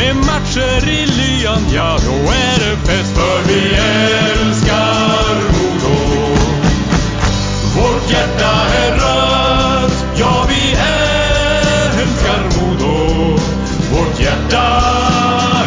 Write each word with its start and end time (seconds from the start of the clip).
Med 0.00 0.16
matcher 0.16 0.88
i 0.88 1.06
lyan, 1.06 1.62
ja, 1.74 1.98
då 2.06 2.32
är 2.32 2.58
det 2.58 2.76
fest. 2.76 3.14
För 3.14 3.42
vi 3.48 3.74
älskar 3.74 5.34
Modo. 5.52 5.96
Vårt 7.76 8.10
hjärta 8.12 8.52
är 8.84 8.92
rött, 8.92 10.04
ja, 10.16 10.46
vi 10.48 10.70
älskar 12.00 12.42
Modo. 12.60 13.38
Vårt 13.92 14.20
hjärta 14.20 14.82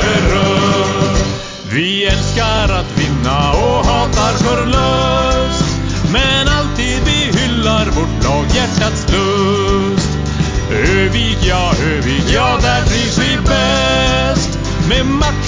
är 0.03 0.21
rött. 0.33 1.25
Vi 1.71 2.05
älskar 2.05 2.69
att 2.79 2.97
vinna 2.97 3.51
och 3.51 3.85
hatar 3.85 4.33
förlust. 4.33 5.77
Men 6.11 6.47
alltid 6.47 6.99
vi 7.05 7.39
hyllar 7.39 7.85
vårt 7.85 8.23
lag, 8.23 8.45
hjärtats 8.55 9.05
lust. 9.11 10.09
Övik, 10.71 11.37
ja, 11.41 11.62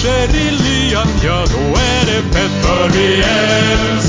Med 0.06 0.34
i 0.34 0.50
lyan, 0.50 1.08
ja, 1.24 1.44
då 1.52 1.80
är 1.80 2.06
det 2.06 2.22
fett. 2.32 2.50
För 2.62 2.88
vi 2.88 3.14
älskar 3.16 4.05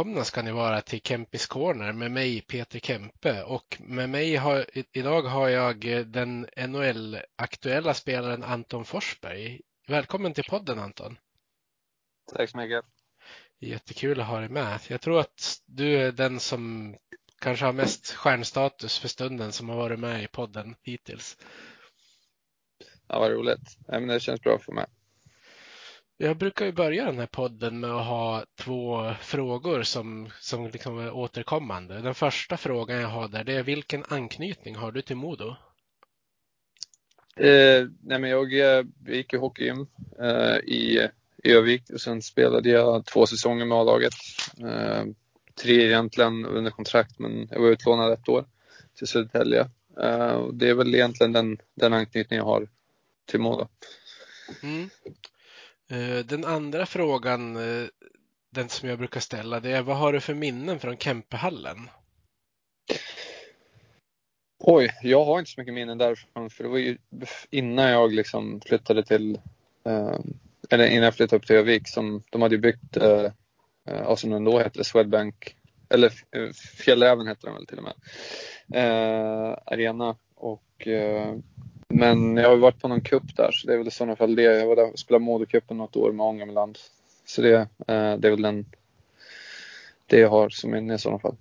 välkomna 0.00 0.24
ska 0.24 0.42
ni 0.42 0.52
vara 0.52 0.80
till 0.80 1.00
Kempis 1.00 1.46
Corner 1.46 1.92
med 1.92 2.10
mig 2.10 2.40
Peter 2.40 2.78
Kempe 2.78 3.42
och 3.42 3.76
med 3.80 4.10
mig 4.10 4.36
har, 4.36 4.66
idag 4.92 5.22
har 5.22 5.48
jag 5.48 6.06
den 6.06 6.46
NHL-aktuella 6.56 7.94
spelaren 7.94 8.42
Anton 8.42 8.84
Forsberg. 8.84 9.60
Välkommen 9.88 10.32
till 10.32 10.44
podden 10.44 10.78
Anton. 10.78 11.18
Tack 12.34 12.50
så 12.50 12.56
mycket. 12.56 12.84
Jättekul 13.58 14.20
att 14.20 14.26
ha 14.26 14.40
dig 14.40 14.48
med. 14.48 14.80
Jag 14.88 15.00
tror 15.00 15.20
att 15.20 15.60
du 15.66 15.96
är 15.96 16.12
den 16.12 16.40
som 16.40 16.96
kanske 17.40 17.64
har 17.64 17.72
mest 17.72 18.12
stjärnstatus 18.12 18.98
för 18.98 19.08
stunden 19.08 19.52
som 19.52 19.68
har 19.68 19.76
varit 19.76 19.98
med 19.98 20.24
i 20.24 20.28
podden 20.28 20.74
hittills. 20.82 21.36
Ja, 23.08 23.18
vad 23.18 23.30
roligt. 23.30 23.76
Ja, 23.86 24.00
men 24.00 24.08
det 24.08 24.20
känns 24.20 24.40
bra 24.40 24.58
för 24.58 24.72
mig. 24.72 24.86
Jag 26.22 26.36
brukar 26.36 26.66
ju 26.66 26.72
börja 26.72 27.04
den 27.04 27.18
här 27.18 27.26
podden 27.26 27.80
med 27.80 27.90
att 27.90 28.06
ha 28.06 28.44
två 28.56 29.14
frågor 29.20 29.82
som, 29.82 30.28
som 30.40 30.66
liksom 30.66 30.98
är 30.98 31.12
återkommande. 31.12 32.00
Den 32.00 32.14
första 32.14 32.56
frågan 32.56 33.00
jag 33.00 33.08
har 33.08 33.28
där 33.28 33.44
det 33.44 33.52
är 33.52 33.62
vilken 33.62 34.04
anknytning 34.08 34.76
har 34.76 34.92
du 34.92 35.02
till 35.02 35.16
Modo? 35.16 35.56
Eh, 37.36 37.86
nej, 38.02 38.18
men 38.18 38.30
jag 38.30 38.58
eh, 38.58 38.84
gick 39.06 39.32
i 39.32 39.36
hockeygym 39.36 39.86
eh, 40.20 40.56
i 40.56 41.08
Övik 41.44 41.90
och 41.90 42.00
sen 42.00 42.22
spelade 42.22 42.68
jag 42.68 43.06
två 43.06 43.26
säsonger 43.26 43.64
med 43.64 43.78
A-laget. 43.78 44.14
Eh, 44.58 45.04
tre 45.62 45.86
egentligen 45.86 46.46
under 46.46 46.70
kontrakt, 46.70 47.18
men 47.18 47.48
jag 47.50 47.60
var 47.60 47.68
utlånad 47.68 48.12
ett 48.12 48.28
år 48.28 48.44
till 48.98 49.06
Södertälje. 49.06 49.70
Eh, 50.00 50.32
och 50.32 50.54
det 50.54 50.68
är 50.68 50.74
väl 50.74 50.94
egentligen 50.94 51.32
den, 51.32 51.58
den 51.74 51.92
anknytning 51.92 52.36
jag 52.36 52.44
har 52.44 52.68
till 53.26 53.40
Modo. 53.40 53.68
Mm. 54.62 54.90
Eh, 55.90 56.24
den 56.24 56.44
andra 56.44 56.86
frågan, 56.86 57.56
eh, 57.56 57.88
den 58.50 58.68
som 58.68 58.88
jag 58.88 58.98
brukar 58.98 59.20
ställa, 59.20 59.60
det 59.60 59.70
är 59.70 59.82
vad 59.82 59.96
har 59.96 60.12
du 60.12 60.20
för 60.20 60.34
minnen 60.34 60.80
från 60.80 60.96
Kempehallen? 60.96 61.88
Oj, 64.58 64.90
jag 65.02 65.24
har 65.24 65.38
inte 65.38 65.50
så 65.50 65.60
mycket 65.60 65.74
minnen 65.74 65.98
därifrån 65.98 66.50
för 66.50 66.64
det 66.64 66.70
var 66.70 66.78
ju 66.78 66.98
innan 67.50 67.90
jag 67.90 68.12
liksom 68.12 68.60
flyttade 68.60 69.04
till, 69.04 69.40
eh, 69.84 70.18
eller 70.70 70.86
innan 70.86 71.04
jag 71.04 71.14
flyttade 71.14 71.36
upp 71.36 71.46
till 71.46 71.56
Övik 71.56 71.88
som 71.88 72.22
de 72.30 72.42
hade 72.42 72.54
ju 72.54 72.60
byggt, 72.60 72.96
eh, 72.96 73.32
ja, 73.84 74.16
som 74.16 74.30
den 74.30 74.44
då 74.44 74.58
hette, 74.58 74.84
Swedbank, 74.84 75.56
eller 75.88 76.12
eh, 76.36 76.52
Fjällräven 76.52 77.26
hette 77.26 77.46
den 77.46 77.54
väl 77.54 77.66
till 77.66 77.78
och 77.78 77.84
med, 77.84 77.94
eh, 78.74 79.58
Arena. 79.66 80.16
Och, 80.34 80.86
eh, 80.86 81.34
men 81.92 82.36
jag 82.36 82.48
har 82.48 82.56
varit 82.56 82.80
på 82.80 82.88
någon 82.88 83.00
cup 83.00 83.36
där 83.36 83.52
så 83.52 83.66
det 83.66 83.72
är 83.72 83.78
väl 83.78 83.88
i 83.88 83.90
sådana 83.90 84.16
fall 84.16 84.36
det. 84.36 84.42
Jag 84.42 84.66
var 84.66 84.76
där 84.76 84.92
och 84.92 84.98
spelade 84.98 85.24
Modocupen 85.24 85.76
något 85.76 85.96
år 85.96 86.12
med 86.12 86.26
Ångermanland. 86.26 86.78
Så 87.24 87.42
det, 87.42 87.56
eh, 87.56 88.16
det 88.16 88.28
är 88.28 88.30
väl 88.30 88.42
den, 88.42 88.66
det 90.06 90.18
jag 90.18 90.30
har 90.30 90.48
som 90.48 90.70
minne 90.70 90.94
i 90.94 90.98
sådana 90.98 91.18
fall. 91.18 91.36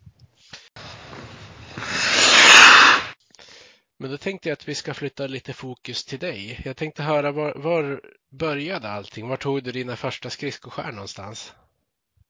Men 3.98 4.12
då 4.12 4.18
tänkte 4.18 4.50
jag 4.50 4.54
att 4.54 4.68
vi 4.68 4.76
ska 4.76 4.94
flytta 4.94 5.28
lite 5.28 5.54
fokus 5.54 6.06
till 6.06 6.20
dig. 6.20 6.62
Jag 6.66 6.78
tänkte 6.78 7.04
höra 7.04 7.32
var, 7.32 7.54
var 7.56 8.02
började 8.30 8.90
allting? 8.90 9.28
Var 9.28 9.38
tog 9.38 9.64
du 9.64 9.72
dina 9.72 9.96
första 9.96 10.30
skridskoskär 10.30 10.92
någonstans? 10.92 11.54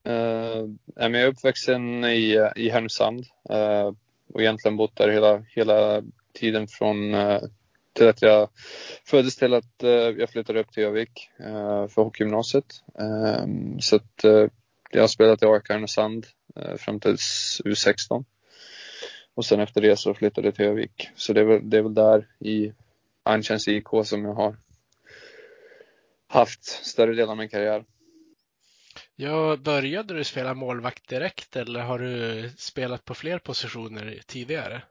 Uh, 0.08 0.68
jag 0.96 1.14
är 1.14 1.26
uppvuxen 1.26 2.04
i, 2.04 2.50
i 2.56 2.70
Härnösand 2.70 3.26
uh, 3.50 3.92
och 4.34 4.40
egentligen 4.40 4.76
bott 4.76 4.96
där 4.96 5.08
hela, 5.08 5.44
hela 5.48 6.02
tiden 6.32 6.68
från 6.68 7.14
uh, 7.14 7.40
till 7.92 8.08
att 8.08 8.22
jag 8.22 8.48
föddes 9.04 9.36
till 9.36 9.54
att 9.54 9.82
eh, 9.82 9.90
jag 9.90 10.30
flyttade 10.30 10.60
upp 10.60 10.72
till 10.72 10.82
Övik 10.82 11.30
eh, 11.38 11.88
för 11.88 12.02
hockeygymnasiet. 12.02 12.82
Ehm, 12.98 13.80
så 13.80 13.96
att 13.96 14.24
eh, 14.24 14.46
jag 14.90 15.00
har 15.00 15.08
spelat 15.08 15.42
i 15.42 15.46
AIK 15.46 15.68
Härnösand 15.68 16.26
fram 16.78 17.00
till 17.00 17.14
U16. 17.64 18.24
Och 19.34 19.44
sen 19.44 19.60
efter 19.60 19.80
det 19.80 19.96
så 19.96 20.14
flyttade 20.14 20.46
jag 20.46 20.54
till 20.54 20.64
Övik. 20.64 21.08
Så 21.14 21.32
det 21.32 21.40
är 21.40 21.44
väl, 21.44 21.70
det 21.70 21.78
är 21.78 21.82
väl 21.82 21.94
där 21.94 22.28
i 22.38 22.72
Arntjärns 23.22 23.68
IK 23.68 23.86
som 24.04 24.24
jag 24.24 24.34
har 24.34 24.56
haft 26.28 26.64
större 26.64 27.14
delen 27.14 27.30
av 27.30 27.36
min 27.36 27.48
karriär. 27.48 27.84
Ja, 29.16 29.56
började 29.56 30.14
du 30.14 30.24
spela 30.24 30.54
målvakt 30.54 31.08
direkt 31.08 31.56
eller 31.56 31.80
har 31.80 31.98
du 31.98 32.50
spelat 32.56 33.04
på 33.04 33.14
fler 33.14 33.38
positioner 33.38 34.20
tidigare? 34.26 34.82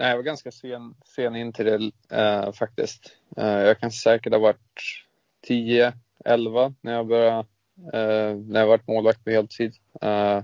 Nej, 0.00 0.08
jag 0.08 0.16
var 0.16 0.22
ganska 0.22 0.50
sen, 0.50 0.94
sen 1.04 1.36
in 1.36 1.52
till 1.52 1.64
det 1.64 1.90
eh, 2.16 2.52
faktiskt. 2.52 3.16
Eh, 3.36 3.46
jag 3.46 3.80
kan 3.80 3.92
säkert 3.92 4.32
ha 4.32 4.40
varit 4.40 4.82
10, 5.46 5.92
11 6.24 6.74
när 6.80 6.92
jag 6.92 7.06
började, 7.06 7.38
eh, 7.92 8.36
när 8.36 8.60
jag 8.60 8.66
varit 8.66 8.86
målvakt 8.86 9.24
på 9.24 9.30
heltid. 9.30 9.74
Eh, 10.00 10.42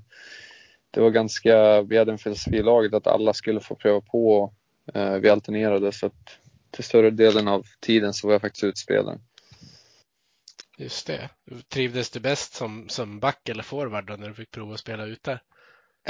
det 0.90 1.00
var 1.00 1.10
ganska, 1.10 1.82
vi 1.82 1.98
hade 1.98 2.12
en 2.12 2.18
filosofi 2.18 2.56
i 2.56 2.62
laget 2.62 2.94
att 2.94 3.06
alla 3.06 3.32
skulle 3.32 3.60
få 3.60 3.74
pröva 3.74 4.00
på. 4.00 4.54
Eh, 4.94 5.12
vi 5.12 5.28
alternerade 5.28 5.92
så 5.92 6.06
att 6.06 6.38
till 6.70 6.84
större 6.84 7.10
delen 7.10 7.48
av 7.48 7.66
tiden 7.80 8.14
så 8.14 8.26
var 8.26 8.34
jag 8.34 8.42
faktiskt 8.42 8.64
utspelare. 8.64 9.18
Just 10.78 11.06
det. 11.06 11.30
Trivdes 11.68 12.10
du 12.10 12.20
bäst 12.20 12.54
som, 12.54 12.88
som 12.88 13.20
back 13.20 13.48
eller 13.48 13.62
forward 13.62 14.06
då 14.06 14.16
när 14.16 14.28
du 14.28 14.34
fick 14.34 14.50
prova 14.50 14.74
att 14.74 14.80
spela 14.80 15.04
ute? 15.04 15.40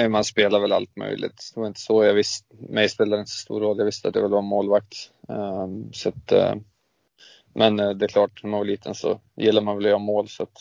Man 0.09 0.25
spelar 0.25 0.61
väl 0.61 0.73
allt 0.73 0.97
möjligt. 0.97 1.53
Det 1.55 1.61
var 1.61 1.67
inte 1.67 1.81
så 1.81 2.05
jag 2.05 2.15
visste. 2.15 2.55
Mig 2.69 2.89
spelade 2.89 3.21
inte 3.21 3.33
så 3.33 3.39
stor 3.39 3.61
roll. 3.61 3.79
Jag 3.79 3.85
visste 3.85 4.09
att 4.09 4.15
jag 4.15 4.23
ville 4.23 4.33
vara 4.33 4.43
målvakt. 4.43 5.11
Um, 5.29 5.93
så 5.93 6.09
att, 6.09 6.33
uh, 6.33 6.55
men 7.55 7.81
uh, 7.81 7.91
det 7.91 8.07
är 8.07 8.09
klart, 8.09 8.43
när 8.43 8.51
man 8.51 8.59
var 8.59 8.65
liten 8.65 8.95
så 8.95 9.21
gillar 9.37 9.63
man 9.63 9.77
väl 9.77 9.85
att 9.87 9.91
göra 9.91 9.99
mål. 9.99 10.29
Så 10.29 10.43
att, 10.43 10.59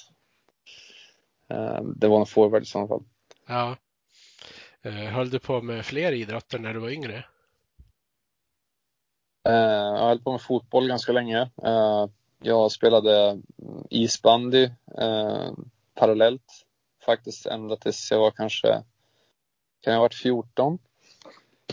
uh, 1.54 1.82
det 1.96 2.08
var 2.08 2.20
en 2.20 2.26
forward 2.26 2.64
i 2.64 2.66
sådana 2.66 2.88
fall. 2.88 3.04
Ja. 3.48 3.76
Eh, 4.82 4.94
Höll 4.94 5.30
du 5.30 5.40
på 5.40 5.62
med 5.62 5.86
fler 5.86 6.12
idrotter 6.12 6.60
när 6.60 6.74
du 6.74 6.80
var 6.80 6.90
yngre? 6.90 7.26
Jag 9.44 10.08
höll 10.08 10.20
på 10.20 10.32
med 10.32 10.42
fotboll 10.42 10.88
ganska 10.88 11.12
länge. 11.12 11.50
Jag 12.42 12.72
spelade 12.72 13.42
isbandy 13.90 14.64
eh, 14.98 15.52
parallellt 15.96 16.66
faktiskt 17.06 17.46
ända 17.46 17.76
tills 17.76 18.12
jag 18.12 18.20
var 18.20 18.32
kanske, 18.32 18.84
kan 19.86 19.94
jag 19.94 20.00
ha 20.00 20.06
varit 20.06 20.14
14? 20.14 20.80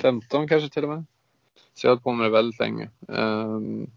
15 0.01 0.49
kanske 0.49 0.69
till 0.69 0.83
och 0.83 0.89
med. 0.89 1.05
Så 1.75 1.87
jag 1.87 1.91
höll 1.91 2.01
på 2.01 2.13
med 2.13 2.27
det 2.27 2.31
väldigt 2.31 2.61
länge. 2.61 2.91
Um, 3.09 3.91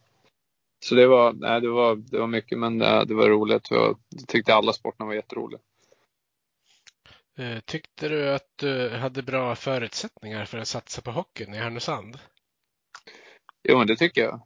så 0.79 0.95
det 0.95 1.07
var, 1.07 1.33
nej, 1.33 1.62
det 1.62 1.69
var, 1.69 1.95
det 1.95 2.19
var 2.19 2.27
mycket, 2.27 2.57
men 2.57 2.77
det, 2.77 3.06
det 3.06 3.13
var 3.13 3.29
roligt. 3.29 3.71
Jag 3.71 3.97
tyckte 4.27 4.53
alla 4.53 4.73
sporterna 4.73 5.07
var 5.07 5.13
jätteroliga. 5.13 5.59
Eh, 7.38 7.59
tyckte 7.59 8.09
du 8.09 8.33
att 8.33 8.50
du 8.56 8.89
hade 8.89 9.23
bra 9.23 9.56
förutsättningar 9.56 10.45
för 10.45 10.57
att 10.57 10.67
satsa 10.67 11.01
på 11.01 11.12
hockeyn 11.12 11.53
i 11.53 11.57
Härnösand? 11.57 12.17
Jo, 13.63 13.77
men 13.77 13.88
det 13.88 13.95
tycker 13.95 14.21
jag. 14.21 14.41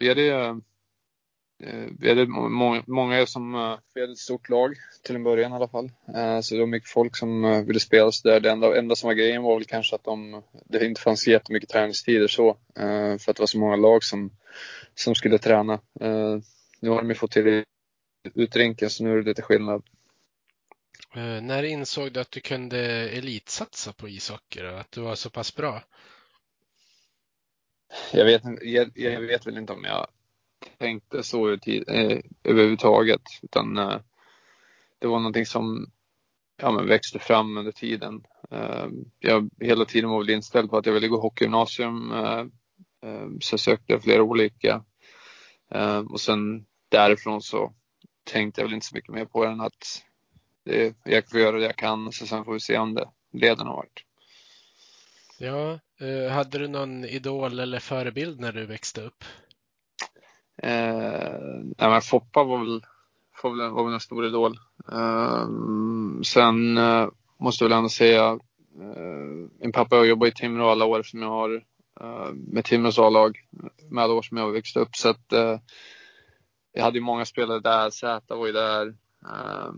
Vi 0.00 0.08
hade, 0.08 0.50
uh, 0.50 0.56
vi 1.98 2.08
hade 2.08 2.26
må 2.26 2.82
många 2.86 3.26
som, 3.26 3.52
vi 3.94 4.00
hade 4.00 4.12
ett 4.12 4.18
stort 4.18 4.48
lag 4.48 4.74
till 5.02 5.16
en 5.16 5.22
början 5.22 5.52
i 5.52 5.54
alla 5.54 5.68
fall. 5.68 5.90
Så 6.42 6.54
det 6.54 6.60
var 6.60 6.66
mycket 6.66 6.90
folk 6.90 7.16
som 7.16 7.64
ville 7.66 7.80
spela 7.80 8.12
så 8.12 8.28
där. 8.28 8.40
Det 8.40 8.50
enda, 8.50 8.78
enda 8.78 8.96
som 8.96 9.06
var 9.06 9.14
grejen 9.14 9.42
var 9.42 9.54
väl 9.54 9.64
kanske 9.64 9.94
att 9.94 10.04
de, 10.04 10.42
det 10.64 10.86
inte 10.86 11.00
fanns 11.00 11.28
jättemycket 11.28 11.68
träningstider 11.68 12.28
så. 12.28 12.56
För 13.18 13.30
att 13.30 13.36
det 13.36 13.40
var 13.40 13.46
så 13.46 13.58
många 13.58 13.76
lag 13.76 14.04
som, 14.04 14.30
som 14.94 15.14
skulle 15.14 15.38
träna. 15.38 15.80
Nu 16.80 16.88
har 16.88 16.96
de 16.96 17.08
ju 17.08 17.14
fått 17.14 17.30
till 17.30 17.64
utrinken 18.34 18.90
så 18.90 19.04
nu 19.04 19.12
är 19.12 19.16
det 19.16 19.28
lite 19.28 19.42
skillnad. 19.42 19.82
När 21.42 21.62
insåg 21.62 22.12
du 22.12 22.20
att 22.20 22.30
du 22.30 22.40
kunde 22.40 22.78
elitsatsa 23.08 23.92
på 23.92 24.08
ishockey 24.08 24.62
och 24.62 24.80
att 24.80 24.92
du 24.92 25.00
var 25.00 25.14
så 25.14 25.30
pass 25.30 25.56
bra? 25.56 25.82
jag 28.12 28.24
vet, 28.24 28.42
jag, 28.62 28.90
jag, 28.94 29.20
vet 29.20 29.46
väl 29.46 29.58
inte 29.58 29.72
om 29.72 29.84
jag 29.84 30.06
tänkte 30.78 31.22
så 31.22 31.52
eh, 31.52 32.18
överhuvudtaget. 32.44 33.22
Utan 33.42 33.78
eh, 33.78 34.00
det 34.98 35.06
var 35.06 35.18
någonting 35.18 35.46
som 35.46 35.90
ja, 36.56 36.70
men 36.70 36.86
växte 36.86 37.18
fram 37.18 37.56
under 37.56 37.72
tiden. 37.72 38.24
Eh, 38.50 38.86
jag 39.18 39.50
hela 39.60 39.84
tiden 39.84 40.10
var 40.10 40.18
väl 40.18 40.30
inställd 40.30 40.70
på 40.70 40.76
att 40.76 40.86
jag 40.86 40.92
ville 40.92 41.08
gå 41.08 41.20
hockeygymnasium. 41.20 42.12
Eh, 42.12 42.40
eh, 43.02 43.28
så 43.40 43.58
sökte 43.58 44.00
flera 44.00 44.22
olika. 44.22 44.84
Eh, 45.70 45.98
och 45.98 46.20
sen 46.20 46.66
därifrån 46.88 47.42
så 47.42 47.72
tänkte 48.24 48.60
jag 48.60 48.66
väl 48.66 48.74
inte 48.74 48.86
så 48.86 48.94
mycket 48.94 49.14
mer 49.14 49.24
på 49.24 49.44
det 49.44 49.50
än 49.50 49.60
att 49.60 50.04
det, 50.64 50.96
jag 51.04 51.30
får 51.30 51.40
göra 51.40 51.58
det 51.58 51.64
jag 51.64 51.76
kan. 51.76 52.12
Så 52.12 52.26
sen 52.26 52.44
får 52.44 52.52
vi 52.52 52.60
se 52.60 52.78
om 52.78 52.94
det 52.94 53.08
leder 53.32 53.64
någon 53.64 53.76
vart. 53.76 54.04
Ja, 55.38 55.80
eh, 56.00 56.32
hade 56.32 56.58
du 56.58 56.68
någon 56.68 57.04
idol 57.04 57.58
eller 57.58 57.78
förebild 57.78 58.40
när 58.40 58.52
du 58.52 58.66
växte 58.66 59.00
upp? 59.00 59.24
Eh, 60.62 61.38
nej, 61.78 61.90
men 61.90 62.02
Foppa 62.02 62.44
var 62.44 62.58
väl, 62.58 62.82
var 63.42 63.84
väl 63.84 63.94
en 63.94 64.00
stor 64.00 64.26
idol. 64.26 64.58
Eh, 64.92 65.48
sen 66.24 66.78
eh, 66.78 67.08
måste 67.38 67.64
jag 67.64 67.68
väl 67.68 67.78
ändå 67.78 67.88
säga, 67.88 68.38
eh, 68.80 69.48
min 69.60 69.72
pappa 69.72 69.96
har 69.96 70.04
jobbat 70.04 70.28
i 70.28 70.32
Timrå 70.32 70.68
alla 70.68 70.84
år 70.84 71.02
som 71.02 71.22
jag 71.22 71.28
har 71.28 71.64
eh, 72.00 72.32
med 72.32 72.64
Timrås 72.64 72.98
A-lag, 72.98 73.38
med 73.90 74.04
alla 74.04 74.14
år 74.14 74.22
som 74.22 74.36
jag 74.36 74.44
har 74.44 74.52
växt 74.52 74.76
upp. 74.76 74.96
Så 74.96 75.08
att, 75.08 75.32
eh, 75.32 75.58
jag 76.72 76.82
hade 76.82 76.98
ju 76.98 77.04
många 77.04 77.24
spelare 77.24 77.60
där, 77.60 77.90
Zäta 77.90 78.36
var 78.36 78.46
ju 78.46 78.52
där. 78.52 78.86
Eh, 79.24 79.72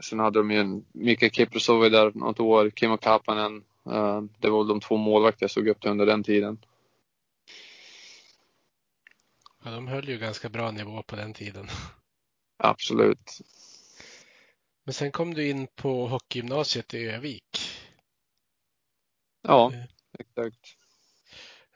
sen 0.00 0.18
hade 0.18 0.38
de 0.38 0.50
ju 0.50 0.58
en, 0.58 0.84
Mikael 0.92 1.32
Kiprosov 1.32 1.78
var 1.78 1.84
ju 1.84 1.90
där 1.90 2.12
något 2.14 2.40
år, 2.40 2.70
Kimmo 2.76 2.96
Kapanen. 2.96 3.62
Eh, 3.90 4.22
det 4.38 4.50
var 4.50 4.58
väl 4.58 4.68
de 4.68 4.80
två 4.80 4.96
målvakter 4.96 5.44
jag 5.44 5.50
såg 5.50 5.68
upp 5.68 5.80
till 5.80 5.90
under 5.90 6.06
den 6.06 6.22
tiden. 6.22 6.58
Ja, 9.64 9.70
de 9.70 9.88
höll 9.88 10.08
ju 10.08 10.18
ganska 10.18 10.48
bra 10.48 10.70
nivå 10.70 11.02
på 11.02 11.16
den 11.16 11.34
tiden. 11.34 11.68
Absolut. 12.56 13.40
Men 14.84 14.94
sen 14.94 15.12
kom 15.12 15.34
du 15.34 15.48
in 15.48 15.66
på 15.66 16.06
hockeygymnasiet 16.06 16.94
i 16.94 17.06
Övik. 17.06 17.58
Ja, 19.42 19.72
eh. 19.74 19.84
exakt. 20.18 20.76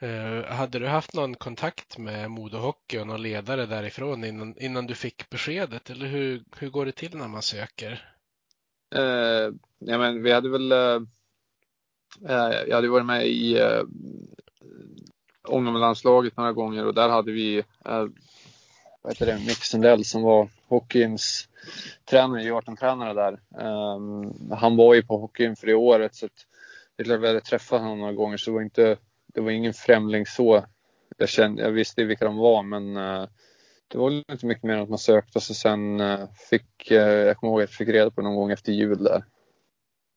Uh, 0.03 0.45
hade 0.45 0.79
du 0.79 0.87
haft 0.87 1.15
någon 1.15 1.35
kontakt 1.35 1.99
med 1.99 2.31
Modo 2.31 2.59
Hockey 2.59 2.99
och 2.99 3.07
någon 3.07 3.23
ledare 3.23 3.67
därifrån 3.67 4.25
innan, 4.25 4.59
innan 4.59 4.87
du 4.87 4.95
fick 4.95 5.31
beskedet? 5.31 5.91
Eller 5.91 6.07
hur, 6.07 6.45
hur 6.59 6.71
går 6.71 6.87
det 6.87 6.93
till 6.93 7.17
när 7.17 7.29
man 7.29 7.43
söker? 7.43 8.15
Uh, 8.95 9.55
ja, 9.79 9.99
men 9.99 10.23
vi 10.23 10.33
hade 10.33 10.49
väl 10.49 10.73
uh, 10.73 11.01
Eh, 12.29 12.69
jag 12.69 12.75
hade 12.75 12.89
varit 12.89 13.07
med 13.07 13.27
i 13.27 13.59
äh, 13.59 13.83
Ångermanlandslaget 15.49 16.37
några 16.37 16.53
gånger 16.53 16.87
och 16.87 16.95
där 16.95 17.09
hade 17.09 17.33
vi 17.33 17.59
eh, 17.59 18.07
vad 19.03 19.13
heter 19.13 19.27
det, 19.27 19.39
Mick 19.39 19.65
Sundell 19.65 20.05
som 20.05 20.23
var 20.23 20.49
hockeyns 20.69 21.49
tränare, 22.05 22.43
J18-tränare 22.43 23.15
där. 23.15 23.41
Um, 23.95 24.51
han 24.51 24.77
var 24.77 24.95
ju 24.95 25.03
på 25.03 25.19
hockeyn 25.19 25.57
för 25.57 25.67
det 25.67 25.75
året 25.75 26.15
så 26.15 26.27
att 26.27 26.47
det 26.97 27.03
är 27.03 27.05
klart 27.05 27.21
vi 27.21 27.27
hade 27.27 27.41
träffat 27.41 27.81
honom 27.81 27.99
några 27.99 28.13
gånger 28.13 28.37
så 28.37 28.51
det 28.51 28.55
var 28.55 28.63
inte, 28.63 28.97
det 29.35 29.41
var 29.41 29.51
ingen 29.51 29.75
främling 29.75 30.27
så. 30.27 30.65
Jag, 31.17 31.29
kände, 31.29 31.63
jag 31.63 31.71
visste 31.71 32.05
vilka 32.05 32.25
de 32.25 32.37
var 32.37 32.63
men 32.63 32.97
uh, 32.97 33.27
det 33.89 33.99
var 33.99 34.11
inte 34.33 34.47
mycket 34.47 34.65
mer 34.65 34.75
än 34.75 34.83
att 34.83 34.89
man 34.89 34.99
sökte 34.99 35.39
och 35.39 35.43
så 35.43 35.55
sen 35.55 36.01
uh, 36.01 36.29
fick, 36.51 36.91
uh, 36.91 36.97
jag 36.99 37.37
kommer 37.37 37.53
ihåg 37.53 37.63
att 37.63 37.71
jag 37.71 37.77
fick 37.77 37.89
reda 37.89 38.11
på 38.11 38.23
någon 38.23 38.37
gång 38.37 38.51
efter 38.51 38.73
jul 38.73 39.05
där 39.05 39.25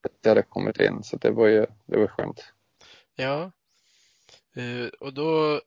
Att 0.03 0.11
det 0.21 0.29
hade 0.29 0.41
kommit 0.41 0.79
in. 0.79 1.03
Så 1.03 1.17
det 1.17 1.31
var 1.31 1.47
ju 1.47 1.65
det 1.85 1.97
var 1.97 2.07
skönt. 2.07 2.53
Ja, 3.15 3.51
Uh, 4.57 4.87
och 4.99 5.13
då 5.13 5.61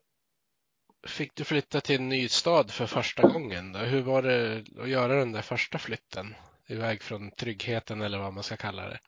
fick 1.06 1.34
du 1.34 1.44
flytta 1.44 1.80
till 1.80 1.96
en 1.96 2.08
ny 2.08 2.28
stad 2.28 2.70
för 2.70 2.86
första 2.86 3.28
gången. 3.28 3.72
Då. 3.72 3.78
Hur 3.78 4.02
var 4.02 4.22
det 4.22 4.64
att 4.80 4.88
göra 4.88 5.18
den 5.18 5.32
där 5.32 5.42
första 5.42 5.78
flytten? 5.78 6.34
Iväg 6.66 7.02
från 7.02 7.30
tryggheten 7.30 8.02
eller 8.02 8.18
vad 8.18 8.32
man 8.32 8.42
ska 8.42 8.56
kalla 8.56 8.88
det. 8.88 8.98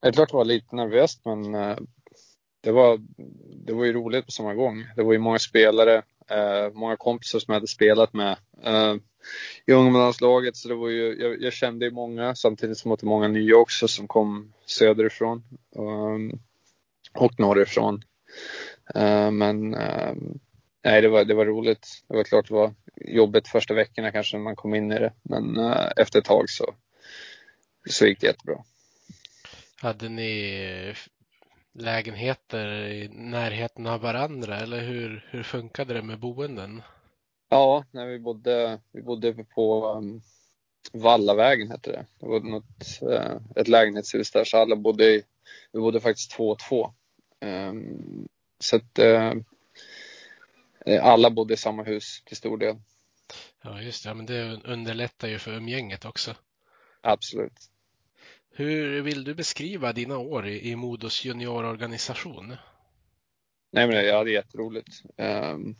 Det 0.00 0.08
är 0.08 0.12
klart 0.12 0.30
det 0.30 0.36
var 0.36 0.44
lite 0.44 0.76
nervöst 0.76 1.24
men 1.24 1.54
eh, 1.54 1.78
det 2.60 2.72
var, 2.72 2.98
det 3.66 3.72
var 3.72 3.84
ju 3.84 3.92
roligt 3.92 4.26
på 4.26 4.32
samma 4.32 4.54
gång. 4.54 4.86
Det 4.96 5.02
var 5.02 5.12
ju 5.12 5.18
många 5.18 5.38
spelare, 5.38 6.02
eh, 6.30 6.72
många 6.72 6.96
kompisar 6.96 7.38
som 7.38 7.52
jag 7.52 7.56
hade 7.56 7.66
spelat 7.66 8.12
med 8.12 8.36
i 9.66 9.72
ungdomslaget, 9.72 10.56
Så 10.56 10.68
det 10.68 10.74
var 10.74 10.88
ju, 10.88 11.16
jag, 11.20 11.42
jag, 11.42 11.52
kände 11.52 11.84
ju 11.84 11.90
många 11.90 12.34
samtidigt 12.34 12.78
som 12.78 12.92
att 12.92 13.00
det 13.00 13.06
var 13.06 13.10
många 13.10 13.28
nya 13.28 13.56
också 13.56 13.88
som 13.88 14.08
kom 14.08 14.52
söderifrån 14.66 15.42
um, 15.76 16.40
och 17.14 17.40
norrifrån. 17.40 18.02
Uh, 18.96 19.30
men 19.30 19.74
uh, 19.74 20.14
nej, 20.84 21.02
det 21.02 21.08
var, 21.08 21.24
det 21.24 21.34
var 21.34 21.46
roligt. 21.46 22.04
Det 22.08 22.16
var 22.16 22.24
klart 22.24 22.48
det 22.48 22.54
var 22.54 22.74
jobbigt 22.96 23.48
första 23.48 23.74
veckorna 23.74 24.12
kanske 24.12 24.36
när 24.36 24.44
man 24.44 24.56
kom 24.56 24.74
in 24.74 24.92
i 24.92 24.98
det. 24.98 25.12
Men 25.22 25.58
uh, 25.58 25.88
efter 25.96 26.18
ett 26.18 26.24
tag 26.24 26.50
så, 26.50 26.74
så 27.90 28.06
gick 28.06 28.20
det 28.20 28.26
jättebra. 28.26 28.64
Hade 29.80 30.08
ni 30.08 30.94
lägenheter 31.72 32.68
i 32.88 33.08
närheten 33.08 33.86
av 33.86 34.00
varandra 34.00 34.60
eller 34.60 34.80
hur, 34.80 35.26
hur 35.30 35.42
funkade 35.42 35.94
det 35.94 36.02
med 36.02 36.18
boenden? 36.18 36.82
Ja, 37.48 37.84
när 37.90 38.06
vi 38.06 38.18
bodde, 38.18 38.80
vi 38.92 39.02
bodde 39.02 39.44
på 39.54 39.92
um, 39.92 40.22
Vallavägen 40.92 41.70
hette 41.70 41.92
det. 41.92 42.06
Det 42.20 42.26
var 42.26 42.40
något, 42.40 43.02
uh, 43.02 43.36
ett 43.56 43.68
lägenhetshus 43.68 44.30
där 44.30 44.44
så 44.44 44.58
alla 44.58 44.76
bodde 44.76 45.22
vi 45.72 45.80
bodde 45.80 46.00
faktiskt 46.00 46.30
två 46.30 46.48
och 46.48 46.58
två. 46.58 46.94
Um, 47.40 48.28
så 48.58 48.76
att 48.76 48.98
uh, 48.98 49.32
alla 51.02 51.30
bodde 51.30 51.54
i 51.54 51.56
samma 51.56 51.82
hus 51.82 52.22
till 52.24 52.36
stor 52.36 52.58
del. 52.58 52.76
Ja, 53.62 53.82
just 53.82 54.04
det. 54.04 54.14
Men 54.14 54.26
det 54.26 54.60
underlättar 54.64 55.28
ju 55.28 55.38
för 55.38 55.52
umgänget 55.52 56.04
också. 56.04 56.34
Absolut. 57.00 57.70
Hur 58.50 59.02
vill 59.02 59.24
du 59.24 59.34
beskriva 59.34 59.92
dina 59.92 60.18
år 60.18 60.48
i, 60.48 60.76
Modos 60.76 61.24
juniororganisation? 61.24 62.56
Nej, 63.70 63.86
men 63.86 64.06
jag 64.06 64.18
hade 64.18 64.30
jätteroligt. 64.30 65.02
Um, 65.16 65.76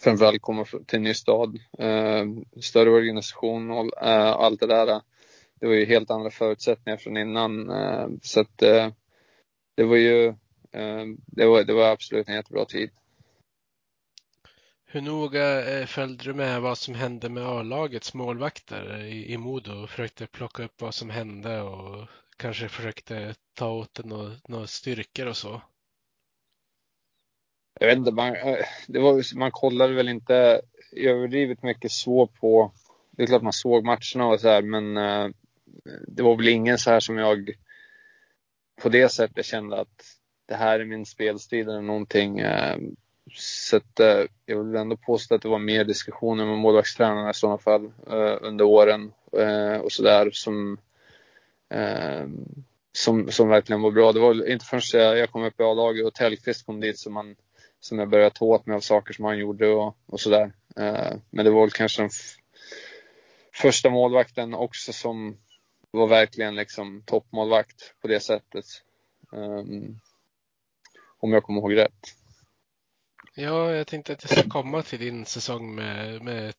framförallt 0.00 0.42
komma 0.42 0.64
till 0.64 0.96
en 0.96 1.02
ny 1.02 1.14
stad, 1.14 1.58
eh, 1.78 2.26
större 2.60 2.90
organisation 2.90 3.70
och 3.70 4.02
eh, 4.02 4.30
allt 4.30 4.60
det 4.60 4.66
där. 4.66 5.02
Det 5.60 5.66
var 5.66 5.74
ju 5.74 5.84
helt 5.84 6.10
andra 6.10 6.30
förutsättningar 6.30 6.96
från 6.96 7.16
innan. 7.16 7.70
Eh, 7.70 8.08
så 8.22 8.40
att 8.40 8.62
eh, 8.62 8.88
det 9.74 9.84
var 9.84 9.96
ju, 9.96 10.26
eh, 10.26 10.34
det 11.26 11.46
var, 11.46 11.64
det 11.64 11.72
var 11.72 11.90
absolut 11.90 12.28
en 12.28 12.34
jättebra 12.34 12.64
tid. 12.64 12.90
Hur 14.84 15.00
noga 15.00 15.78
eh, 15.80 15.86
följde 15.86 16.24
du 16.24 16.34
med 16.34 16.62
vad 16.62 16.78
som 16.78 16.94
hände 16.94 17.28
med 17.28 17.46
A-lagets 17.46 18.14
målvakter 18.14 19.04
i, 19.04 19.32
i 19.32 19.36
Modo? 19.36 19.86
Försökte 19.86 20.26
plocka 20.26 20.64
upp 20.64 20.80
vad 20.80 20.94
som 20.94 21.10
hände 21.10 21.60
och 21.60 22.08
kanske 22.36 22.68
försökte 22.68 23.34
ta 23.54 23.70
åt 23.70 24.04
några, 24.04 24.32
några 24.48 24.66
styrkor 24.66 25.26
och 25.26 25.36
så? 25.36 25.62
jag 27.80 27.88
vet 27.88 27.98
inte, 27.98 28.12
man, 28.12 28.36
eh, 28.36 28.56
det 28.88 28.98
var, 28.98 29.38
man 29.38 29.50
kollade 29.50 29.94
väl 29.94 30.08
inte 30.08 30.60
överdrivet 30.92 31.62
mycket 31.62 31.92
så 31.92 32.26
på, 32.26 32.72
det 33.10 33.22
är 33.22 33.26
klart 33.26 33.42
man 33.42 33.52
såg 33.52 33.84
matcherna 33.84 34.26
och 34.26 34.40
så 34.40 34.48
här, 34.48 34.62
men 34.62 34.94
det 36.06 36.22
var 36.22 36.36
väl 36.36 36.48
ingen 36.48 36.78
så 36.78 36.90
här 36.90 37.00
som 37.00 37.18
jag 37.18 37.50
på 38.82 38.88
det 38.88 39.08
sättet 39.08 39.46
kände 39.46 39.80
att 39.80 40.17
det 40.48 40.54
här 40.54 40.80
är 40.80 40.84
min 40.84 41.06
spelstil 41.06 41.68
eller 41.68 41.80
någonting. 41.80 42.38
Eh, 42.38 42.78
så 43.34 43.76
att, 43.76 44.00
eh, 44.00 44.24
jag 44.46 44.64
vill 44.64 44.76
ändå 44.76 44.96
påstå 44.96 45.34
att 45.34 45.42
det 45.42 45.48
var 45.48 45.58
mer 45.58 45.84
diskussioner 45.84 46.46
med 46.46 46.58
målvaktstränarna 46.58 47.30
i 47.30 47.34
sådana 47.34 47.58
fall 47.58 47.84
eh, 48.10 48.36
under 48.40 48.64
åren 48.64 49.12
och 49.82 49.92
sådär 49.92 50.30
som, 50.32 50.78
som, 52.92 53.30
som 53.30 53.48
verkligen 53.48 53.82
var 53.82 53.90
bra. 53.90 54.12
Det 54.12 54.20
var 54.20 54.48
inte 54.48 54.64
förrän 54.64 55.18
jag 55.18 55.30
kom 55.30 55.44
upp 55.44 55.60
i 55.60 55.62
A-laget 55.62 56.06
och 56.06 56.14
Tellqvist 56.14 56.66
kom 56.66 56.80
dit 56.80 56.98
som, 56.98 57.12
man, 57.12 57.36
som 57.80 57.98
jag 57.98 58.08
började 58.08 58.30
ta 58.30 58.44
åt 58.44 58.66
mig 58.66 58.76
av 58.76 58.80
saker 58.80 59.14
som 59.14 59.24
han 59.24 59.38
gjorde 59.38 59.68
och, 59.68 59.96
och 60.06 60.20
sådär. 60.20 60.52
men 61.30 61.44
det 61.44 61.50
var 61.50 61.60
väl 61.60 61.70
kanske 61.70 62.02
den 62.02 62.10
första 63.52 63.90
målvakten 63.90 64.54
också 64.54 64.92
som 64.92 65.36
var 65.90 66.06
verkligen 66.06 66.54
liksom 66.54 67.02
toppmålvakt 67.06 67.94
på 68.02 68.08
det 68.08 68.20
sättet. 68.20 68.64
Um, 69.32 70.00
om 71.18 71.32
jag 71.32 71.42
kommer 71.42 71.60
ihåg 71.60 71.76
rätt. 71.76 72.14
Ja, 73.34 73.74
jag 73.74 73.86
tänkte 73.86 74.12
att 74.12 74.22
jag 74.22 74.38
ska 74.38 74.50
komma 74.50 74.82
till 74.82 74.98
din 74.98 75.24
säsong 75.24 75.74
med, 75.74 76.22
med 76.22 76.54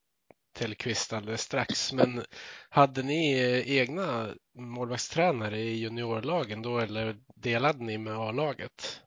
Tellqvist 0.53 1.13
alldeles 1.13 1.41
strax. 1.41 1.93
Men 1.93 2.23
hade 2.69 3.03
ni 3.03 3.39
eh, 3.39 3.77
egna 3.77 4.33
målvaktstränare 4.55 5.59
i 5.59 5.73
juniorlagen 5.73 6.61
då 6.61 6.79
eller 6.79 7.17
delade 7.35 7.83
ni 7.83 7.97
med 7.97 8.17
A-laget? 8.17 9.01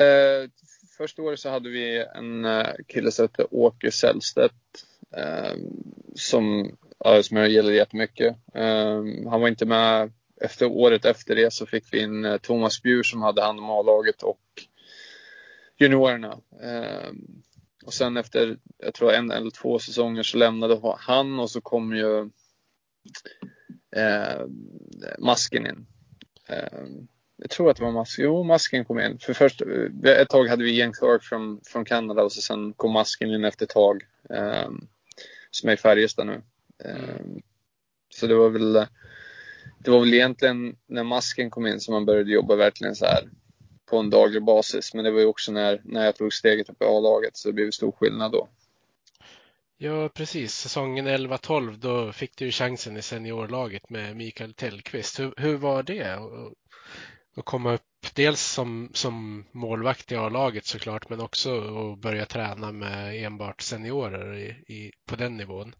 Eh, 0.00 0.50
första 0.96 1.22
året 1.22 1.40
så 1.40 1.50
hade 1.50 1.68
vi 1.70 2.06
en 2.14 2.44
eh, 2.44 2.74
kille 2.88 3.12
som 3.12 3.22
hette 3.22 3.46
Åke 3.50 3.90
Sällstedt 3.90 4.84
eh, 5.16 5.54
som 6.14 6.76
som 7.22 7.36
jag 7.36 7.48
gillade 7.48 7.74
jättemycket. 7.74 8.36
Um, 8.54 9.26
han 9.26 9.40
var 9.40 9.48
inte 9.48 9.66
med 9.66 10.12
efter 10.44 10.66
året 10.66 11.04
efter 11.04 11.34
det 11.34 11.52
så 11.52 11.66
fick 11.66 11.84
vi 11.92 12.00
in 12.00 12.24
uh, 12.24 12.36
Thomas 12.36 12.82
Bjur 12.82 13.02
som 13.02 13.22
hade 13.22 13.42
hand 13.42 13.58
om 13.58 13.70
A-laget 13.70 14.22
och 14.22 14.40
juniorerna. 15.76 16.40
Um, 17.08 17.42
och 17.84 17.94
sen 17.94 18.16
efter, 18.16 18.58
jag 18.78 18.94
tror 18.94 19.12
en 19.12 19.30
eller 19.30 19.50
två 19.50 19.78
säsonger 19.78 20.22
så 20.22 20.38
lämnade 20.38 20.96
han 20.98 21.40
och 21.40 21.50
så 21.50 21.60
kom 21.60 21.96
ju 21.96 22.20
uh, 23.96 24.46
Masken 25.18 25.66
in. 25.66 25.86
Um, 26.48 27.08
jag 27.36 27.50
tror 27.50 27.70
att 27.70 27.76
det 27.76 27.84
var 27.84 27.92
Masken. 27.92 28.24
Jo, 28.24 28.42
Masken 28.42 28.84
kom 28.84 29.00
in. 29.00 29.18
För 29.18 29.32
först, 29.32 29.62
ett 30.04 30.28
tag 30.28 30.48
hade 30.48 30.64
vi 30.64 30.78
Ian 30.78 30.92
Clark 30.92 31.22
från, 31.22 31.60
från 31.64 31.84
Kanada 31.84 32.22
och 32.22 32.32
så 32.32 32.40
sen 32.40 32.72
kom 32.72 32.92
Masken 32.92 33.30
in 33.30 33.44
efter 33.44 33.66
ett 33.66 33.70
tag. 33.70 34.02
Um, 34.28 34.88
som 35.50 35.68
är 35.68 35.72
i 35.72 35.76
Färjestad 35.76 36.26
nu. 36.26 36.42
Mm. 36.84 37.42
Så 38.14 38.26
det 38.26 38.34
var 38.34 38.50
väl 38.50 38.86
det 39.78 39.90
var 39.90 40.00
väl 40.00 40.14
egentligen 40.14 40.76
när 40.86 41.04
masken 41.04 41.50
kom 41.50 41.66
in 41.66 41.80
som 41.80 41.94
man 41.94 42.06
började 42.06 42.32
jobba 42.32 42.56
verkligen 42.56 42.94
så 42.94 43.06
här 43.06 43.28
på 43.86 43.98
en 43.98 44.10
daglig 44.10 44.44
basis. 44.44 44.94
Men 44.94 45.04
det 45.04 45.10
var 45.10 45.20
ju 45.20 45.26
också 45.26 45.52
när, 45.52 45.80
när 45.84 46.04
jag 46.04 46.16
tog 46.16 46.32
steget 46.32 46.68
upp 46.68 46.82
i 46.82 46.84
A-laget 46.84 47.36
så 47.36 47.48
det 47.48 47.52
blev 47.52 47.70
stor 47.70 47.92
skillnad 47.92 48.32
då. 48.32 48.48
Ja, 49.76 50.08
precis. 50.08 50.54
Säsongen 50.54 51.08
11-12 51.08 51.76
då 51.76 52.12
fick 52.12 52.36
du 52.36 52.50
chansen 52.50 52.96
i 52.96 53.02
seniorlaget 53.02 53.90
med 53.90 54.16
Mikael 54.16 54.54
Tellqvist. 54.54 55.20
Hur, 55.20 55.34
hur 55.36 55.56
var 55.56 55.82
det 55.82 56.18
att 57.36 57.44
komma 57.44 57.74
upp 57.74 57.82
dels 58.14 58.40
som, 58.40 58.90
som 58.94 59.44
målvakt 59.52 60.12
i 60.12 60.16
A-laget 60.16 60.66
såklart 60.66 61.08
men 61.08 61.20
också 61.20 61.58
att 61.58 61.98
börja 61.98 62.26
träna 62.26 62.72
med 62.72 63.24
enbart 63.24 63.60
seniorer 63.60 64.34
i, 64.34 64.74
i, 64.74 64.92
på 65.06 65.16
den 65.16 65.36
nivån? 65.36 65.74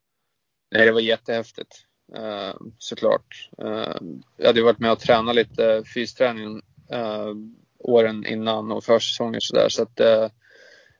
Nej, 0.71 0.87
det 0.87 0.93
var 0.93 1.00
jättehäftigt. 1.00 1.87
Eh, 2.12 2.54
såklart. 2.78 3.50
Eh, 3.58 3.96
jag 4.37 4.46
hade 4.46 4.62
varit 4.62 4.78
med 4.78 4.92
och 4.92 5.00
tränat 5.00 5.34
lite 5.34 5.82
fysträning 5.94 6.62
eh, 6.90 7.34
åren 7.78 8.26
innan 8.26 8.73
och 8.73 8.84
försäsonger 8.84 9.38
sådär. 9.40 9.68
Så 9.68 9.82
att 9.82 10.00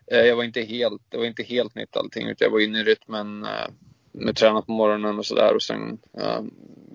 jag 0.07 0.37
var 0.37 0.45
inte 0.45 0.63
helt, 0.63 1.03
det 1.09 1.17
var 1.17 1.25
inte 1.25 1.43
helt 1.43 1.75
nytt 1.75 1.97
allting. 1.97 2.29
Utan 2.29 2.47
jag 2.47 2.53
var 2.53 2.61
inne 2.61 2.81
i 2.81 2.85
rytmen 2.85 3.45
uh, 3.45 3.69
med 4.13 4.37
träna 4.37 4.63
på 4.63 4.73
morgonen 4.73 5.19
och 5.19 5.27
sådär 5.27 5.55
och 5.55 5.63
sen 5.63 5.99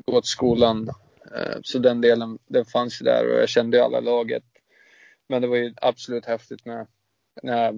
gå 0.06 0.22
till 0.22 0.30
skolan. 0.30 0.90
så 1.64 1.80
den 1.80 2.02
delen, 2.02 2.40
den 2.48 2.66
fanns 2.66 3.02
ju 3.02 3.04
där 3.04 3.28
och 3.28 3.40
jag 3.42 3.50
kände 3.50 3.78
ju 3.78 3.84
alla 3.84 4.00
laget. 4.00 4.44
Men 5.28 5.42
det 5.42 5.48
var 5.48 5.56
ju 5.56 5.74
absolut 5.82 6.26
häftigt 6.26 6.66
när, 6.66 6.88
när, 7.44 7.74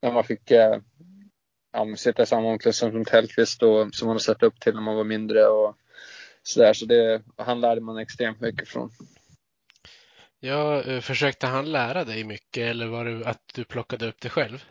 när 0.00 0.12
man 0.12 0.24
fick 0.24 0.50
ja, 1.72 1.96
sitta 1.96 2.22
i 2.22 2.26
samma 2.26 2.48
omklädningsrum 2.48 2.92
som 2.92 3.04
Tellqvist 3.04 3.62
och 3.62 3.94
som 3.94 4.06
man 4.06 4.14
har 4.14 4.18
sett 4.18 4.42
upp 4.42 4.60
till 4.60 4.74
när 4.74 4.80
man 4.80 4.96
var 4.96 5.04
mindre 5.04 5.46
och 5.46 5.76
sådär. 6.42 6.72
Så 6.72 6.86
det, 6.86 7.22
han 7.36 7.60
lärde 7.60 7.80
man 7.80 7.98
extremt 7.98 8.40
mycket 8.40 8.68
från. 8.68 8.90
Ja, 10.40 10.82
eh, 10.82 11.00
försökte 11.00 11.46
han 11.46 11.72
lära 11.72 12.04
dig 12.04 12.24
mycket 12.24 12.70
eller 12.70 12.86
var 12.86 13.04
det 13.04 13.28
att 13.28 13.42
du 13.54 13.64
plockade 13.64 14.08
upp 14.08 14.20
det 14.20 14.28
själv? 14.28 14.64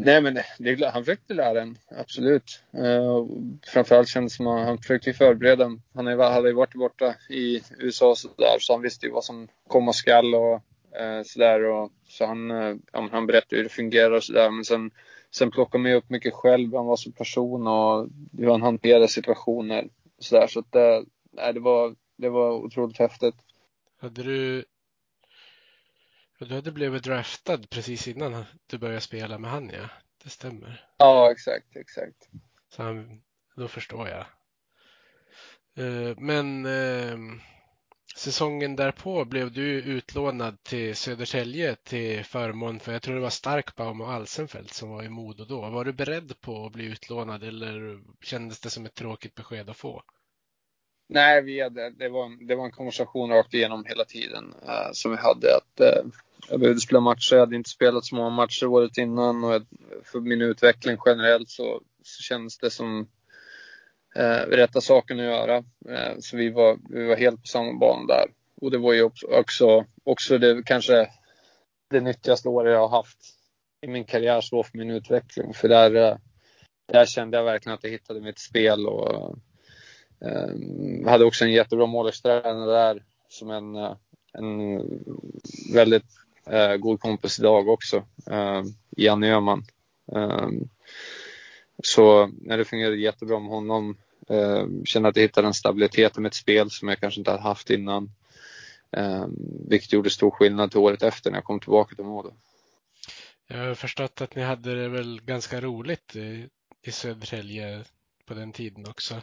Nej, 0.00 0.22
men 0.22 0.38
det, 0.58 0.90
han 0.92 1.04
försökte 1.04 1.34
lära 1.34 1.62
en, 1.62 1.78
absolut. 1.90 2.62
Uh, 2.74 3.26
framförallt 3.66 4.08
kändes 4.08 4.32
det 4.32 4.36
som 4.36 4.46
att 4.46 4.66
han 4.66 4.78
försökte 4.78 5.12
förbereda. 5.12 5.64
Han 5.94 6.06
hade 6.06 6.48
ju 6.48 6.54
varit 6.54 6.74
borta 6.74 7.14
i 7.28 7.62
USA 7.78 8.14
så, 8.16 8.28
där, 8.28 8.56
så 8.60 8.72
han 8.72 8.82
visste 8.82 9.06
ju 9.06 9.12
vad 9.12 9.24
som 9.24 9.48
komma 9.68 9.92
skall 9.92 10.34
och 10.34 10.62
Eh, 10.96 11.22
sådär 11.24 11.64
och, 11.64 11.92
så 12.18 12.26
han, 12.26 12.50
eh, 12.50 12.76
ja, 12.92 13.08
han 13.12 13.26
berättade 13.26 13.56
hur 13.56 13.62
det 13.62 13.68
fungerar 13.68 14.10
och 14.10 14.24
sådär. 14.24 14.50
Men 14.50 14.64
sen, 14.64 14.90
sen 15.30 15.50
plockade 15.50 15.82
man 15.82 15.92
upp 15.92 16.10
mycket 16.10 16.34
själv, 16.34 16.74
han 16.74 16.86
var 16.86 16.96
som 16.96 17.12
person 17.12 17.66
och 17.66 18.08
hur 18.38 18.50
han 18.50 18.62
hanterade 18.62 19.08
situationer. 19.08 19.88
Och 20.16 20.24
sådär. 20.24 20.46
Så 20.46 20.60
att 20.60 20.72
det, 20.72 21.04
nej, 21.30 21.52
det, 21.54 21.60
var, 21.60 21.94
det 22.16 22.28
var 22.28 22.52
otroligt 22.52 22.98
häftigt. 22.98 23.34
Hade 24.00 24.22
du 24.22 24.64
du 26.38 26.54
hade 26.54 26.72
blivit 26.72 27.02
draftad 27.02 27.58
precis 27.70 28.08
innan 28.08 28.44
du 28.66 28.78
började 28.78 29.00
spela 29.00 29.38
med 29.38 29.50
han 29.50 29.70
ja. 29.70 29.88
Det 30.24 30.30
stämmer. 30.30 30.86
Ja, 30.96 31.30
exakt, 31.32 31.76
exakt. 31.76 32.28
Så 32.68 32.82
han, 32.82 33.22
då 33.56 33.68
förstår 33.68 34.08
jag. 34.08 34.26
Eh, 35.74 36.16
men 36.18 36.66
ehm, 36.66 37.40
Säsongen 38.18 38.76
därpå 38.76 39.24
blev 39.24 39.52
du 39.52 39.82
utlånad 39.82 40.62
till 40.62 40.96
Södertälje 40.96 41.74
till 41.74 42.24
förmån 42.24 42.80
för, 42.80 42.92
jag 42.92 43.02
tror 43.02 43.14
det 43.14 43.20
var 43.20 43.30
Starkbaum 43.30 44.00
och 44.00 44.12
Alsenfelt 44.12 44.74
som 44.74 44.90
var 44.90 45.02
i 45.02 45.08
Modo 45.08 45.44
då. 45.44 45.60
Var 45.60 45.84
du 45.84 45.92
beredd 45.92 46.40
på 46.40 46.66
att 46.66 46.72
bli 46.72 46.84
utlånad 46.84 47.42
eller 47.42 48.00
kändes 48.22 48.60
det 48.60 48.70
som 48.70 48.86
ett 48.86 48.94
tråkigt 48.94 49.34
besked 49.34 49.70
att 49.70 49.76
få? 49.76 50.02
Nej, 51.08 51.42
vi 51.42 51.62
hade, 51.62 51.90
det, 51.90 52.08
var, 52.08 52.46
det 52.48 52.54
var 52.54 52.64
en 52.64 52.70
konversation 52.70 53.30
rakt 53.30 53.54
igenom 53.54 53.84
hela 53.84 54.04
tiden 54.04 54.54
uh, 54.68 54.92
som 54.92 55.10
vi 55.10 55.16
hade. 55.16 55.56
att 55.56 55.80
uh, 55.80 56.10
Jag 56.50 56.60
behövde 56.60 56.80
spela 56.80 57.00
matcher, 57.00 57.34
jag 57.34 57.40
hade 57.40 57.56
inte 57.56 57.70
spelat 57.70 58.04
så 58.04 58.14
många 58.14 58.30
matcher 58.30 58.66
året 58.66 58.98
innan 58.98 59.44
och 59.44 59.62
för 60.04 60.20
min 60.20 60.42
utveckling 60.42 60.96
generellt 61.06 61.48
så, 61.48 61.82
så 62.02 62.22
kändes 62.22 62.58
det 62.58 62.70
som 62.70 63.08
eh, 64.18 64.46
rätta 64.50 64.80
saken 64.80 65.18
att 65.18 65.24
göra. 65.24 65.56
Eh, 65.88 66.18
så 66.20 66.36
vi 66.36 66.50
var, 66.50 66.78
vi 66.90 67.06
var 67.06 67.16
helt 67.16 67.40
på 67.40 67.46
samma 67.46 67.78
bana 67.78 68.06
där. 68.06 68.26
Och 68.60 68.70
det 68.70 68.78
var 68.78 68.92
ju 68.92 69.10
också, 69.28 69.84
också 70.04 70.38
det 70.38 70.62
kanske 70.66 71.08
det 71.90 72.00
nyttigaste 72.00 72.48
året 72.48 72.72
jag 72.72 72.88
har 72.88 72.96
haft 72.96 73.18
i 73.80 73.88
min 73.88 74.04
karriär 74.04 74.40
så 74.40 74.62
för 74.62 74.78
min 74.78 74.90
utveckling. 74.90 75.54
För 75.54 75.68
där, 75.68 75.94
eh, 75.94 76.16
där 76.92 77.06
kände 77.06 77.36
jag 77.36 77.44
verkligen 77.44 77.74
att 77.74 77.84
jag 77.84 77.90
hittade 77.90 78.20
mitt 78.20 78.38
spel 78.38 78.86
och 78.86 79.38
eh, 80.20 81.10
hade 81.10 81.24
också 81.24 81.44
en 81.44 81.52
jättebra 81.52 81.86
målvaktstränare 81.86 82.72
där 82.72 83.02
som 83.28 83.50
en, 83.50 83.76
eh, 83.76 83.96
en 84.32 84.82
väldigt 85.74 86.06
eh, 86.46 86.76
god 86.76 87.00
kompis 87.00 87.38
idag 87.38 87.68
också, 87.68 87.96
eh, 88.30 88.62
Janne 88.96 89.34
Öhman. 89.34 89.64
Eh, 90.12 90.48
så 91.84 92.26
när 92.26 92.58
det 92.58 92.64
fungerade 92.64 92.96
jättebra 92.96 93.38
med 93.38 93.50
honom 93.50 93.96
känner 94.84 95.08
att 95.08 95.16
jag 95.16 95.22
hittade 95.22 95.46
en 95.46 95.54
stabilitet 95.54 96.18
i 96.18 96.20
mitt 96.20 96.34
spel 96.34 96.70
som 96.70 96.88
jag 96.88 97.00
kanske 97.00 97.20
inte 97.20 97.30
hade 97.30 97.42
haft 97.42 97.70
innan. 97.70 98.10
Eh, 98.96 99.26
vilket 99.68 99.92
gjorde 99.92 100.10
stor 100.10 100.30
skillnad 100.30 100.70
till 100.70 100.80
året 100.80 101.02
efter 101.02 101.30
när 101.30 101.38
jag 101.38 101.44
kom 101.44 101.60
tillbaka 101.60 101.94
till 101.94 102.04
Modo. 102.04 102.32
Jag 103.46 103.58
har 103.58 103.74
förstått 103.74 104.20
att 104.20 104.34
ni 104.34 104.42
hade 104.42 104.82
det 104.82 104.88
väl 104.88 105.20
ganska 105.20 105.60
roligt 105.60 106.16
i, 106.16 106.48
i 106.82 106.92
Södertälje 106.92 107.84
på 108.24 108.34
den 108.34 108.52
tiden 108.52 108.86
också? 108.88 109.22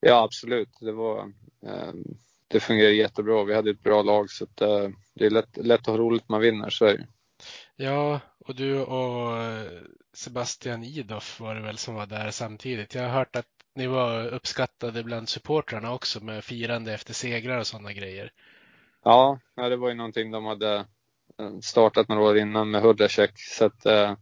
Ja, 0.00 0.22
absolut. 0.22 0.68
Det, 0.80 0.92
var, 0.92 1.32
eh, 1.66 1.92
det 2.48 2.60
fungerade 2.60 2.94
jättebra. 2.94 3.44
Vi 3.44 3.54
hade 3.54 3.70
ett 3.70 3.82
bra 3.82 4.02
lag 4.02 4.30
så 4.30 4.44
att, 4.44 4.60
eh, 4.60 4.88
det 5.14 5.26
är 5.26 5.30
lätt, 5.30 5.56
lätt 5.56 5.80
att 5.80 5.86
ha 5.86 5.96
roligt 5.96 6.28
man 6.28 6.40
vinner, 6.40 6.70
så 6.70 6.84
är 6.84 6.98
det. 6.98 7.06
Ja, 7.76 8.20
och 8.38 8.54
du 8.54 8.80
och 8.80 9.38
Sebastian 10.12 10.84
Idoff 10.84 11.40
var 11.40 11.54
det 11.54 11.60
väl 11.60 11.78
som 11.78 11.94
var 11.94 12.06
där 12.06 12.30
samtidigt. 12.30 12.94
Jag 12.94 13.02
har 13.02 13.08
hört 13.08 13.36
att 13.36 13.53
ni 13.74 13.86
var 13.86 14.26
uppskattade 14.26 15.02
bland 15.02 15.28
supportrarna 15.28 15.92
också 15.92 16.24
med 16.24 16.44
firande 16.44 16.94
efter 16.94 17.14
segrar 17.14 17.58
och 17.58 17.66
sådana 17.66 17.92
grejer. 17.92 18.32
Ja, 19.04 19.38
det 19.56 19.76
var 19.76 19.88
ju 19.88 19.94
någonting 19.94 20.30
de 20.30 20.44
hade 20.44 20.76
eh, 21.38 21.58
startat 21.62 22.08
några 22.08 22.22
år 22.22 22.38
innan 22.38 22.70
med 22.70 22.82
Hudacek 22.82 23.32
så 23.36 23.64
att 23.64 23.86
eh, 23.86 24.16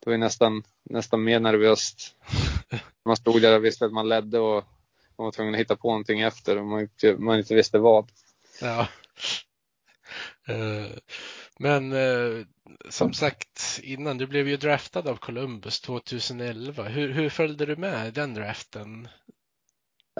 det 0.00 0.06
var 0.06 0.12
ju 0.12 0.18
nästan, 0.18 0.62
nästan 0.82 1.24
mer 1.24 1.40
nervöst. 1.40 2.16
Man 3.04 3.16
stod 3.16 3.42
där 3.42 3.56
och 3.56 3.64
visste 3.64 3.84
att 3.84 3.92
man 3.92 4.08
ledde 4.08 4.38
och 4.38 4.64
man 5.18 5.24
var 5.24 5.32
tvungen 5.32 5.54
att 5.54 5.60
hitta 5.60 5.76
på 5.76 5.88
någonting 5.88 6.20
efter 6.20 6.58
och 6.58 6.66
man 6.66 6.80
inte, 6.80 7.16
man 7.16 7.38
inte 7.38 7.54
visste 7.54 7.78
vad. 7.78 8.10
Ja. 8.60 8.88
Eh, 10.48 10.86
men 11.58 11.92
som 12.88 13.12
sagt 13.12 13.80
innan, 13.82 14.18
du 14.18 14.26
blev 14.26 14.48
ju 14.48 14.56
draftad 14.56 15.10
av 15.10 15.16
Columbus 15.16 15.80
2011. 15.80 16.82
Hur, 16.84 17.12
hur 17.12 17.28
följde 17.28 17.66
du 17.66 17.76
med 17.76 18.14
den 18.14 18.34
draften? 18.34 19.08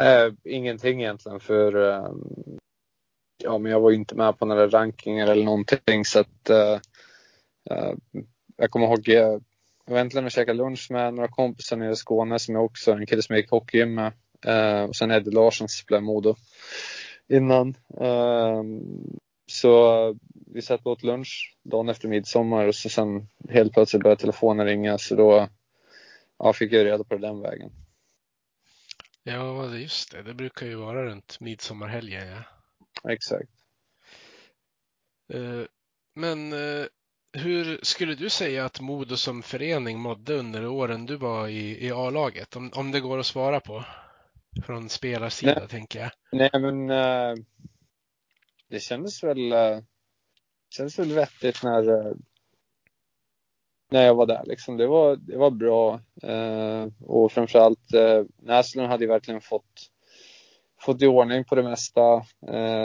Eh, 0.00 0.33
ingenting 0.45 1.02
egentligen 1.02 1.40
för 1.40 1.90
eh, 1.90 2.12
ja, 3.45 3.59
men 3.59 3.73
jag 3.73 3.81
var 3.81 3.90
inte 3.90 4.14
med 4.14 4.38
på 4.38 4.47
några 4.47 4.69
rankingar 4.69 5.26
eller 5.26 5.45
någonting 5.45 6.05
så 6.05 6.21
att 6.21 6.50
eh, 6.50 6.81
eh 7.71 7.95
jag 8.57 8.71
kommer 8.71 8.87
ihåg 8.87 9.09
eh, 9.09 9.38
jag 9.88 9.95
var 9.95 10.00
äntligen 10.00 10.25
och 10.25 10.31
käkade 10.31 10.59
lunch 10.59 10.90
med 10.90 11.14
några 11.14 11.28
kompisar 11.28 11.76
nere 11.76 11.93
i 11.93 11.97
Skåne 11.97 12.38
som 12.38 12.55
jag 12.55 12.64
också, 12.64 12.93
en 12.93 13.07
kille 13.07 13.23
som 13.23 13.35
jag 13.35 13.40
gick 13.40 13.50
hockeygym 13.50 13.95
med. 13.95 14.12
Eh, 14.47 14.83
och 14.83 14.97
sen 14.97 15.11
Eddie 15.11 15.31
Larsson 15.31 15.69
som 15.69 15.83
spelade 15.83 16.07
Modo 16.07 16.35
innan. 17.28 17.75
Ehm, 18.00 19.19
Eh, 19.49 19.52
så 19.52 20.17
vi 20.55 20.62
satt 20.62 20.87
åt 20.87 21.02
lunch 21.02 21.57
dagen 21.62 21.88
efter 21.88 22.09
midsommar 22.09 22.67
och 22.67 22.75
så 22.75 22.88
sen 22.88 23.28
helt 23.49 23.73
plötsligt 23.73 24.02
började 24.02 24.21
telefonen 24.21 24.67
ringa 24.67 24.99
så 24.99 25.14
då 25.14 25.49
ja, 26.38 26.52
fick 26.52 26.73
jag 26.73 26.87
reda 26.87 27.05
på 27.05 27.17
det 27.17 27.26
den 27.26 27.40
vägen. 27.40 27.71
Ja, 29.23 29.75
just 29.75 30.12
det. 30.12 30.23
Det 30.23 30.35
brukar 30.35 30.67
ju 30.67 30.75
vara 30.75 31.05
runt 31.05 31.40
midsommarhelgen. 31.40 32.28
Ja. 32.28 32.45
Exakt. 33.12 33.50
Eh, 35.33 35.62
men 36.14 36.52
eh, 36.52 36.87
hur 37.33 37.81
skulle 37.83 38.14
du 38.14 38.31
säga 38.31 38.64
att 38.64 38.81
Modo 38.81 39.17
som 39.17 39.43
förening 39.43 39.99
mådde 39.99 40.35
under 40.35 40.67
åren 40.67 41.07
du 41.07 41.17
var 41.17 41.49
i, 41.49 41.87
i 41.87 41.93
A-laget? 41.93 42.57
Om, 42.57 42.71
om 42.75 42.90
det 42.90 43.00
går 43.00 43.19
att 43.19 43.26
svara 43.26 43.61
på. 43.61 43.85
Från 44.67 44.88
spelarsidan 44.88 45.69
tänker 45.69 46.00
jag. 46.00 46.11
Nej, 46.33 46.50
men 46.52 46.90
uh, 46.90 47.45
det 48.68 48.80
kändes 48.80 49.25
väl, 49.25 49.52
eh, 49.52 49.76
det 50.68 50.75
kändes 50.76 50.98
väl 50.98 51.12
vettigt 51.12 51.62
när, 51.62 51.88
eh, 51.88 52.12
när 53.90 54.02
jag 54.02 54.14
var 54.14 54.26
där. 54.26 54.44
Liksom. 54.46 54.76
Det, 54.76 54.87
var, 54.87 55.16
det 55.16 55.37
var 55.37 55.50
bra. 55.50 56.00
Eh, 56.22 56.87
och 57.06 57.32
framförallt 57.32 57.94
eh, 57.94 58.25
Näslund 58.42 58.88
hade 58.88 59.04
ju 59.04 59.10
verkligen 59.10 59.40
fått, 59.40 59.90
fått 60.80 61.02
i 61.02 61.06
ordning 61.06 61.44
på 61.44 61.54
det 61.54 61.62
mesta. 61.62 62.25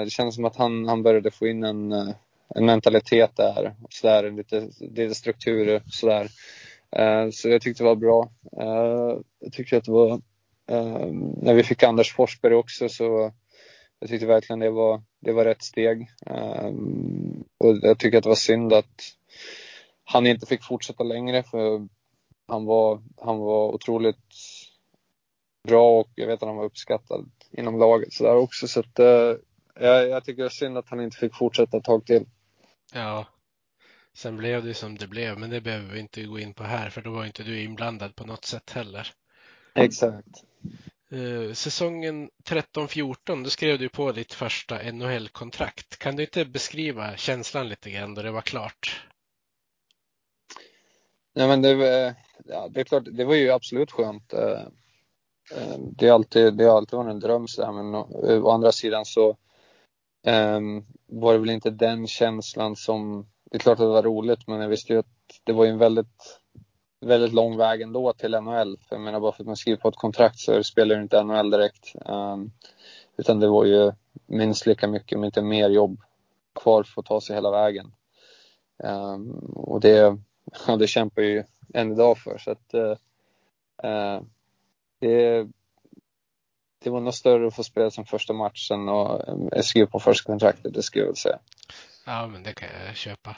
Det 0.06 0.12
kändes 0.12 0.36
som 0.36 0.46
att 0.46 0.56
han, 0.56 0.88
han 0.88 1.04
började 1.04 1.32
få 1.32 1.48
in 1.48 1.64
en 1.64 2.14
en 2.56 2.66
mentalitet 2.66 3.36
där. 3.36 3.76
Så 3.90 4.08
där 4.08 4.32
lite, 4.32 4.70
lite 4.80 5.16
struktur 5.16 5.82
sådär. 5.86 6.28
Så 7.32 7.50
jag 7.50 7.62
tyckte 7.62 7.84
det 7.84 7.88
var 7.88 7.96
bra. 7.96 8.30
Jag 9.40 9.54
tyckte 9.54 9.78
att 9.78 9.84
det 9.84 9.92
var, 9.92 10.22
när 11.44 11.54
vi 11.54 11.64
fick 11.64 11.84
Anders 11.84 12.14
Forsberg 12.14 12.54
också 12.54 12.90
så 12.90 13.32
jag 14.04 14.10
tyckte 14.10 14.26
verkligen 14.26 14.60
det 14.60 14.70
var, 14.70 15.04
det 15.20 15.32
var 15.32 15.46
rätt 15.46 15.64
steg. 15.64 16.08
och 17.58 17.78
jag 17.82 18.00
tycker 18.00 18.18
att 18.18 18.24
det 18.24 18.30
var 18.30 18.36
synd 18.36 18.74
att 18.74 19.02
han 20.04 20.26
inte 20.28 20.46
fick 20.46 20.64
fortsätta 20.64 21.04
längre 21.04 21.44
för 21.44 21.88
han 22.48 22.66
var, 22.66 23.02
han 23.18 23.38
var 23.38 23.74
otroligt 23.74 24.36
bra 25.68 26.00
och 26.00 26.10
jag 26.16 26.28
vet 26.28 26.44
att 26.44 26.48
han 26.48 26.58
var 26.58 26.66
uppskattad 26.66 27.32
inom 27.52 27.80
laget 27.80 28.14
sådär 28.14 28.36
också. 28.36 28.68
Så 28.68 28.80
att, 28.80 29.00
jag, 29.80 30.10
jag 30.10 30.26
tycker 30.26 30.42
det 30.42 30.48
är 30.48 30.50
synd 30.50 30.78
att 30.78 30.90
han 30.90 31.02
inte 31.02 31.18
fick 31.18 31.36
fortsätta 31.36 31.78
ett 31.78 31.84
tag 31.84 32.06
till. 32.06 32.26
Ja, 32.94 33.26
sen 34.14 34.38
blev 34.38 34.66
det 34.66 34.74
som 34.74 34.98
det 34.98 35.08
blev, 35.08 35.40
men 35.40 35.50
det 35.50 35.62
behöver 35.62 35.94
vi 35.94 36.00
inte 36.00 36.24
gå 36.24 36.40
in 36.40 36.54
på 36.54 36.64
här 36.64 36.90
för 36.90 37.02
då 37.02 37.12
var 37.12 37.26
inte 37.26 37.44
du 37.44 37.64
inblandad 37.64 38.16
på 38.16 38.26
något 38.26 38.46
sätt 38.46 38.70
heller. 38.70 39.08
Exakt. 39.76 40.44
Uh, 41.14 41.54
säsongen 41.54 42.30
13-14, 42.50 43.44
då 43.44 43.50
skrev 43.50 43.80
du 43.80 43.90
på 43.90 44.12
ditt 44.12 44.34
första 44.34 44.92
NHL-kontrakt. 44.92 45.98
Kan 45.98 46.16
du 46.16 46.24
inte 46.24 46.46
beskriva 46.46 47.18
känslan 47.18 47.70
lite 47.70 47.92
grann 47.92 48.14
då 48.14 48.22
det 48.22 48.32
var 48.32 48.42
klart? 48.42 49.08
Nej, 51.36 51.48
men 51.48 51.62
det, 51.62 52.06
eh, 52.06 52.14
ja, 52.46 52.68
det 52.70 52.80
är 52.80 52.84
klart, 52.84 53.04
det 53.12 53.26
var 53.26 53.36
ju 53.36 53.52
absolut 53.52 53.92
skönt. 53.92 54.34
Eh, 54.34 54.62
det, 55.80 56.08
är 56.08 56.12
alltid, 56.12 56.58
det 56.58 56.64
har 56.64 56.78
alltid 56.78 56.98
varit 56.98 57.12
en 57.12 57.20
dröm, 57.20 57.48
så 57.48 57.66
här, 57.66 57.72
men 57.72 57.96
å 58.44 58.50
andra 58.52 58.72
sidan 58.72 59.06
så 59.06 59.38
um, 60.28 60.86
var 61.08 61.34
det 61.34 61.40
väl 61.40 61.50
inte 61.50 61.70
den 61.70 62.08
känslan 62.08 62.76
som, 62.76 63.28
det 63.52 63.58
är 63.58 63.60
klart 63.60 63.80
att 63.80 63.86
det 63.86 63.88
var 63.88 64.04
roligt 64.04 64.48
men 64.48 64.62
jag 64.62 64.70
visste 64.70 64.94
ju 64.94 65.00
att 65.00 65.06
det 65.44 65.54
var 65.54 65.66
ju 65.66 65.72
en 65.72 65.78
väldigt, 65.78 66.40
väldigt 67.04 67.34
lång 67.34 67.58
väg 67.58 67.82
ändå 67.82 68.14
till 68.14 68.32
NHL. 68.32 68.78
För 68.78 68.96
jag 68.96 69.02
menar 69.02 69.20
bara 69.20 69.32
för 69.32 69.44
att 69.44 69.48
man 69.48 69.58
skriver 69.58 69.78
på 69.78 69.90
ett 69.90 69.96
kontrakt 69.96 70.40
så 70.40 70.64
spelar 70.64 70.96
du 70.96 71.02
inte 71.02 71.24
NHL 71.24 71.50
direkt. 71.50 71.96
Um, 72.06 72.52
utan 73.18 73.40
det 73.40 73.48
var 73.48 73.66
ju 73.66 73.92
minst 74.26 74.66
lika 74.66 74.88
mycket, 74.88 75.18
om 75.18 75.24
inte 75.24 75.42
mer 75.42 75.70
jobb 75.70 76.02
kvar 76.56 76.84
för 76.84 77.02
att 77.02 77.06
ta 77.06 77.22
sig 77.22 77.36
hela 77.36 77.52
vägen. 77.52 77.94
Um, 78.84 79.32
och 79.56 79.80
det, 79.80 80.18
ja, 80.68 80.76
det 80.76 80.88
kämpar 80.88 81.22
ju 81.22 81.44
än 81.74 81.92
idag 81.92 82.18
för. 82.18 82.38
Så 82.38 82.52
att, 82.52 82.74
uh, 82.74 84.22
det, 85.00 85.48
det 86.84 86.90
var 86.90 87.02
nog 87.02 87.14
större 87.14 87.48
att 87.48 87.56
få 87.56 87.64
spela 87.64 87.92
som 87.92 88.06
första 88.06 88.34
matchen 88.34 88.90
och 88.90 89.28
eh, 89.54 89.62
skriva 89.62 89.88
på 89.88 90.00
första 90.00 90.32
kontraktet, 90.32 90.74
det 90.74 90.84
skulle 90.84 91.02
jag 91.02 91.08
väl 91.08 91.16
säga. 91.16 91.40
Ja, 92.06 92.28
men 92.28 92.44
det 92.44 92.54
kan 92.54 92.70
jag 92.88 92.96
köpa. 92.96 93.36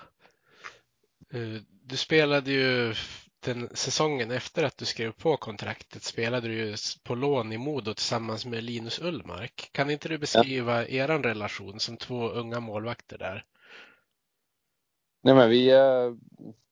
Du 1.84 1.98
spelade 1.98 2.52
ju 2.52 2.94
den 3.46 3.70
säsongen 3.74 4.32
efter 4.32 4.64
att 4.64 4.78
du 4.78 4.86
skrev 4.86 5.12
på 5.12 5.38
kontraktet 5.38 6.04
spelade 6.04 6.48
du 6.48 6.54
ju 6.54 6.76
på 7.04 7.16
lån 7.16 7.52
i 7.52 7.58
Modo 7.58 7.94
tillsammans 7.94 8.46
med 8.46 8.64
Linus 8.64 9.00
Ullmark. 9.02 9.70
Kan 9.72 9.90
inte 9.90 10.10
du 10.10 10.18
beskriva 10.18 10.88
ja. 10.88 10.88
er 10.88 11.20
relation 11.20 11.80
som 11.80 11.98
två 11.98 12.30
unga 12.30 12.60
målvakter 12.60 13.18
där? 13.18 13.46
Nej, 15.22 15.36
men 15.36 15.50
vi, 15.50 15.70
eh, 15.70 16.14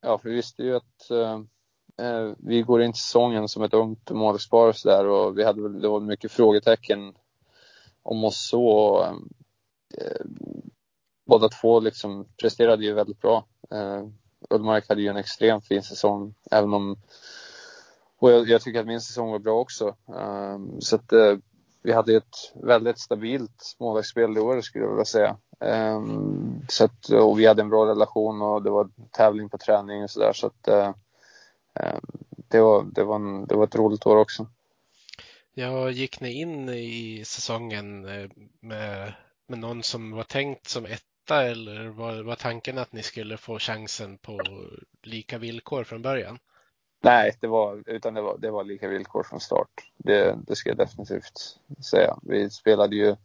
ja, 0.02 0.20
vi 0.24 0.34
visste 0.34 0.64
ju 0.64 0.76
att 0.76 1.10
eh, 1.10 1.42
eh, 2.06 2.34
vi 2.38 2.62
går 2.62 2.82
in 2.82 2.92
i 2.92 2.94
säsongen 2.94 3.48
som 3.48 3.64
ett 3.64 3.74
ungt 3.74 4.10
målvaktspar 4.10 4.68
och 4.68 4.76
sådär 4.76 5.06
och 5.06 5.38
vi 5.38 5.44
hade 5.44 5.62
väl, 5.62 5.82
det 5.82 5.88
var 5.88 6.00
mycket 6.00 6.32
frågetecken 6.32 7.14
om 8.04 8.24
oss 8.24 8.48
så. 8.48 9.04
Eh, 9.98 10.26
båda 11.26 11.50
två 11.50 11.80
liksom 11.80 12.28
presterade 12.42 12.86
ju 12.86 12.94
väldigt 12.94 13.22
bra. 13.22 13.46
Eh, 13.72 14.08
Ullmark 14.50 14.90
hade 14.90 15.02
ju 15.02 15.08
en 15.08 15.18
extremt 15.18 15.68
fin 15.68 15.84
säsong, 15.84 16.34
även 16.52 16.74
om 16.74 16.98
och 18.24 18.32
jag, 18.32 18.50
jag 18.50 18.62
tycker 18.62 18.80
att 18.80 18.88
min 18.88 19.02
säsong 19.02 19.32
var 19.32 19.40
bra 19.40 19.60
också. 19.60 19.96
Um, 20.06 20.82
så 20.82 20.96
att 20.96 21.14
uh, 21.14 21.38
vi 21.82 21.92
hade 21.92 22.16
ett 22.16 22.54
väldigt 22.64 23.00
stabilt 23.00 23.76
målvaktsspel 23.80 24.38
i 24.38 24.40
år 24.40 24.62
skulle 24.62 24.86
jag 24.86 24.92
vilja 24.92 25.06
säga. 25.06 25.38
Um, 25.60 26.66
så 26.70 26.86
att, 26.86 27.10
och 27.10 27.40
vi 27.40 27.46
hade 27.46 27.62
en 27.62 27.70
bra 27.70 27.86
relation 27.86 28.42
och 28.42 28.64
det 28.64 28.70
var 28.70 28.90
tävling 29.12 29.50
på 29.50 29.58
träning 29.58 30.04
och 30.04 30.10
sådär. 30.10 30.34
Så 30.34 30.48
att 30.48 30.68
uh, 30.68 30.92
det 32.48 32.62
var, 32.62 32.84
det, 32.84 33.04
var 33.04 33.16
en, 33.16 33.46
det 33.46 33.56
var 33.56 33.64
ett 33.64 33.76
roligt 33.76 34.06
år 34.06 34.18
också. 34.18 34.48
Ja, 35.54 35.90
gick 35.90 36.22
ni 36.22 36.32
in 36.32 36.70
i 36.70 37.24
säsongen 37.26 38.06
eh, 38.06 38.30
med, 38.60 39.14
med 39.48 39.60
någon 39.60 39.84
som 39.84 40.12
var 40.12 40.24
tänkt 40.24 40.68
som 40.68 40.86
ett 40.86 41.04
etta 41.24 41.44
eller 41.44 41.88
var, 41.88 42.24
var 42.24 42.36
tanken 42.36 42.78
att 42.78 42.94
ni 42.94 43.04
skulle 43.04 43.38
få 43.38 43.60
chansen 43.60 44.18
på 44.18 44.40
lika 45.02 45.38
villkor 45.38 45.84
från 45.84 46.02
början? 46.02 46.40
Nej, 47.02 47.38
det 47.40 47.48
var, 47.48 47.84
utan 47.86 48.14
det 48.14 48.22
var, 48.22 48.38
det 48.38 48.52
var 48.52 48.64
lika 48.64 48.88
villkor 48.88 49.24
från 49.24 49.40
start. 49.40 49.70
Det, 49.98 50.38
det 50.48 50.56
ska 50.56 50.70
jag 50.70 50.78
definitivt 50.78 51.60
säga. 51.92 52.18
Vi 52.22 52.50
spelade 52.50 52.96
ju, 52.96 53.16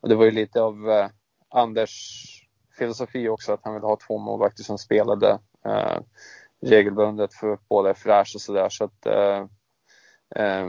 och 0.00 0.08
det 0.08 0.14
var 0.14 0.24
ju 0.24 0.30
lite 0.30 0.62
av 0.62 0.90
eh, 0.90 1.08
Anders 1.48 2.26
filosofi 2.78 3.28
också, 3.28 3.52
att 3.52 3.60
han 3.64 3.74
ville 3.74 3.86
ha 3.86 3.96
två 3.96 4.18
målvakter 4.18 4.62
som 4.62 4.78
spelade. 4.78 5.38
Eh, 5.64 5.98
regelbundet 6.60 7.34
för 7.34 7.58
båda 7.68 7.90
är 7.90 7.94
fräscha 7.94 8.36
och 8.36 8.40
sådär. 8.40 8.68
Så 8.68 8.84
att 8.84 9.06
eh, 9.06 9.46
eh, 10.36 10.66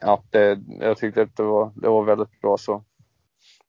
ja, 0.00 0.22
det, 0.30 0.60
jag 0.80 0.98
tyckte 0.98 1.22
att 1.22 1.36
det 1.36 1.42
var, 1.42 1.72
det 1.74 1.88
var 1.88 2.04
väldigt 2.04 2.40
bra 2.40 2.58
så. 2.58 2.84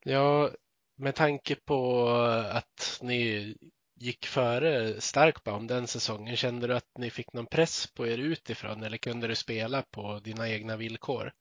Ja, 0.04 0.50
med 0.98 1.16
tanke 1.16 1.56
på 1.56 2.10
att 2.52 3.00
ni 3.02 3.56
gick 4.00 4.26
före 4.26 5.02
Starkbaum 5.02 5.68
den 5.68 5.88
säsongen, 5.88 6.38
kände 6.38 6.68
du 6.68 6.74
att 6.76 6.98
ni 6.98 7.10
fick 7.10 7.34
någon 7.34 7.46
press 7.46 7.88
på 7.88 8.08
er 8.08 8.18
utifrån 8.18 8.84
eller 8.84 8.98
kunde 8.98 9.28
du 9.28 9.36
spela 9.36 9.82
på 9.82 10.20
dina 10.24 10.50
egna 10.50 10.78
villkor? 10.78 11.32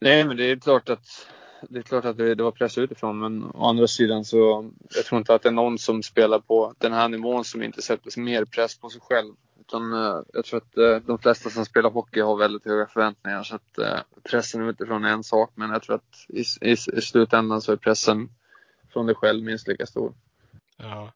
Nej, 0.00 0.24
men 0.24 0.36
det 0.36 0.44
är 0.44 0.56
klart 0.56 0.88
att 0.88 1.28
det 1.68 1.78
är 1.78 1.82
klart 1.82 2.04
att 2.04 2.16
det, 2.16 2.34
det 2.34 2.42
var 2.42 2.52
press 2.52 2.78
utifrån 2.78 3.18
men 3.18 3.44
å 3.44 3.68
andra 3.68 3.86
sidan 3.86 4.24
så 4.24 4.70
jag 4.94 5.04
tror 5.04 5.18
inte 5.18 5.34
att 5.34 5.42
det 5.42 5.48
är 5.48 5.52
någon 5.52 5.78
som 5.78 6.02
spelar 6.02 6.38
på 6.38 6.74
den 6.78 6.92
här 6.92 7.08
nivån 7.08 7.44
som 7.44 7.62
inte 7.62 7.82
sätter 7.82 8.20
mer 8.20 8.44
press 8.44 8.78
på 8.78 8.90
sig 8.90 9.00
själv. 9.00 9.34
Utan 9.70 9.92
uh, 9.92 10.22
jag 10.32 10.44
tror 10.44 10.58
att 10.58 10.78
uh, 10.78 11.06
de 11.06 11.18
flesta 11.18 11.50
som 11.50 11.64
spelar 11.64 11.90
hockey 11.90 12.20
har 12.20 12.36
väldigt 12.36 12.64
höga 12.64 12.86
förväntningar 12.86 13.42
så 13.42 13.54
att 13.54 13.78
uh, 13.78 14.00
pressen 14.22 14.68
utifrån 14.68 15.04
är 15.04 15.12
en 15.12 15.24
sak 15.24 15.50
men 15.54 15.70
jag 15.70 15.82
tror 15.82 15.96
att 15.96 16.26
i, 16.28 16.40
i, 16.40 16.72
i 16.72 16.76
slutändan 17.00 17.60
så 17.60 17.72
är 17.72 17.76
pressen 17.76 18.28
från 18.92 19.06
dig 19.06 19.14
själv 19.14 19.44
minst 19.44 19.68
lika 19.68 19.86
stor. 19.86 20.12
Ja. 20.76 21.12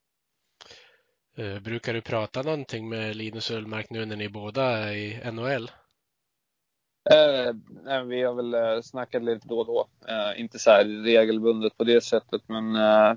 Brukar 1.60 1.94
du 1.94 2.00
prata 2.00 2.42
någonting 2.42 2.88
med 2.88 3.16
Linus 3.16 3.50
Ullmark 3.50 3.90
nu 3.90 4.04
när 4.04 4.16
ni 4.16 4.28
båda 4.28 4.62
är 4.62 4.92
i 4.92 5.30
NHL? 5.32 5.70
Eh, 7.10 8.02
vi 8.04 8.22
har 8.22 8.34
väl 8.34 8.54
eh, 8.54 8.82
snackat 8.82 9.22
lite 9.22 9.48
då 9.48 9.58
och 9.58 9.66
då. 9.66 9.88
Eh, 10.08 10.40
inte 10.40 10.58
så 10.58 10.70
här 10.70 10.84
regelbundet 10.84 11.76
på 11.76 11.84
det 11.84 12.00
sättet, 12.04 12.42
men 12.46 12.76
eh, 12.76 13.14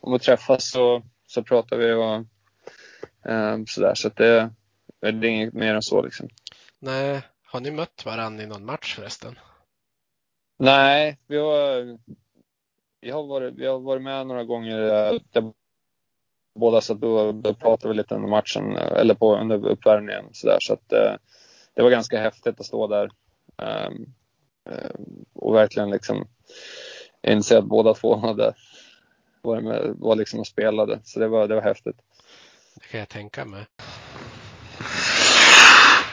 om 0.00 0.12
vi 0.12 0.18
träffas 0.18 0.70
så, 0.70 1.02
så 1.26 1.42
pratar 1.42 1.76
vi 1.76 1.92
och 1.92 2.14
eh, 3.32 3.58
sådär. 3.66 3.94
Så 3.94 4.08
att 4.08 4.16
det, 4.16 4.50
det 5.02 5.08
är 5.08 5.24
inget 5.24 5.54
mer 5.54 5.74
än 5.74 5.82
så 5.82 6.02
liksom. 6.02 6.28
Nej, 6.78 7.22
har 7.44 7.60
ni 7.60 7.70
mött 7.70 8.06
varandra 8.06 8.44
i 8.44 8.46
någon 8.46 8.64
match 8.64 8.94
förresten? 8.94 9.38
Nej, 10.58 11.18
vi 11.26 11.36
har, 11.36 11.98
vi 13.00 13.10
har, 13.10 13.26
varit, 13.26 13.54
vi 13.54 13.66
har 13.66 13.78
varit 13.78 14.02
med 14.02 14.26
några 14.26 14.44
gånger 14.44 14.78
eh, 14.78 15.20
där 15.32 15.52
båda 16.54 16.80
så 16.80 16.94
då, 16.94 17.32
då 17.32 17.54
pratade 17.54 17.88
vi 17.88 17.96
lite 17.96 18.14
under 18.14 18.28
matchen 18.28 18.76
eh, 18.76 18.92
eller 18.92 19.14
på 19.14 19.36
under 19.36 19.66
uppvärmningen 19.66 20.24
så 20.32 20.46
där 20.46 20.58
så 20.60 20.72
att 20.72 20.92
eh, 20.92 21.14
det 21.74 21.82
var 21.82 21.90
ganska 21.90 22.20
häftigt 22.20 22.60
att 22.60 22.66
stå 22.66 22.86
där 22.86 23.10
um, 23.56 24.14
um, 24.64 25.24
och 25.32 25.54
verkligen 25.54 25.90
liksom 25.90 26.28
inse 27.22 27.58
att 27.58 27.64
båda 27.64 27.94
två 27.94 28.16
hade 28.16 28.54
varit 29.42 29.64
med, 29.64 29.94
var 29.98 30.16
liksom 30.16 30.40
och 30.40 30.46
spelade 30.46 31.00
så 31.04 31.20
det 31.20 31.28
var, 31.28 31.48
det 31.48 31.54
var 31.54 31.62
häftigt. 31.62 31.96
Det 32.74 32.86
kan 32.86 33.00
jag 33.00 33.08
tänka 33.08 33.44
mig. 33.44 33.66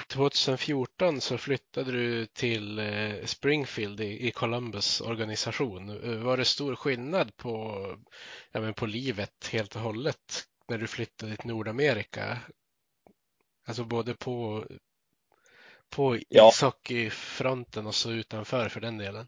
2014 0.09 1.21
så 1.21 1.37
flyttade 1.37 1.91
du 1.91 2.25
till 2.25 2.79
eh, 2.79 3.25
Springfield 3.25 4.01
i 4.01 4.31
Columbus 4.31 5.01
organisation. 5.01 5.89
Eh, 5.89 6.19
var 6.19 6.37
det 6.37 6.45
stor 6.45 6.75
skillnad 6.75 7.37
på, 7.37 7.85
ja, 8.51 8.61
men 8.61 8.73
på 8.73 8.85
livet 8.85 9.49
helt 9.51 9.75
och 9.75 9.81
hållet 9.81 10.43
när 10.67 10.77
du 10.77 10.87
flyttade 10.87 11.35
till 11.35 11.49
Nordamerika? 11.49 12.37
Alltså 13.67 13.83
både 13.83 14.13
på, 14.13 14.65
på 15.89 16.17
ja. 16.29 16.49
ishockeyfronten 16.49 17.87
och 17.87 17.95
så 17.95 18.11
utanför 18.11 18.69
för 18.69 18.81
den 18.81 18.97
delen. 18.97 19.27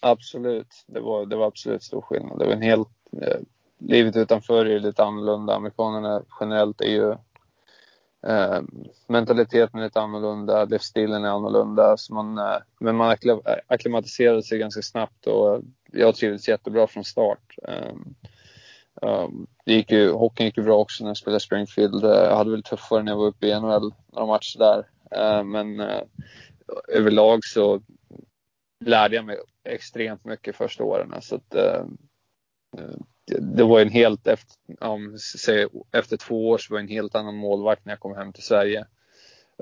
Absolut, 0.00 0.84
det 0.86 1.00
var, 1.00 1.26
det 1.26 1.36
var 1.36 1.46
absolut 1.46 1.82
stor 1.82 2.00
skillnad. 2.00 2.38
Det 2.38 2.46
var 2.46 2.52
en 2.52 2.62
helt, 2.62 2.88
eh, 3.22 3.40
livet 3.78 4.16
utanför 4.16 4.66
är 4.66 4.80
lite 4.80 5.04
annorlunda. 5.04 5.54
Amerikanerna 5.54 6.22
generellt 6.40 6.80
är 6.80 6.90
ju 6.90 7.16
Eh, 8.26 8.62
mentaliteten 9.06 9.80
är 9.80 9.84
lite 9.84 10.00
annorlunda, 10.00 10.64
livsstilen 10.64 11.24
är 11.24 11.28
annorlunda. 11.28 11.96
Så 11.96 12.14
man, 12.14 12.38
eh, 12.38 12.58
men 12.80 12.96
man 12.96 13.16
akklimatiserade 13.66 14.42
sig 14.42 14.58
ganska 14.58 14.82
snabbt 14.82 15.26
och 15.26 15.62
jag 15.92 16.14
trivdes 16.14 16.48
jättebra 16.48 16.86
från 16.86 17.04
start. 17.04 17.54
Eh, 17.68 19.28
det 19.64 19.72
gick 19.74 19.90
ju, 19.90 20.12
hockeyn 20.12 20.46
gick 20.46 20.56
ju 20.56 20.62
bra 20.62 20.78
också 20.78 21.04
när 21.04 21.10
jag 21.10 21.16
spelade 21.16 21.40
Springfield. 21.40 22.04
Eh, 22.04 22.10
jag 22.10 22.36
hade 22.36 22.50
väl 22.50 22.62
tuffare 22.62 23.02
när 23.02 23.12
jag 23.12 23.18
var 23.18 23.26
uppe 23.26 23.46
i 23.46 23.60
NHL, 23.60 23.94
några 24.12 24.26
matcher 24.26 24.58
där. 24.58 24.86
Ehm, 25.10 25.50
men 25.50 25.80
eh, 25.80 26.02
överlag 26.88 27.44
så 27.44 27.82
lärde 28.84 29.16
jag 29.16 29.24
mig 29.24 29.36
extremt 29.64 30.24
mycket 30.24 30.56
första 30.56 30.84
åren. 30.84 31.14
Så 31.20 31.34
att, 31.34 31.54
ehm, 31.54 31.98
det 33.38 33.64
var 33.64 33.80
en 33.80 33.90
helt 33.90 34.26
efter, 34.26 34.56
säg, 35.38 35.66
efter 35.92 36.16
två 36.16 36.48
år 36.48 36.58
så 36.58 36.74
var 36.74 36.78
det 36.78 36.84
en 36.84 36.88
helt 36.88 37.14
annan 37.14 37.36
målvakt 37.36 37.84
när 37.84 37.92
jag 37.92 38.00
kom 38.00 38.16
hem 38.16 38.32
till 38.32 38.42
Sverige 38.42 38.86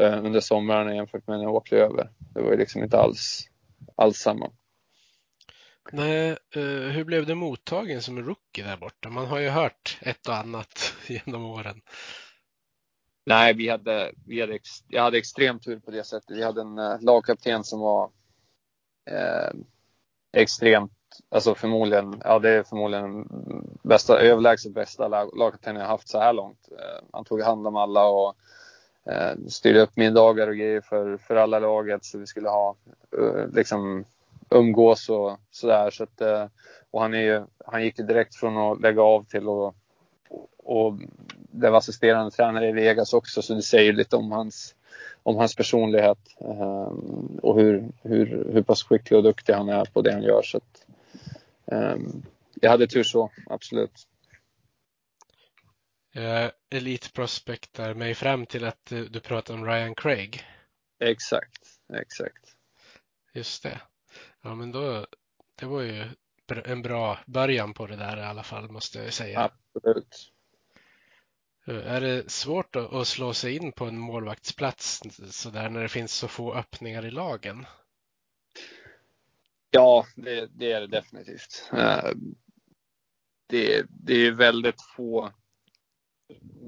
uh, 0.01 0.25
under 0.25 0.41
sommaren 0.41 0.97
jämfört 0.97 1.27
med 1.27 1.37
när 1.37 1.45
jag 1.45 1.55
åkte 1.55 1.77
över. 1.77 2.11
Det 2.35 2.41
var 2.41 2.51
ju 2.51 2.57
liksom 2.57 2.83
inte 2.83 2.99
alls, 2.99 3.49
alls 3.95 4.19
samma. 4.19 4.51
Nej, 5.93 6.37
uh, 6.57 6.89
hur 6.89 7.05
blev 7.05 7.27
det 7.27 7.35
mottagen 7.35 8.03
som 8.03 8.23
rookie 8.23 8.65
där 8.65 8.77
borta? 8.77 9.11
Man 9.11 9.27
har 9.27 9.39
ju 9.39 9.49
hört 9.49 9.99
ett 10.01 10.29
och 10.29 10.37
annat 10.37 10.95
genom 11.07 11.45
åren. 11.45 11.81
Nej, 13.27 13.55
vi 13.55 13.69
hade, 13.69 14.13
vi 14.27 14.41
hade, 14.41 14.55
ex, 14.55 14.69
jag 14.89 15.03
hade 15.03 15.19
extremt 15.19 15.65
tur 15.65 15.79
på 15.79 15.91
det 15.91 16.05
sättet. 16.05 16.37
Vi 16.37 16.45
hade 16.45 16.61
en 16.61 16.79
uh, 16.79 17.01
lagkapten 17.01 17.65
som 17.65 17.81
var 17.81 18.11
eh, 19.11 19.51
extremt 20.33 20.93
alltså 21.29 21.55
förmodligen, 21.55 22.23
ja 22.25 22.39
det 22.39 22.51
är 22.51 22.63
förmodligen 22.63 23.29
bästa, 23.83 24.21
överlägset 24.21 24.73
bästa 24.73 25.09
lagkaptenen 25.09 25.83
jag 25.83 25.89
haft 25.89 26.09
så 26.09 26.19
här 26.19 26.33
långt. 26.33 26.69
Eh, 26.73 27.05
han 27.13 27.25
tog 27.25 27.43
hand 27.43 27.67
om 27.67 27.77
alla 27.77 28.07
och 28.07 28.35
eh, 29.05 29.37
styrde 29.49 29.81
upp 29.81 29.97
middagar 29.97 30.49
och 30.49 30.57
grejer 30.57 30.81
för, 30.81 31.17
för 31.17 31.37
alla 31.37 31.59
laget 31.59 32.05
så 32.05 32.19
vi 32.19 32.27
skulle 32.27 32.49
ha 32.49 32.77
eh, 33.19 33.47
liksom 33.53 34.05
umgås 34.51 35.09
och 35.09 35.37
sådär. 35.51 35.91
Så 35.91 36.03
att, 36.03 36.21
eh, 36.21 36.47
och 36.91 37.03
han, 37.03 37.15
är 37.15 37.23
ju, 37.23 37.45
han 37.67 37.85
gick 37.85 37.99
ju 37.99 38.05
direkt 38.05 38.37
från 38.37 38.57
att 38.57 38.81
lägga 38.81 39.03
av 39.03 39.25
till 39.25 39.49
att 39.49 39.75
och 40.69 40.95
det 41.51 41.71
var 41.71 41.79
assisterande 41.79 42.31
tränare 42.31 42.69
i 42.69 42.73
Vegas 42.73 43.13
också 43.13 43.43
så 43.43 43.55
det 43.55 43.63
säger 43.63 43.93
lite 43.93 44.17
om 44.17 44.33
hans 44.33 44.75
om 45.23 45.37
hans 45.37 45.57
personlighet 45.57 46.19
eh, 46.41 46.93
och 47.43 47.61
hur, 47.61 47.89
hur, 48.03 48.51
hur 48.53 48.63
pass 48.63 48.83
skicklig 48.83 49.17
och 49.17 49.23
duktig 49.23 49.53
han 49.53 49.69
är 49.69 49.85
på 49.85 50.03
det 50.03 50.13
han 50.13 50.23
gör. 50.23 50.43
Så 50.43 50.57
att, 50.57 50.87
jag 52.55 52.71
hade 52.71 52.87
tur 52.87 53.03
så, 53.03 53.31
absolut. 53.47 54.09
Uh, 56.17 56.51
Elite 56.71 57.13
prospectar 57.13 57.95
mig 57.95 58.15
fram 58.15 58.47
till 58.47 58.65
att 58.65 58.87
du, 58.87 59.09
du 59.09 59.21
pratar 59.21 59.55
om 59.55 59.65
Ryan 59.65 59.95
Craig. 59.95 60.45
Exakt, 61.01 61.69
exakt. 61.95 62.57
Just 63.33 63.63
det. 63.63 63.81
Ja, 64.43 64.55
men 64.55 64.73
då, 64.73 65.07
det 65.55 65.67
var 65.67 65.81
ju 65.81 66.05
en 66.65 66.83
bra 66.83 67.19
början 67.27 67.75
på 67.75 67.87
det 67.87 67.97
där 67.97 68.17
i 68.17 68.23
alla 68.23 68.43
fall, 68.43 68.71
måste 68.71 68.99
jag 68.99 69.13
säga. 69.13 69.51
Absolut. 69.75 70.33
Eh, 71.67 71.93
är 71.93 72.01
det 72.01 72.31
svårt 72.31 72.77
att 72.77 73.07
slå 73.07 73.35
sig 73.35 73.57
in 73.57 73.73
på 73.73 73.85
en 73.85 73.99
målvaktsplats 73.99 75.03
så 75.31 75.51
där 75.51 75.71
när 75.71 75.83
det 75.83 75.89
finns 75.89 76.13
så 76.13 76.29
få 76.29 76.55
öppningar 76.55 77.07
i 77.07 77.11
lagen? 77.11 77.67
Ja, 79.71 80.07
det, 80.17 80.49
det 80.55 80.73
är 80.73 80.81
det 80.81 80.87
definitivt. 80.87 81.71
Eh, 81.73 82.11
det, 83.47 83.87
det 83.89 84.27
är 84.27 84.33
väldigt 84.33 84.83
få, 84.83 85.31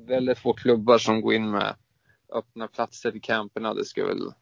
väldigt 0.07 0.39
få 0.39 0.53
klubbar 0.53 0.99
som 0.99 1.21
går 1.21 1.35
in 1.35 1.51
med 1.51 1.77
öppna 2.33 2.69
platser 2.69 3.17
i 3.17 3.21
camperna. 3.21 3.75
Det 3.75 3.85
ska 3.85 4.01
jag 4.01 4.09
väl 4.09 4.33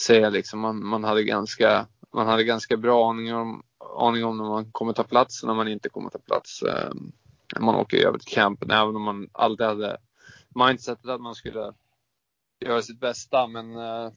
säga 0.00 0.30
liksom. 0.30 0.60
Man, 0.60 0.86
man, 0.86 1.04
hade 1.04 1.24
ganska, 1.24 1.86
man 2.12 2.26
hade 2.26 2.44
ganska 2.44 2.76
bra 2.76 3.10
aning 3.10 3.34
om, 3.34 3.62
aning 3.98 4.24
om 4.24 4.38
när 4.38 4.44
man 4.44 4.72
kommer 4.72 4.92
ta 4.92 5.04
plats 5.04 5.42
och 5.42 5.46
när 5.46 5.54
man 5.54 5.68
inte 5.68 5.88
kommer 5.88 6.10
ta 6.10 6.18
plats. 6.18 6.62
Eh, 6.62 6.92
man 7.60 7.74
åker 7.74 8.06
över 8.06 8.18
till 8.18 8.34
campen, 8.34 8.70
även 8.70 8.96
om 8.96 9.02
man 9.02 9.28
alltid 9.32 9.66
hade 9.66 9.96
mindsetet 10.54 11.06
att 11.06 11.20
man 11.20 11.34
skulle 11.34 11.72
göra 12.60 12.82
sitt 12.82 13.00
bästa. 13.00 13.46
Men 13.46 13.76
eh, 13.76 14.12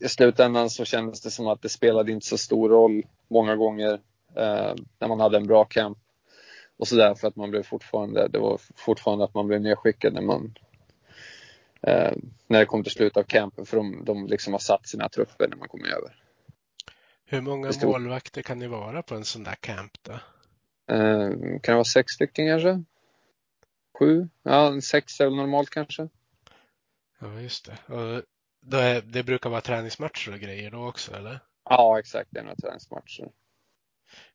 i 0.00 0.08
slutändan 0.08 0.70
så 0.70 0.84
kändes 0.84 1.20
det 1.20 1.30
som 1.30 1.46
att 1.46 1.62
det 1.62 1.68
spelade 1.68 2.12
inte 2.12 2.26
så 2.26 2.38
stor 2.38 2.68
roll 2.68 3.06
många 3.28 3.56
gånger 3.56 3.92
eh, 4.36 4.74
när 4.98 5.08
man 5.08 5.20
hade 5.20 5.36
en 5.36 5.46
bra 5.46 5.64
camp. 5.64 5.98
Och 6.76 6.88
så 6.88 6.96
därför 6.96 7.28
att 7.28 7.36
man 7.36 7.50
blev 7.50 7.62
fortfarande, 7.62 8.28
det 8.28 8.38
var 8.38 8.60
fortfarande 8.76 9.24
att 9.24 9.34
man 9.34 9.46
blev 9.46 9.60
nedskickad 9.60 10.14
när 10.14 10.22
man 10.22 10.54
eh, 11.82 12.12
när 12.46 12.58
det 12.58 12.66
kom 12.66 12.82
till 12.82 12.92
slutet 12.92 13.16
av 13.16 13.22
campen 13.22 13.66
för 13.66 13.76
de, 13.76 14.04
de 14.04 14.26
liksom 14.26 14.52
har 14.52 14.60
satt 14.60 14.88
sina 14.88 15.08
trupper 15.08 15.48
när 15.48 15.56
man 15.56 15.68
kommer 15.68 15.88
över. 15.88 16.16
Hur 17.24 17.40
många 17.40 17.72
stod... 17.72 17.90
målvakter 17.90 18.42
kan 18.42 18.58
det 18.58 18.68
vara 18.68 19.02
på 19.02 19.14
en 19.14 19.24
sån 19.24 19.44
där 19.44 19.54
camp 19.54 19.92
då? 20.02 20.12
Eh, 20.94 21.30
kan 21.38 21.60
det 21.62 21.72
vara 21.72 21.84
sex 21.84 22.12
stycken 22.12 22.46
kanske? 22.46 22.82
Sju? 23.98 24.28
Ja, 24.42 24.80
sex 24.80 25.20
är 25.20 25.24
väl 25.24 25.36
normalt 25.36 25.70
kanske. 25.70 26.08
Ja, 27.18 27.40
just 27.40 27.66
det. 27.66 27.94
Och 27.94 28.22
det, 28.64 29.00
det 29.00 29.22
brukar 29.22 29.50
vara 29.50 29.60
träningsmatcher 29.60 30.32
och 30.32 30.40
grejer 30.40 30.70
då 30.70 30.88
också, 30.88 31.14
eller? 31.16 31.40
Ja, 31.70 31.98
exakt. 31.98 32.28
Det 32.32 32.38
är 32.38 32.44
några 32.44 32.56
träningsmatcher. 32.56 33.30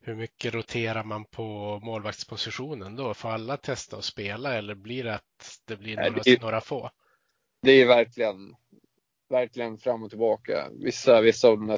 Hur 0.02 0.16
mycket 0.16 0.54
roterar 0.54 1.04
man 1.04 1.26
på 1.26 1.80
målvaktspositionen 1.84 2.96
då? 2.96 3.14
Får 3.14 3.30
alla 3.30 3.58
testa 3.58 3.98
att 3.98 4.04
spela 4.04 4.56
eller 4.56 4.76
blir 4.76 5.04
det 5.04 5.16
att 5.16 5.60
det 5.66 5.76
blir 5.76 5.96
några, 5.96 6.10
det 6.10 6.32
är, 6.32 6.40
några 6.40 6.62
få? 6.62 6.90
Det 7.62 7.72
är 7.72 7.88
verkligen, 7.88 8.56
verkligen 9.30 9.78
fram 9.78 10.04
och 10.04 10.10
tillbaka. 10.10 10.70
Vissa, 10.72 11.22
vissa 11.22 11.48
av 11.48 11.58
de, 11.60 11.78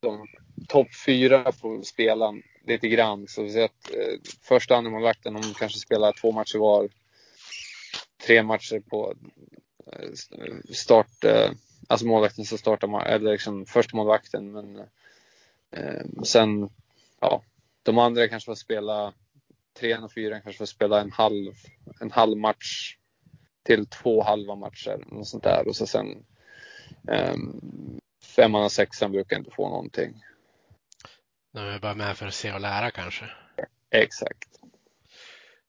de 0.00 0.26
topp 0.68 0.88
fyra 1.06 1.52
får 1.52 1.82
spela 1.82 2.34
lite 2.66 2.88
grann. 2.88 3.28
Så 3.28 3.42
vi 3.42 3.50
ser 3.50 3.64
att 3.64 3.94
eh, 3.94 4.20
första 4.42 4.76
andra 4.76 4.90
målvakten, 4.90 5.34
de 5.34 5.42
kanske 5.42 5.78
spelar 5.78 6.12
två 6.12 6.32
matcher 6.32 6.58
var. 6.58 6.88
Tre 8.26 8.42
matcher 8.42 8.80
på 8.80 9.14
eh, 9.92 10.10
start, 10.72 11.24
eh, 11.24 11.50
alltså 11.88 12.06
målvakten 12.06 12.44
som 12.44 12.58
startar, 12.58 13.06
eller 13.06 13.32
liksom 13.32 13.66
första 13.66 13.96
målvakten. 13.96 14.52
Men 14.52 14.78
eh, 15.70 16.22
sen, 16.22 16.70
ja, 17.20 17.42
de 17.82 17.98
andra 17.98 18.28
kanske 18.28 18.46
får 18.46 18.54
spela, 18.54 19.12
trean 19.78 20.04
och 20.04 20.12
fyran 20.12 20.42
kanske 20.42 20.58
får 20.58 20.66
spela 20.66 21.00
en 21.00 21.12
halv, 21.12 21.52
en 22.00 22.10
halv 22.10 22.36
match 22.36 22.96
till 23.62 23.86
två 23.86 24.22
halva 24.22 24.54
matcher. 24.54 25.04
Något 25.06 25.28
sånt 25.28 25.44
där. 25.44 25.68
Och 25.68 25.76
så 25.76 25.86
sen 25.86 26.24
eh, 27.08 27.36
femman 28.36 28.64
och 28.64 28.72
sexan 28.72 29.12
brukar 29.12 29.38
inte 29.38 29.50
få 29.50 29.68
någonting. 29.68 30.22
De 31.52 31.60
är 31.60 31.78
bara 31.78 31.94
med 31.94 32.16
för 32.16 32.26
att 32.26 32.34
se 32.34 32.52
och 32.52 32.60
lära 32.60 32.90
kanske? 32.90 33.24
Exakt. 33.90 34.60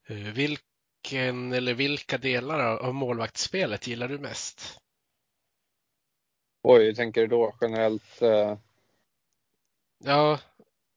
Eh, 0.07 0.15
vilken 0.15 1.53
eller 1.53 1.73
vilka 1.73 2.17
delar 2.17 2.77
av 2.77 2.93
målvaktsspelet 2.93 3.87
gillar 3.87 4.07
du 4.07 4.19
mest? 4.19 4.79
Oj, 6.67 6.85
hur 6.85 6.93
tänker 6.93 7.21
du 7.21 7.27
då 7.27 7.55
generellt? 7.61 8.21
Uh... 8.21 8.57
Ja, 10.03 10.39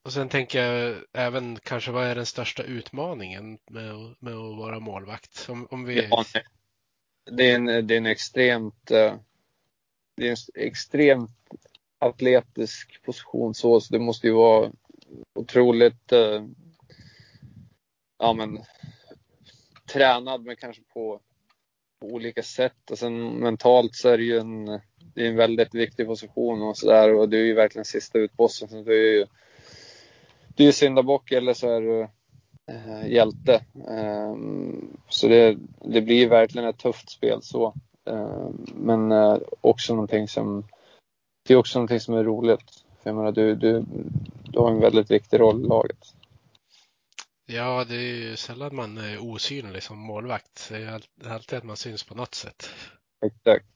och 0.05 0.13
sen 0.13 0.29
tänker 0.29 0.63
jag 0.63 1.05
även 1.13 1.59
kanske 1.63 1.91
vad 1.91 2.07
är 2.07 2.15
den 2.15 2.27
största 2.27 2.63
utmaningen 2.63 3.59
med, 3.71 3.91
att- 3.91 4.21
med 4.21 4.35
att 4.35 4.59
vara 4.59 4.81
målvakt? 4.81 5.47
Om, 5.49 5.67
om 5.71 5.85
vi... 5.85 6.09
Ja, 6.11 6.25
det, 7.31 7.51
är 7.51 7.55
en, 7.55 7.87
det 7.87 7.95
är 7.95 7.99
en 7.99 8.07
extremt 8.07 8.91
eh, 8.91 9.17
det 10.17 10.29
är 10.29 10.31
en 10.31 10.65
extremt 10.65 11.31
atletisk 11.99 13.03
position 13.03 13.55
så, 13.55 13.81
så 13.81 13.93
det 13.93 13.99
måste 13.99 14.27
ju 14.27 14.33
vara 14.33 14.73
otroligt 15.35 16.13
eh, 16.13 16.47
ja, 18.19 18.33
men, 18.33 18.59
tränad 19.93 20.45
men 20.45 20.57
kanske 20.57 20.83
på, 20.83 21.21
på 22.01 22.07
olika 22.07 22.43
sätt 22.43 22.91
och 22.91 22.99
sen 22.99 23.29
mentalt 23.31 23.95
så 23.95 24.09
är 24.09 24.19
det 24.19 24.25
ju 24.25 24.39
en, 24.39 24.81
det 25.15 25.25
är 25.25 25.29
en 25.29 25.37
väldigt 25.37 25.75
viktig 25.75 26.07
position 26.07 26.63
och 26.63 26.77
sådär 26.77 27.15
och 27.15 27.29
du 27.29 27.41
är 27.41 27.45
ju 27.45 27.55
verkligen 27.55 27.85
sista 27.85 28.19
utbossen. 28.19 28.69
Så 28.69 28.83
du 28.83 28.93
är 28.93 29.19
ju 29.19 29.27
du 30.57 30.69
är 30.69 30.73
syndabock 30.73 31.33
eller 31.33 31.55
så 31.55 31.69
är 31.69 31.81
du 31.81 32.09
eh, 32.73 33.13
hjälte. 33.13 33.65
Ehm, 33.89 34.97
så 35.09 35.29
det, 35.29 35.57
det 35.85 36.01
blir 36.01 36.29
verkligen 36.29 36.69
ett 36.69 36.79
tufft 36.79 37.11
spel 37.11 37.43
så. 37.43 37.75
Ehm, 38.11 38.67
men 38.75 39.13
eh, 39.13 39.39
också 39.61 39.95
någonting 39.95 40.29
som 40.29 40.65
det 41.49 41.55
är 41.55 41.59
också 41.59 41.79
någonting 41.79 42.01
som 42.01 42.15
är 42.15 42.25
roligt. 42.25 42.85
För 43.03 43.11
jag 43.11 43.17
menar, 43.17 43.33
du, 43.33 43.55
du, 43.55 43.85
du 44.45 44.59
har 44.59 44.71
en 44.71 44.81
väldigt 44.81 45.11
viktig 45.11 45.41
roll 45.41 45.65
i 45.65 45.69
laget. 45.69 46.15
Ja, 47.47 47.85
det 47.89 47.95
är 47.95 48.15
ju 48.15 48.37
sällan 48.37 48.77
man 48.77 48.99
är 48.99 49.19
osynlig 49.19 49.83
som 49.83 49.99
målvakt. 49.99 50.69
Det 50.71 50.77
är 50.77 50.93
all- 50.93 51.33
alltid 51.33 51.59
att 51.59 51.65
man 51.65 51.77
syns 51.77 52.05
på 52.05 52.15
något 52.15 52.35
sätt. 52.35 52.71
Exakt. 53.27 53.67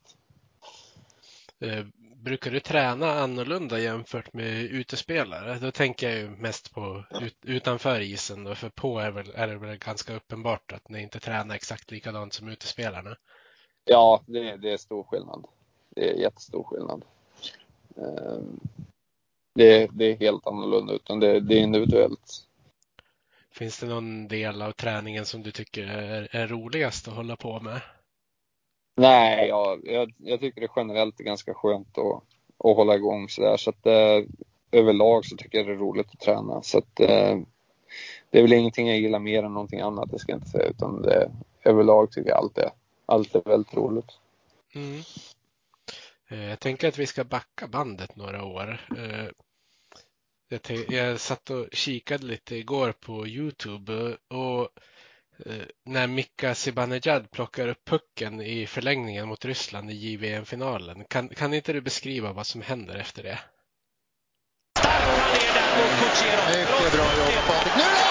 Eh, 1.62 1.84
Brukar 2.22 2.50
du 2.50 2.60
träna 2.60 3.12
annorlunda 3.12 3.78
jämfört 3.78 4.32
med 4.32 4.62
utespelare? 4.62 5.58
Då 5.58 5.70
tänker 5.70 6.10
jag 6.10 6.18
ju 6.18 6.30
mest 6.30 6.74
på 6.74 7.04
ut, 7.20 7.36
utanför 7.42 8.00
isen 8.00 8.44
då, 8.44 8.54
för 8.54 8.68
på 8.68 8.98
är, 8.98 9.10
väl, 9.10 9.30
är 9.34 9.48
det 9.48 9.58
väl 9.58 9.76
ganska 9.76 10.14
uppenbart 10.16 10.72
att 10.72 10.88
ni 10.88 11.02
inte 11.02 11.20
tränar 11.20 11.54
exakt 11.54 11.90
likadant 11.90 12.32
som 12.32 12.48
utespelarna. 12.48 13.16
Ja, 13.84 14.22
det, 14.26 14.56
det 14.56 14.72
är 14.72 14.76
stor 14.76 15.02
skillnad. 15.02 15.44
Det 15.90 16.10
är 16.10 16.14
jättestor 16.14 16.64
skillnad. 16.64 17.04
Ehm, 17.96 18.60
Det, 19.54 19.90
det 19.92 20.04
är 20.04 20.16
helt 20.16 20.46
annorlunda, 20.46 20.92
utan 20.92 21.20
det, 21.20 21.40
det 21.40 21.54
är 21.54 21.60
individuellt. 21.60 22.48
Finns 23.50 23.80
det 23.80 23.86
någon 23.86 24.28
del 24.28 24.62
av 24.62 24.72
träningen 24.72 25.26
som 25.26 25.42
du 25.42 25.50
tycker 25.50 25.86
är, 25.86 26.28
är 26.36 26.46
roligast 26.46 27.08
att 27.08 27.14
hålla 27.14 27.36
på 27.36 27.60
med? 27.60 27.80
Nej, 28.94 29.48
jag, 29.48 29.80
jag, 29.84 30.12
jag 30.18 30.40
tycker 30.40 30.60
det 30.60 30.68
generellt 30.76 31.20
är 31.20 31.24
ganska 31.24 31.54
skönt 31.54 31.98
att, 31.98 32.22
att 32.64 32.76
hålla 32.76 32.94
igång 32.94 33.28
sådär. 33.28 33.56
Så 33.56 33.70
att 33.70 33.86
eh, 33.86 34.24
överlag 34.72 35.24
så 35.24 35.36
tycker 35.36 35.58
jag 35.58 35.66
det 35.66 35.72
är 35.72 35.76
roligt 35.76 36.10
att 36.12 36.20
träna. 36.20 36.62
Så 36.62 36.78
att 36.78 37.00
eh, 37.00 37.38
det 38.30 38.38
är 38.38 38.42
väl 38.42 38.52
ingenting 38.52 38.88
jag 38.88 38.98
gillar 38.98 39.18
mer 39.18 39.42
än 39.42 39.54
någonting 39.54 39.80
annat, 39.80 40.10
det 40.10 40.18
ska 40.18 40.32
jag 40.32 40.38
inte 40.38 40.50
säga. 40.50 40.68
Utan 40.68 41.02
det, 41.02 41.30
överlag 41.64 42.12
tycker 42.12 42.30
jag 42.30 42.38
allt 42.38 42.58
är, 42.58 42.70
allt 43.06 43.34
är 43.34 43.42
väldigt 43.44 43.74
roligt. 43.74 44.18
Mm. 44.74 45.00
Eh, 46.28 46.44
jag 46.44 46.60
tänker 46.60 46.88
att 46.88 46.98
vi 46.98 47.06
ska 47.06 47.24
backa 47.24 47.66
bandet 47.66 48.16
några 48.16 48.44
år. 48.44 48.86
Eh, 48.96 49.28
jag, 50.48 50.60
jag 50.88 51.20
satt 51.20 51.50
och 51.50 51.66
kikade 51.72 52.24
lite 52.26 52.56
igår 52.56 52.92
på 52.92 53.26
Youtube 53.26 53.92
eh, 53.92 54.38
och, 54.38 54.68
Eh, 55.46 55.66
när 55.84 56.06
Mika 56.06 56.54
Zibanejad 56.54 57.30
plockar 57.30 57.68
upp 57.68 57.84
pucken 57.84 58.40
i 58.40 58.66
förlängningen 58.66 59.28
mot 59.28 59.44
Ryssland 59.44 59.90
i 59.90 59.94
JVM-finalen. 59.94 61.04
Kan, 61.04 61.28
kan 61.28 61.54
inte 61.54 61.72
du 61.72 61.80
beskriva 61.80 62.32
vad 62.32 62.46
som 62.46 62.62
händer 62.62 62.94
efter 62.94 63.22
det? 63.22 63.38
Mycket 66.48 66.92
bra 66.92 67.18
jobbat 67.18 68.01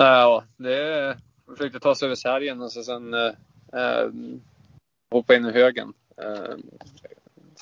Ja, 0.00 0.44
det 0.56 1.16
försökte 1.46 1.80
ta 1.80 1.94
sig 1.94 2.06
över 2.06 2.14
sargen 2.16 2.60
och 2.62 2.72
så 2.72 2.82
sen 2.82 3.14
eh, 3.14 3.32
eh, 3.72 4.10
hoppa 5.10 5.34
in 5.34 5.46
i 5.46 5.50
högen. 5.52 5.92
Eh, 6.22 6.56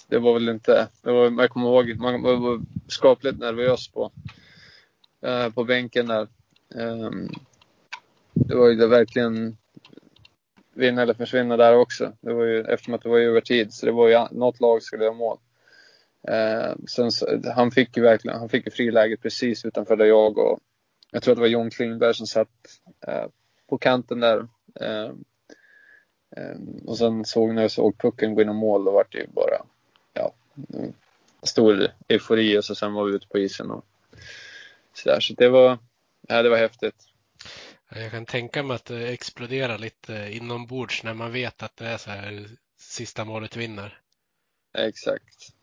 det 0.09 0.18
var 0.18 0.35
väl 0.35 0.49
inte, 0.49 0.88
det 1.03 1.12
var, 1.12 1.42
jag 1.42 1.51
kommer 1.51 1.66
ihåg, 1.66 1.96
man 1.99 2.22
var- 2.22 2.61
skapligt 2.88 3.38
nervös 3.38 3.88
på, 3.88 4.12
eh, 5.22 5.51
på 5.51 5.64
bänken 5.64 6.07
där. 6.07 6.29
Eh, 6.75 7.11
det 8.33 8.55
var 8.55 8.68
ju 8.68 8.75
det 8.75 8.87
verkligen 8.87 9.57
vinna 10.75 11.03
eller 11.03 11.14
försvinna 11.14 11.57
där 11.57 11.77
också. 11.77 12.12
Det 12.20 12.33
var 12.33 12.44
ju, 12.44 12.61
eftersom 12.61 12.94
att 12.94 13.03
det 13.03 13.09
var 13.09 13.18
övertid 13.18 13.72
så 13.72 13.87
det 13.87 13.92
var 13.92 14.09
ju 14.09 14.27
något 14.31 14.61
lag 14.61 14.83
skulle 14.83 15.05
göra 15.05 15.14
mål. 15.14 15.38
Eh, 16.29 16.75
sen 16.88 17.12
så, 17.12 17.40
han 17.55 17.70
fick 17.70 17.96
ju 17.96 18.03
verkligen, 18.03 18.38
han 18.38 18.49
fick 18.49 18.66
ju 18.66 18.70
friläget 18.70 19.22
precis 19.22 19.64
utanför 19.64 19.96
där 19.96 20.05
jag 20.05 20.38
och 20.38 20.61
jag 21.11 21.23
tror 21.23 21.33
att 21.33 21.37
det 21.37 21.40
var 21.40 21.49
John 21.49 21.71
Klingberg 21.71 22.14
som 22.14 22.27
satt 22.27 22.49
eh, 23.07 23.27
på 23.69 23.79
kanten 23.79 24.21
där. 24.21 24.49
Eh, 24.81 25.11
eh, 26.37 26.57
och 26.85 26.99
sen 26.99 27.25
såg 27.25 27.55
när 27.55 27.62
jag 27.62 27.71
såg 27.71 27.99
pucken 27.99 28.35
gå 28.35 28.42
in 28.42 28.49
i 28.49 28.53
mål, 28.53 28.85
då 28.85 28.90
var 28.90 29.07
det 29.11 29.19
ju 29.19 29.27
bara 29.27 29.62
ja, 30.12 30.33
stor 31.42 31.88
eufori 32.09 32.59
och 32.59 32.64
så 32.64 32.75
sen 32.75 32.92
var 32.92 33.05
vi 33.05 33.14
ute 33.14 33.29
på 33.29 33.38
isen 33.38 33.71
och 33.71 33.85
sådär. 34.92 35.21
Så 35.21 35.35
det 35.35 35.49
var, 35.49 35.79
ja, 36.29 36.42
det 36.42 36.49
var 36.49 36.57
häftigt. 36.57 37.09
Jag 37.90 38.11
kan 38.11 38.27
tänka 38.27 38.62
mig 38.62 38.75
att 38.75 38.85
det 38.85 39.09
exploderar 39.09 39.79
lite 39.79 40.29
inombords 40.33 41.03
när 41.05 41.14
man 41.14 41.33
vet 41.33 41.62
att 41.62 41.77
det 41.77 41.87
är 41.87 41.97
så 41.97 42.11
här 42.11 42.49
sista 42.79 43.25
målet 43.25 43.57
vinner. 43.57 44.01
Exakt. 44.79 45.56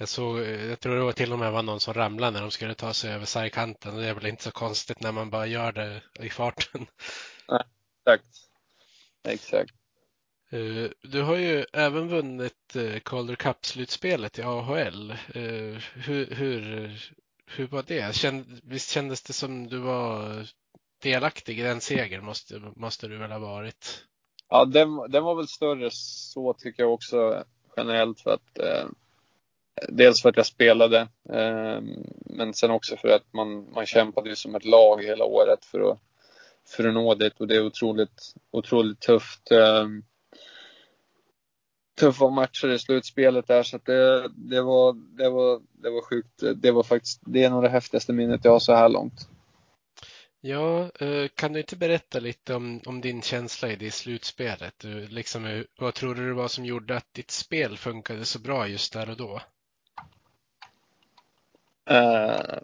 Jag, 0.00 0.08
såg, 0.08 0.38
jag 0.40 0.80
tror 0.80 0.94
det 0.94 1.02
var 1.04 1.12
till 1.12 1.32
och 1.32 1.38
med 1.38 1.52
var 1.52 1.62
någon 1.62 1.80
som 1.80 1.94
ramlade 1.94 2.30
när 2.32 2.40
de 2.40 2.50
skulle 2.50 2.74
ta 2.74 2.92
sig 2.94 3.12
över 3.12 3.26
sargkanten. 3.26 3.96
Det 3.96 4.06
är 4.06 4.14
väl 4.14 4.26
inte 4.26 4.42
så 4.42 4.50
konstigt 4.50 5.00
när 5.00 5.12
man 5.12 5.30
bara 5.30 5.46
gör 5.46 5.72
det 5.72 6.02
i 6.20 6.30
farten. 6.30 6.86
Exakt. 8.06 8.26
Exakt. 9.28 9.74
Eh, 10.50 10.90
Du 11.02 11.22
har 11.22 11.36
ju 11.36 11.64
även 11.72 12.08
vunnit 12.08 12.76
eh, 12.76 13.00
Calder 13.00 13.34
Cup-slutspelet 13.36 14.38
i 14.38 14.42
AHL. 14.42 15.10
Eh, 15.10 15.82
Hur, 15.94 16.34
hur, 16.34 17.00
hur 17.46 17.66
var 17.66 17.82
det? 17.86 18.14
Känd, 18.14 18.60
visst 18.62 18.90
kändes 18.90 19.22
det 19.22 19.32
som 19.32 19.66
du 19.68 19.78
var 19.78 20.46
delaktig 21.02 21.60
i 21.60 21.62
den 21.62 21.80
segern 21.80 22.24
måste, 22.24 22.58
måste 22.76 23.08
du 23.08 23.16
väl 23.18 23.30
ha 23.32 23.38
varit? 23.38 24.04
Ja, 24.48 24.64
den, 24.64 25.10
den 25.10 25.24
var 25.24 25.34
väl 25.34 25.48
större 25.48 25.88
så 25.92 26.54
tycker 26.54 26.82
jag 26.82 26.92
också 26.92 27.44
generellt 27.76 28.20
för 28.20 28.30
att 28.30 28.58
dels 29.88 30.22
för 30.22 30.28
att 30.28 30.36
jag 30.36 30.46
spelade 30.46 31.08
ehm, 31.32 32.04
men 32.26 32.54
sen 32.54 32.70
också 32.70 32.96
för 32.96 33.08
att 33.08 33.32
man, 33.32 33.72
man 33.72 33.86
kämpade 33.86 34.28
ju 34.28 34.36
som 34.36 34.54
ett 34.54 34.64
lag 34.64 35.04
hela 35.04 35.24
året 35.24 35.64
för 35.64 35.90
att, 35.90 35.98
för 36.68 36.88
att 36.88 36.94
nå 36.94 37.14
dit 37.14 37.40
och 37.40 37.48
det 37.48 37.56
är 37.56 37.66
otroligt, 37.66 38.34
otroligt 38.50 39.00
tufft. 39.00 39.50
Ehm, 39.50 40.02
tuffa 42.00 42.30
matcher 42.30 42.68
i 42.68 42.78
slutspelet 42.78 43.46
där 43.46 43.62
så 43.62 43.76
att 43.76 43.86
det, 43.86 44.28
det, 44.28 44.62
var, 44.62 44.92
det, 45.16 45.30
var, 45.30 45.60
det 45.72 45.90
var 45.90 46.02
sjukt. 46.02 46.42
Det 46.56 46.70
var 46.70 46.82
faktiskt, 46.82 47.20
det 47.26 47.44
är 47.44 47.50
nog 47.50 47.62
det 47.62 47.68
häftigaste 47.68 48.12
minnet 48.12 48.44
jag 48.44 48.52
har 48.52 48.58
så 48.58 48.74
här 48.74 48.88
långt. 48.88 49.28
Ja, 50.42 50.90
eh, 51.00 51.28
kan 51.34 51.52
du 51.52 51.60
inte 51.60 51.76
berätta 51.76 52.20
lite 52.20 52.54
om, 52.54 52.80
om 52.86 53.00
din 53.00 53.22
känsla 53.22 53.72
i 53.72 53.76
det 53.76 53.90
slutspelet? 53.90 54.74
Du, 54.78 55.06
liksom, 55.06 55.46
eh, 55.46 55.62
vad 55.78 55.94
tror 55.94 56.14
du 56.14 56.28
det 56.28 56.34
var 56.34 56.48
som 56.48 56.64
gjorde 56.64 56.96
att 56.96 57.14
ditt 57.14 57.30
spel 57.30 57.76
funkade 57.76 58.24
så 58.24 58.38
bra 58.38 58.68
just 58.68 58.92
där 58.92 59.10
och 59.10 59.16
då? 59.16 59.40
Uh, 61.90 62.58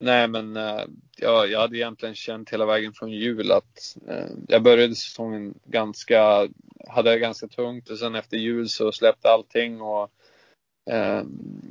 nej, 0.00 0.28
men 0.28 0.56
eh, 0.56 0.74
uh, 0.74 0.84
jag, 1.16 1.50
jag 1.50 1.60
hade 1.60 1.76
egentligen 1.76 2.14
känt 2.14 2.50
hela 2.50 2.66
vägen 2.66 2.92
från 2.92 3.10
jul 3.10 3.52
att 3.52 3.96
uh, 4.08 4.30
jag 4.48 4.62
började 4.62 4.94
säsongen 4.94 5.54
ganska, 5.64 6.48
hade 6.88 7.10
det 7.10 7.18
ganska 7.18 7.48
tungt 7.48 7.90
och 7.90 7.98
sen 7.98 8.14
efter 8.14 8.36
jul 8.36 8.68
så 8.68 8.92
släppte 8.92 9.28
allting 9.28 9.80
och 9.80 10.10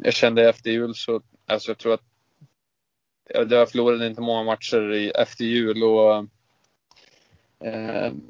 jag 0.03 0.13
kände 0.13 0.49
efter 0.49 0.71
jul 0.71 0.95
så, 0.95 1.21
alltså 1.45 1.69
jag 1.71 1.77
tror 1.77 1.93
att 1.93 2.01
jag 3.51 3.69
förlorade 3.71 4.07
inte 4.07 4.21
många 4.21 4.43
matcher 4.43 4.93
i, 4.93 5.09
efter 5.09 5.43
jul 5.45 5.83
och 5.83 6.25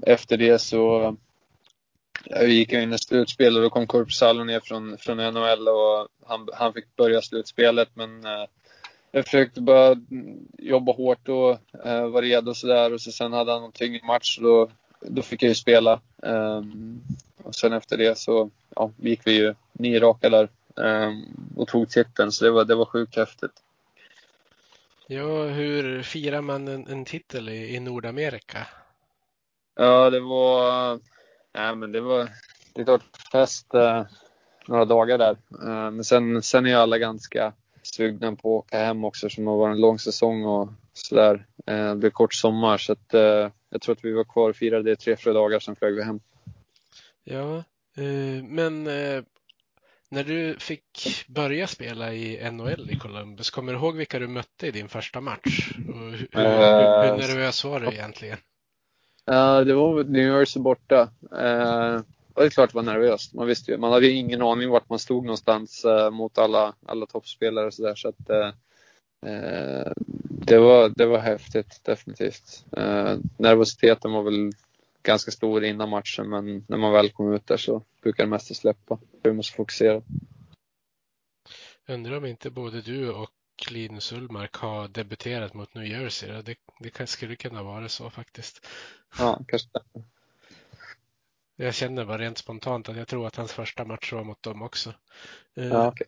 efter 0.01 0.38
det 0.38 0.60
så 0.60 1.17
jag 2.25 2.49
gick 2.49 2.73
in 2.73 2.93
i 2.93 2.97
slutspel 2.97 3.57
och 3.57 3.63
då 3.63 3.69
kom 3.69 3.88
Korpisalo 3.88 4.43
ner 4.43 4.60
från, 4.60 4.97
från 4.97 5.17
NHL 5.17 5.67
och 5.67 6.07
han, 6.25 6.49
han 6.53 6.73
fick 6.73 6.95
börja 6.95 7.21
slutspelet 7.21 7.89
men 7.93 8.25
eh, 8.25 8.45
jag 9.12 9.25
försökte 9.25 9.62
bara 9.62 9.95
jobba 10.57 10.91
hårt 10.91 11.29
och 11.29 11.51
eh, 11.86 12.07
vara 12.07 12.21
redo 12.21 12.49
och 12.49 12.57
sådär 12.57 12.93
och 12.93 13.01
så 13.01 13.12
sen 13.12 13.34
hade 13.34 13.51
han 13.51 13.63
en 13.63 13.71
tyngre 13.71 14.05
match 14.05 14.38
och 14.38 14.43
då, 14.43 14.69
då 14.99 15.21
fick 15.21 15.43
jag 15.43 15.49
ju 15.49 15.55
spela. 15.55 16.01
Um, 16.17 17.01
och 17.43 17.55
sen 17.55 17.73
efter 17.73 17.97
det 17.97 18.17
så 18.17 18.49
ja, 18.75 18.91
gick 18.97 19.27
vi 19.27 19.31
ju 19.31 19.55
nio 19.73 19.99
raka 19.99 20.29
där 20.29 20.49
um, 20.75 21.25
och 21.55 21.67
tog 21.67 21.89
titeln 21.89 22.31
så 22.31 22.45
det 22.45 22.51
var, 22.51 22.65
det 22.65 22.75
var 22.75 22.86
sjukt 22.86 23.15
häftigt. 23.15 23.63
Ja, 25.07 25.43
hur 25.43 26.03
firar 26.03 26.41
man 26.41 26.67
en, 26.67 26.88
en 26.88 27.05
titel 27.05 27.49
i, 27.49 27.75
i 27.75 27.79
Nordamerika? 27.79 28.67
Ja, 29.75 30.10
det 30.10 30.19
var, 30.19 30.99
nej 31.53 31.75
men 31.75 31.91
det 31.91 32.01
var, 32.01 32.29
det 32.73 32.83
var 32.83 33.01
fest 33.31 33.73
eh, 33.73 34.05
några 34.67 34.85
dagar 34.85 35.17
där. 35.17 35.37
Eh, 35.61 35.91
men 35.91 36.03
sen, 36.03 36.41
sen 36.41 36.65
är 36.65 36.75
alla 36.75 36.97
ganska 36.97 37.53
sugna 37.83 38.35
på 38.35 38.59
att 38.59 38.65
åka 38.65 38.77
hem 38.77 39.05
också 39.05 39.29
som 39.29 39.47
har 39.47 39.57
varit 39.57 39.75
en 39.75 39.81
lång 39.81 39.99
säsong 39.99 40.45
och 40.45 40.69
sådär. 40.93 41.45
Eh, 41.67 41.89
det 41.89 41.95
blev 41.95 42.09
kort 42.09 42.33
sommar 42.33 42.77
så 42.77 42.93
att 42.93 43.13
eh, 43.13 43.49
jag 43.69 43.81
tror 43.81 43.95
att 43.95 44.05
vi 44.05 44.11
var 44.11 44.23
kvar 44.23 44.49
och 44.49 44.55
firade 44.55 44.89
det 44.89 44.95
tre, 44.95 45.17
fyra 45.17 45.33
dagar, 45.33 45.59
sen 45.59 45.75
flög 45.75 45.95
vi 45.95 46.03
hem. 46.03 46.19
Ja, 47.23 47.57
eh, 47.97 48.43
men 48.43 48.83
när 50.09 50.23
du 50.23 50.55
fick 50.59 51.25
börja 51.27 51.67
spela 51.67 52.13
i 52.13 52.51
NHL 52.51 52.89
i 52.89 52.95
Columbus, 52.95 53.49
kommer 53.49 53.73
du 53.73 53.79
ihåg 53.79 53.95
vilka 53.95 54.19
du 54.19 54.27
mötte 54.27 54.67
i 54.67 54.71
din 54.71 54.89
första 54.89 55.21
match? 55.21 55.69
Och 55.87 56.11
hur, 56.11 56.27
hur, 56.31 57.11
hur 57.11 57.17
nervös 57.17 57.63
var 57.63 57.79
du 57.79 57.87
egentligen? 57.87 58.37
Ja, 59.25 59.63
det 59.63 59.73
var 59.73 60.03
New 60.03 60.27
Jersey 60.27 60.62
borta. 60.62 61.10
Och 62.34 62.41
det 62.41 62.47
är 62.47 62.49
klart 62.49 62.71
det 62.71 62.75
var 62.75 62.84
nervöst. 62.84 63.34
Man 63.34 63.47
visste 63.47 63.71
ju, 63.71 63.77
man 63.77 63.91
hade 63.91 64.07
ju 64.07 64.13
ingen 64.13 64.41
aning 64.41 64.69
vart 64.69 64.89
man 64.89 64.99
stod 64.99 65.25
någonstans 65.25 65.86
eh, 65.86 66.12
mot 66.12 66.38
alla, 66.38 66.75
alla 66.86 67.05
toppspelare 67.05 67.65
och 67.65 67.73
sådär. 67.73 67.95
Så 67.95 68.07
att 68.07 68.29
eh, 68.29 68.47
eh, 69.31 69.91
det, 70.29 70.57
var, 70.57 70.89
det 70.89 71.05
var 71.05 71.19
häftigt, 71.19 71.84
definitivt. 71.84 72.65
Eh, 72.77 73.17
nervositeten 73.38 74.12
var 74.12 74.23
väl 74.23 74.51
ganska 75.03 75.31
stor 75.31 75.63
innan 75.63 75.89
matchen, 75.89 76.29
men 76.29 76.65
när 76.67 76.77
man 76.77 76.91
väl 76.91 77.10
kom 77.10 77.34
ut 77.34 77.47
där 77.47 77.57
så 77.57 77.84
brukar 78.01 78.23
det 78.23 78.29
mesta 78.29 78.53
släppa. 78.53 78.99
Vi 79.23 79.34
måste 79.34 79.55
fokusera. 79.55 80.01
undrar 81.88 82.17
om 82.17 82.25
inte 82.25 82.49
både 82.49 82.81
du 82.81 83.12
och 83.12 83.29
Linus 83.69 84.12
Ullmark 84.12 84.56
har 84.56 84.88
debuterat 84.88 85.54
mot 85.54 85.74
New 85.74 85.86
Jersey. 85.86 86.41
Det, 86.41 86.56
det 86.80 87.08
skulle 87.08 87.36
kunna 87.36 87.63
vara 87.63 87.89
så 87.89 88.10
faktiskt. 88.10 88.67
Ja, 89.17 89.39
kanske 89.47 89.69
jag 91.56 91.74
känner 91.74 92.06
bara 92.06 92.17
rent 92.17 92.38
spontant 92.38 92.89
att 92.89 92.97
jag 92.97 93.08
tror 93.08 93.28
att 93.28 93.36
hans 93.36 93.54
första 93.54 93.86
match 93.86 94.13
var 94.13 94.24
mot 94.24 94.43
dem 94.43 94.62
också. 94.62 94.93
Eh, 95.56 95.67
ja, 95.67 95.88
okay. 95.88 96.08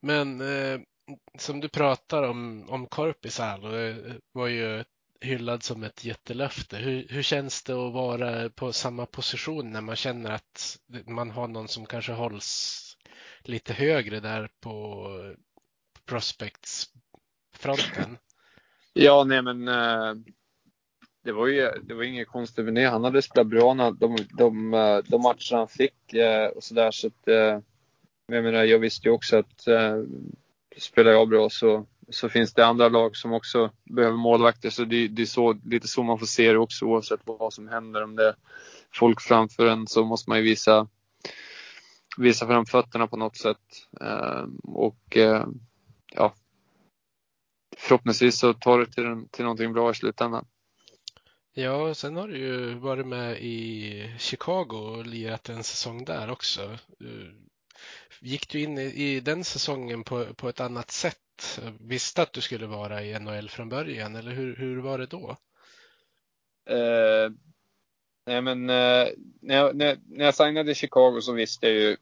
Men 0.00 0.40
eh, 0.40 0.80
som 1.38 1.60
du 1.60 1.68
pratar 1.68 2.22
om, 2.22 2.66
om 2.68 2.86
Korpisalo 2.86 3.68
det 3.68 4.20
var 4.32 4.46
ju 4.46 4.84
hyllad 5.20 5.62
som 5.62 5.82
ett 5.82 6.04
jättelöfte. 6.04 6.76
Hur, 6.76 7.08
hur 7.08 7.22
känns 7.22 7.62
det 7.62 7.72
att 7.72 7.92
vara 7.92 8.50
på 8.50 8.72
samma 8.72 9.06
position 9.06 9.72
när 9.72 9.80
man 9.80 9.96
känner 9.96 10.30
att 10.30 10.78
man 11.06 11.30
har 11.30 11.48
någon 11.48 11.68
som 11.68 11.86
kanske 11.86 12.12
hålls 12.12 12.96
lite 13.40 13.72
högre 13.72 14.20
där 14.20 14.50
på 14.60 15.06
prospects-fronten? 16.06 18.18
Ja, 18.94 19.24
nej 19.24 19.42
men 19.42 19.68
eh, 19.68 20.14
det 21.24 21.32
var 21.32 21.46
ju 21.46 21.70
det 21.82 21.94
var 21.94 22.02
inget 22.02 22.28
konstigt 22.28 22.64
med 22.64 22.74
det. 22.74 22.84
Han 22.84 23.04
hade 23.04 23.22
spelat 23.22 23.46
bra 23.46 23.74
de, 23.74 23.98
de, 24.30 24.74
eh, 24.74 24.98
de, 24.98 25.22
matcher 25.22 25.54
han 25.54 25.68
fick 25.68 26.14
eh, 26.14 26.46
och 26.46 26.64
sådär. 26.64 26.90
Så 26.90 27.06
att, 27.06 27.22
jag 28.26 28.44
menar, 28.44 28.64
jag 28.64 28.78
visste 28.78 29.08
ju 29.08 29.14
också 29.14 29.36
att 29.36 29.68
spelar 30.76 31.12
jag 31.12 31.28
bra 31.28 31.50
så, 31.50 31.86
så 32.08 32.28
finns 32.28 32.54
det 32.54 32.66
andra 32.66 32.88
lag 32.88 33.16
som 33.16 33.32
också 33.32 33.70
behöver 33.84 34.16
målvakter. 34.16 34.70
Så 34.70 34.84
det, 34.84 35.08
det 35.08 35.22
är 35.22 35.26
så, 35.26 35.52
lite 35.64 35.88
så 35.88 36.02
man 36.02 36.18
får 36.18 36.26
se 36.26 36.52
det 36.52 36.58
också 36.58 36.84
oavsett 36.84 37.20
vad 37.24 37.52
som 37.52 37.68
händer. 37.68 38.04
Om 38.04 38.16
det 38.16 38.28
är 38.28 38.34
folk 38.94 39.20
framför 39.20 39.66
en 39.66 39.86
så 39.86 40.04
måste 40.04 40.30
man 40.30 40.38
ju 40.38 40.44
visa, 40.44 40.88
visa 42.18 42.46
fram 42.46 42.66
fötterna 42.66 43.06
på 43.06 43.16
något 43.16 43.36
sätt. 43.36 43.88
Och 44.62 45.16
ja, 46.14 46.34
förhoppningsvis 47.76 48.38
så 48.38 48.54
tar 48.54 48.78
det 48.78 48.86
till, 48.86 49.28
till 49.30 49.44
någonting 49.44 49.72
bra 49.72 49.90
i 49.90 49.94
slutändan. 49.94 50.46
Ja, 51.54 51.94
sen 51.94 52.16
har 52.16 52.28
du 52.28 52.38
ju 52.38 52.74
varit 52.74 53.06
med 53.06 53.42
i 53.42 54.16
Chicago 54.18 54.74
och 54.74 55.06
lirat 55.06 55.48
en 55.48 55.64
säsong 55.64 56.04
där 56.04 56.30
också. 56.30 56.78
Gick 58.20 58.48
du 58.48 58.60
in 58.60 58.78
i, 58.78 59.20
den 59.20 59.44
säsongen 59.44 60.04
på, 60.04 60.34
på 60.34 60.48
ett 60.48 60.60
annat 60.60 60.90
sätt? 60.90 61.60
Visste 61.80 62.22
att 62.22 62.32
du 62.32 62.40
skulle 62.40 62.66
vara 62.66 63.02
i 63.02 63.18
NHL 63.18 63.48
från 63.48 63.68
början 63.68 64.16
eller 64.16 64.30
hur, 64.30 64.56
hur 64.56 64.78
var 64.78 64.98
det 64.98 65.06
då? 65.06 65.36
Uh, 66.70 67.32
nej 68.26 68.42
men 68.42 68.70
uh, 68.70 69.08
när, 69.40 69.56
jag, 69.56 69.76
när, 69.76 69.98
när 70.06 70.24
jag 70.24 70.34
signade 70.34 70.70
i 70.70 70.74
Chicago 70.74 71.20
så 71.20 71.32
visste 71.32 71.66
jag 71.66 71.76
ju 71.76 71.96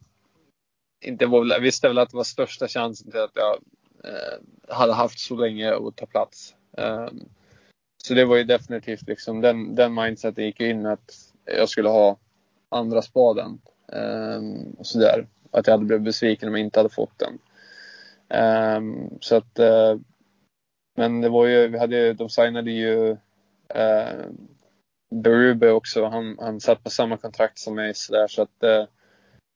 inte 1.00 1.26
visste 1.60 1.88
väl 1.88 1.98
att 1.98 2.10
det 2.10 2.16
var 2.16 2.24
största 2.24 2.68
chansen 2.68 3.10
till 3.10 3.20
att 3.20 3.36
jag 3.36 3.58
Eh, 4.04 4.74
hade 4.74 4.92
haft 4.92 5.18
så 5.18 5.36
länge 5.36 5.74
att 5.74 5.96
ta 5.96 6.06
plats. 6.06 6.54
Ehm, 6.78 7.28
så 8.02 8.14
det 8.14 8.24
var 8.24 8.36
ju 8.36 8.44
definitivt 8.44 9.08
liksom 9.08 9.40
den, 9.40 9.74
den 9.74 9.94
mindseten 9.94 10.44
gick 10.44 10.60
in 10.60 10.86
att 10.86 11.14
jag 11.44 11.68
skulle 11.68 11.88
ha 11.88 12.18
andra 12.68 13.02
spaden. 13.02 13.60
Ehm, 13.92 14.70
och 14.78 14.86
sådär. 14.86 15.26
Att 15.50 15.66
jag 15.66 15.74
hade 15.74 15.84
blivit 15.84 16.04
besviken 16.04 16.48
om 16.48 16.54
jag 16.54 16.64
inte 16.64 16.78
hade 16.78 16.88
fått 16.88 17.18
den. 17.18 17.38
Ehm, 18.28 19.18
så 19.20 19.36
att, 19.36 19.58
eh, 19.58 19.96
men 20.96 21.20
det 21.20 21.28
var 21.28 21.46
ju, 21.46 21.68
vi 21.68 21.78
hade, 21.78 22.12
de 22.12 22.28
signade 22.28 22.70
ju 22.70 23.16
eh, 23.68 24.26
Berube 25.10 25.70
också. 25.70 26.04
Han, 26.04 26.36
han 26.40 26.60
satt 26.60 26.84
på 26.84 26.90
samma 26.90 27.16
kontrakt 27.16 27.58
som 27.58 27.74
mig 27.74 27.94
sådär 27.94 28.26
så 28.28 28.42
att 28.42 28.62
eh, 28.62 28.84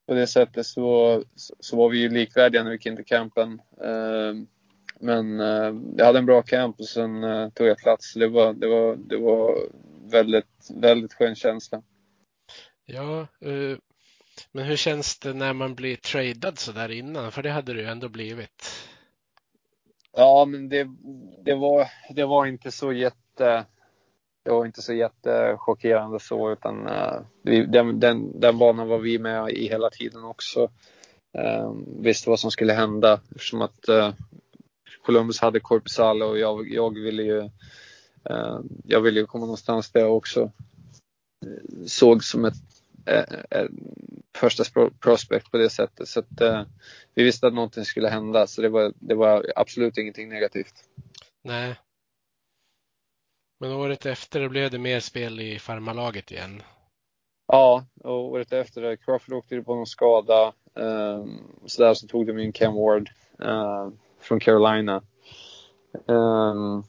på 0.07 0.14
det 0.14 0.27
sättet 0.27 0.67
så, 0.67 1.23
så 1.61 1.77
var 1.77 1.88
vi 1.88 1.99
ju 1.99 2.09
likvärdiga 2.09 2.62
när 2.62 2.71
vi 2.71 2.77
gick 2.77 2.87
in 2.87 2.97
till 2.97 3.05
campen. 3.05 3.61
Uh, 3.85 4.45
men 5.01 5.40
eh, 5.40 5.75
jag 5.97 6.05
hade 6.05 6.19
en 6.19 6.27
bra 6.27 6.43
camp 6.43 6.81
och 6.81 6.88
sen 6.88 7.25
eh, 7.25 7.49
tog 7.49 7.67
jag 7.67 7.79
plats. 7.79 8.14
Det 8.14 8.29
var, 8.29 8.53
det 8.53 8.67
var, 8.67 8.97
det 8.97 9.17
var 9.17 9.59
väldigt, 10.11 10.71
väldigt 10.75 11.14
skön 11.14 11.35
känsla. 11.35 11.83
Ja, 12.85 13.21
eh, 13.21 13.79
men 14.53 14.64
hur 14.64 14.77
känns 14.77 15.19
det 15.19 15.33
när 15.33 15.53
man 15.53 15.75
blir 15.75 15.97
tradad 15.97 16.59
så 16.59 16.73
där 16.73 16.90
innan? 16.90 17.33
För 17.33 17.43
det 17.43 17.51
hade 17.51 17.75
du 17.75 17.81
ju 17.81 17.87
ändå 17.87 18.09
blivit. 18.09 18.88
Ja, 20.17 20.45
men 20.45 20.69
det, 20.69 20.88
det, 21.45 21.55
var, 21.55 21.88
det 22.14 22.25
var 22.25 22.47
inte 22.47 22.71
så 22.71 22.93
jätte 22.93 23.64
det 24.44 24.50
var 24.50 24.66
inte 24.66 24.83
så 24.83 24.92
jättechockerande 24.92 26.20
så 26.20 26.52
utan 26.52 26.88
uh, 26.88 27.20
den, 27.68 28.00
den, 28.00 28.40
den 28.40 28.59
banan 28.59 28.88
var 28.88 28.98
vi 28.98 29.18
med 29.18 29.50
i 29.50 29.68
hela 29.68 29.90
tiden 29.90 30.24
också. 30.24 30.70
Ehm, 31.38 31.64
uh, 31.64 32.02
visste 32.02 32.30
vad 32.30 32.40
som 32.40 32.50
skulle 32.50 32.72
hända 32.72 33.20
eftersom 33.30 33.62
att 33.62 33.88
uh, 33.88 34.11
Columbus 35.04 35.40
hade 35.40 35.61
Korpisal 35.61 36.22
och 36.22 36.38
jag, 36.38 36.68
jag 36.68 36.94
ville 36.94 37.22
ju 37.22 37.38
eh, 38.30 38.61
jag 38.85 39.00
ville 39.00 39.20
ju 39.20 39.26
komma 39.26 39.44
någonstans 39.44 39.90
där 39.90 40.00
jag 40.00 40.16
också 40.16 40.42
eh, 41.46 41.87
såg 41.87 42.24
som 42.24 42.44
ett 42.44 42.54
första 44.37 44.64
prospect 45.00 45.50
på 45.50 45.57
det 45.57 45.70
sättet. 45.70 46.09
Så 46.09 46.20
att, 46.20 46.66
vi 47.14 47.24
visste 47.24 47.46
att 47.46 47.54
någonting 47.54 47.85
skulle 47.85 48.09
hända 48.09 48.46
så 48.46 48.62
det 48.62 48.68
var, 48.68 48.92
det 48.96 49.14
var 49.14 49.52
absolut 49.57 49.98
ingenting 49.98 50.28
negativt. 50.28 50.74
Nej. 51.42 51.76
Men 53.59 53.73
året 53.73 54.07
efter 54.07 54.48
blev 54.48 54.71
det 54.71 54.79
mer 54.79 55.00
spel 55.00 55.40
i 55.40 55.59
farmalaget 55.59 56.31
igen. 56.31 56.63
Ja, 57.46 57.85
och 58.00 58.25
året 58.25 58.52
efter, 58.52 58.83
det. 58.83 58.96
Crawford 58.96 59.35
åkte 59.35 59.63
på 59.63 59.75
någon 59.75 59.87
skada. 59.87 60.52
Eh, 60.77 61.25
så 61.67 61.83
där 61.83 61.94
så 61.94 62.07
tog 62.07 62.27
de 62.27 62.38
in 62.38 62.52
Ken 62.52 62.75
Ward. 62.75 63.11
Eh, 63.42 63.88
från 64.21 64.40
Carolina. 64.40 65.02
Um, 66.07 66.85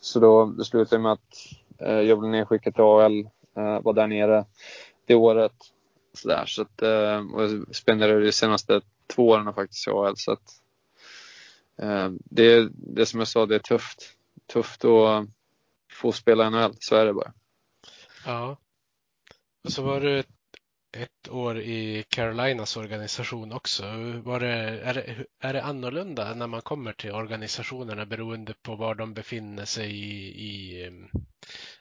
så 0.00 0.20
då 0.20 0.46
det 0.46 0.64
slutade 0.64 1.02
med 1.02 1.12
att 1.12 1.34
uh, 1.82 2.00
jag 2.00 2.18
blev 2.18 2.30
nedskickad 2.30 2.74
till 2.74 2.82
AL, 2.82 3.12
uh, 3.58 3.64
eh, 3.64 3.82
var 3.82 3.92
där 3.92 4.06
nere 4.06 4.44
det 5.06 5.14
året. 5.14 5.52
Så, 6.12 6.28
där, 6.28 6.46
så 6.46 6.62
att, 6.62 6.82
uh, 6.82 7.34
och 7.34 7.42
jag 7.42 7.76
spenderade 7.76 8.24
de 8.24 8.32
senaste 8.32 8.80
två 9.06 9.28
åren 9.28 9.54
faktiskt 9.54 9.88
i 9.88 9.90
AL. 9.90 10.16
Så 10.16 10.32
att, 10.32 10.60
uh, 11.82 12.10
det, 12.24 12.68
det 12.72 13.06
som 13.06 13.20
jag 13.20 13.28
sa, 13.28 13.46
det 13.46 13.54
är 13.54 13.58
tufft. 13.58 14.10
Tufft 14.46 14.84
att 14.84 15.26
få 15.94 16.12
spela 16.12 16.50
NHL, 16.50 16.76
så 16.80 16.96
är 16.96 17.06
det 17.06 17.12
bara. 17.12 17.32
Ja. 18.26 18.56
Och 19.64 19.72
så 19.72 19.82
var 19.82 20.00
du 20.00 20.22
ett 20.94 21.28
år 21.28 21.58
i 21.60 22.04
Carolinas 22.08 22.76
organisation 22.76 23.52
också. 23.52 23.82
Var 24.24 24.40
det, 24.40 24.48
är, 24.80 24.94
det, 24.94 25.26
är 25.40 25.52
det 25.52 25.62
annorlunda 25.62 26.34
när 26.34 26.46
man 26.46 26.62
kommer 26.62 26.92
till 26.92 27.12
organisationerna 27.12 28.06
beroende 28.06 28.54
på 28.62 28.76
var 28.76 28.94
de 28.94 29.14
befinner 29.14 29.64
sig 29.64 29.90
i, 29.90 30.44
i 30.44 30.84
ehm, 30.86 31.08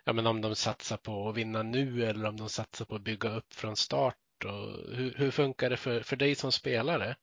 ja, 0.03 0.14
men 0.14 0.28
om 0.28 0.41
de 0.41 0.55
satsar 0.55 0.97
på 0.97 1.30
att 1.30 1.36
vinna 1.36 1.64
nu 1.64 2.05
eller 2.05 2.26
om 2.26 2.38
de 2.38 2.49
satsar 2.49 2.86
på 2.86 2.95
att 2.95 3.01
bygga 3.01 3.30
upp 3.30 3.53
från 3.53 3.76
start? 3.76 4.16
Och 4.45 4.95
hur, 4.95 5.14
hur 5.18 5.32
funkar 5.32 5.70
det 5.70 5.78
för, 5.78 6.01
för 6.01 6.16
dig 6.16 6.36
som 6.36 6.51
spelare? 6.51 7.16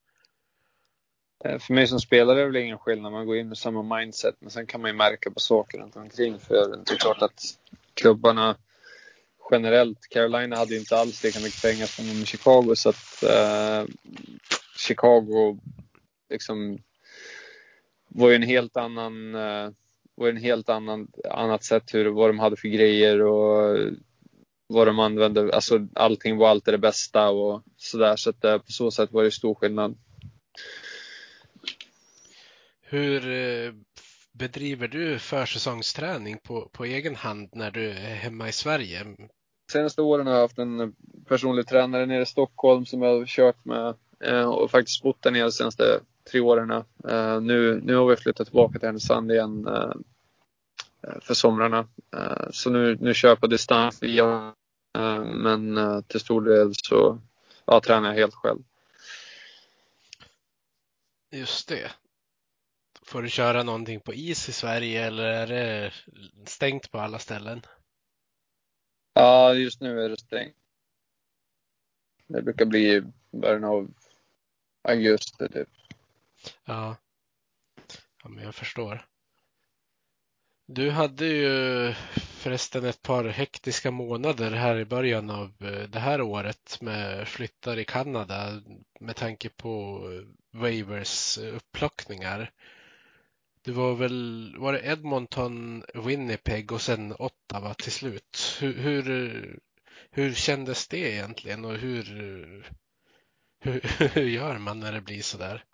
Eh, 1.44 1.58
för 1.58 1.74
mig 1.74 1.86
som 1.86 2.00
spelare 2.00 2.40
är 2.40 2.44
det 2.44 2.50
väl 2.50 2.62
ingen 2.62 2.78
skillnad. 2.78 3.12
Man 3.12 3.26
går 3.26 3.36
in 3.36 3.48
med 3.48 3.58
samma 3.58 3.96
mindset. 3.96 4.34
Men 4.40 4.50
sen 4.50 4.66
kan 4.66 4.80
man 4.80 4.90
ju 4.90 4.96
märka 4.96 5.30
på 5.30 5.40
saker 5.40 5.78
runt 5.78 5.96
omkring. 5.96 6.38
För 6.38 6.54
det 6.54 6.92
är 6.92 6.96
klart 6.96 7.22
att 7.22 7.42
klubbarna 7.94 8.56
generellt, 9.50 10.06
Carolina 10.10 10.56
hade 10.56 10.74
ju 10.74 10.80
inte 10.80 10.96
alls 10.96 11.24
lika 11.24 11.40
mycket 11.40 11.62
pengar 11.62 11.86
som 11.86 12.24
Chicago. 12.26 12.74
Så 12.74 12.88
att 12.88 13.22
eh, 13.22 13.84
Chicago 14.76 15.58
liksom 16.30 16.78
var 18.08 18.28
ju 18.28 18.34
en 18.34 18.42
helt 18.42 18.76
annan 18.76 19.34
eh, 19.34 19.70
var 20.14 20.28
en 20.28 20.36
helt 20.36 20.68
annan, 20.68 21.08
annat 21.30 21.64
sätt 21.64 21.94
hur, 21.94 22.06
vad 22.06 22.28
de 22.28 22.38
hade 22.38 22.56
för 22.56 22.68
grejer 22.68 23.22
och 23.22 23.78
vad 24.66 24.86
de 24.86 24.98
använde. 24.98 25.54
Alltså 25.54 25.86
allting 25.94 26.36
var 26.36 26.48
alltid 26.48 26.74
det 26.74 26.78
bästa 26.78 27.28
och 27.28 27.62
sådär. 27.76 28.16
Så 28.16 28.30
att 28.30 28.44
eh, 28.44 28.58
på 28.58 28.72
så 28.72 28.90
sätt 28.90 29.12
var 29.12 29.24
det 29.24 29.30
stor 29.30 29.54
skillnad. 29.54 29.96
Hur 32.92 33.30
eh, 33.30 33.72
bedriver 34.32 34.88
du 34.88 35.18
försäsongsträning 35.18 36.38
på, 36.38 36.68
på 36.72 36.84
egen 36.84 37.16
hand 37.16 37.48
när 37.52 37.70
du 37.70 37.90
är 37.90 38.14
hemma 38.14 38.48
i 38.48 38.52
Sverige? 38.52 39.06
Senaste 39.72 40.02
åren 40.02 40.26
har 40.26 40.34
jag 40.34 40.40
haft 40.40 40.58
en 40.58 40.94
personlig 41.28 41.68
tränare 41.68 42.06
nere 42.06 42.22
i 42.22 42.26
Stockholm 42.26 42.86
som 42.86 43.02
jag 43.02 43.18
har 43.18 43.26
kört 43.26 43.64
med 43.64 43.94
eh, 44.24 44.48
och 44.50 44.70
faktiskt 44.70 45.02
bott 45.02 45.22
där 45.22 45.30
nere 45.30 45.42
de 45.42 45.52
senaste 45.52 46.00
tre 46.30 46.40
åren. 46.40 46.70
Eh, 47.08 47.40
nu, 47.40 47.80
nu 47.84 47.94
har 47.96 48.06
vi 48.06 48.16
flyttat 48.16 48.46
tillbaka 48.46 48.78
till 48.78 48.88
Härnösand 48.88 49.32
igen 49.32 49.68
för 51.20 51.34
somrarna. 51.34 51.88
Så 52.50 52.70
nu, 52.70 52.96
nu 53.00 53.14
kör 53.14 53.28
jag 53.28 53.40
på 53.40 53.46
distans 53.46 54.02
via 54.02 54.54
men 55.24 55.78
till 56.08 56.20
stor 56.20 56.40
del 56.40 56.72
så 56.74 57.18
ja, 57.64 57.80
tränar 57.80 58.08
jag 58.08 58.16
helt 58.16 58.34
själv. 58.34 58.58
Just 61.32 61.68
det. 61.68 61.90
Får 63.10 63.22
du 63.22 63.28
köra 63.28 63.62
någonting 63.62 64.00
på 64.00 64.14
is 64.14 64.48
i 64.48 64.52
Sverige 64.52 65.06
eller 65.06 65.24
är 65.24 65.46
det 65.46 65.92
stängt 66.46 66.90
på 66.90 66.98
alla 66.98 67.18
ställen? 67.18 67.62
Ja, 69.14 69.54
just 69.54 69.80
nu 69.80 70.00
är 70.04 70.08
det 70.08 70.20
stängt. 70.20 70.56
Det 72.26 72.42
brukar 72.42 72.64
bli 72.64 73.02
början 73.30 73.64
av 73.64 73.94
augusti 74.82 75.48
typ. 75.48 75.68
Ja. 76.64 76.96
ja, 78.22 78.28
men 78.28 78.44
jag 78.44 78.54
förstår. 78.54 79.06
Du 80.66 80.90
hade 80.90 81.26
ju 81.26 81.92
förresten 82.14 82.84
ett 82.84 83.02
par 83.02 83.24
hektiska 83.24 83.90
månader 83.90 84.50
här 84.50 84.76
i 84.76 84.84
början 84.84 85.30
av 85.30 85.52
eh, 85.60 85.88
det 85.88 86.00
här 86.00 86.20
året 86.20 86.80
med 86.80 87.28
flyttar 87.28 87.78
i 87.78 87.84
Kanada 87.84 88.62
med 89.00 89.16
tanke 89.16 89.48
på 89.48 90.02
waivers 90.52 91.38
upplockningar. 91.38 92.52
Det 93.64 93.72
var 93.72 93.94
väl, 93.94 94.54
var 94.58 94.72
det 94.72 94.86
Edmonton, 94.86 95.84
Winnipeg 95.94 96.72
och 96.72 96.80
sen 96.80 97.14
Ottawa 97.18 97.74
till 97.74 97.92
slut. 97.92 98.58
Hur, 98.60 98.72
hur, 98.72 99.58
hur 100.10 100.32
kändes 100.32 100.88
det 100.88 101.12
egentligen 101.14 101.64
och 101.64 101.74
hur, 101.74 102.02
hur, 103.60 103.80
hur 104.14 104.28
gör 104.28 104.58
man 104.58 104.80
när 104.80 104.92
det 104.92 105.00
blir 105.00 105.22
så 105.22 105.38
där? 105.38 105.64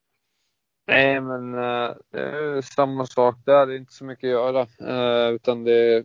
Nej, 0.86 1.20
men 1.20 1.54
eh, 1.54 1.94
det 2.10 2.20
är 2.20 2.60
samma 2.60 3.06
sak 3.06 3.36
där. 3.44 3.66
Det 3.66 3.74
är 3.74 3.78
inte 3.78 3.92
så 3.92 4.04
mycket 4.04 4.24
att 4.24 4.30
göra. 4.30 4.60
Eh, 4.80 5.34
utan 5.34 5.64
det 5.64 6.04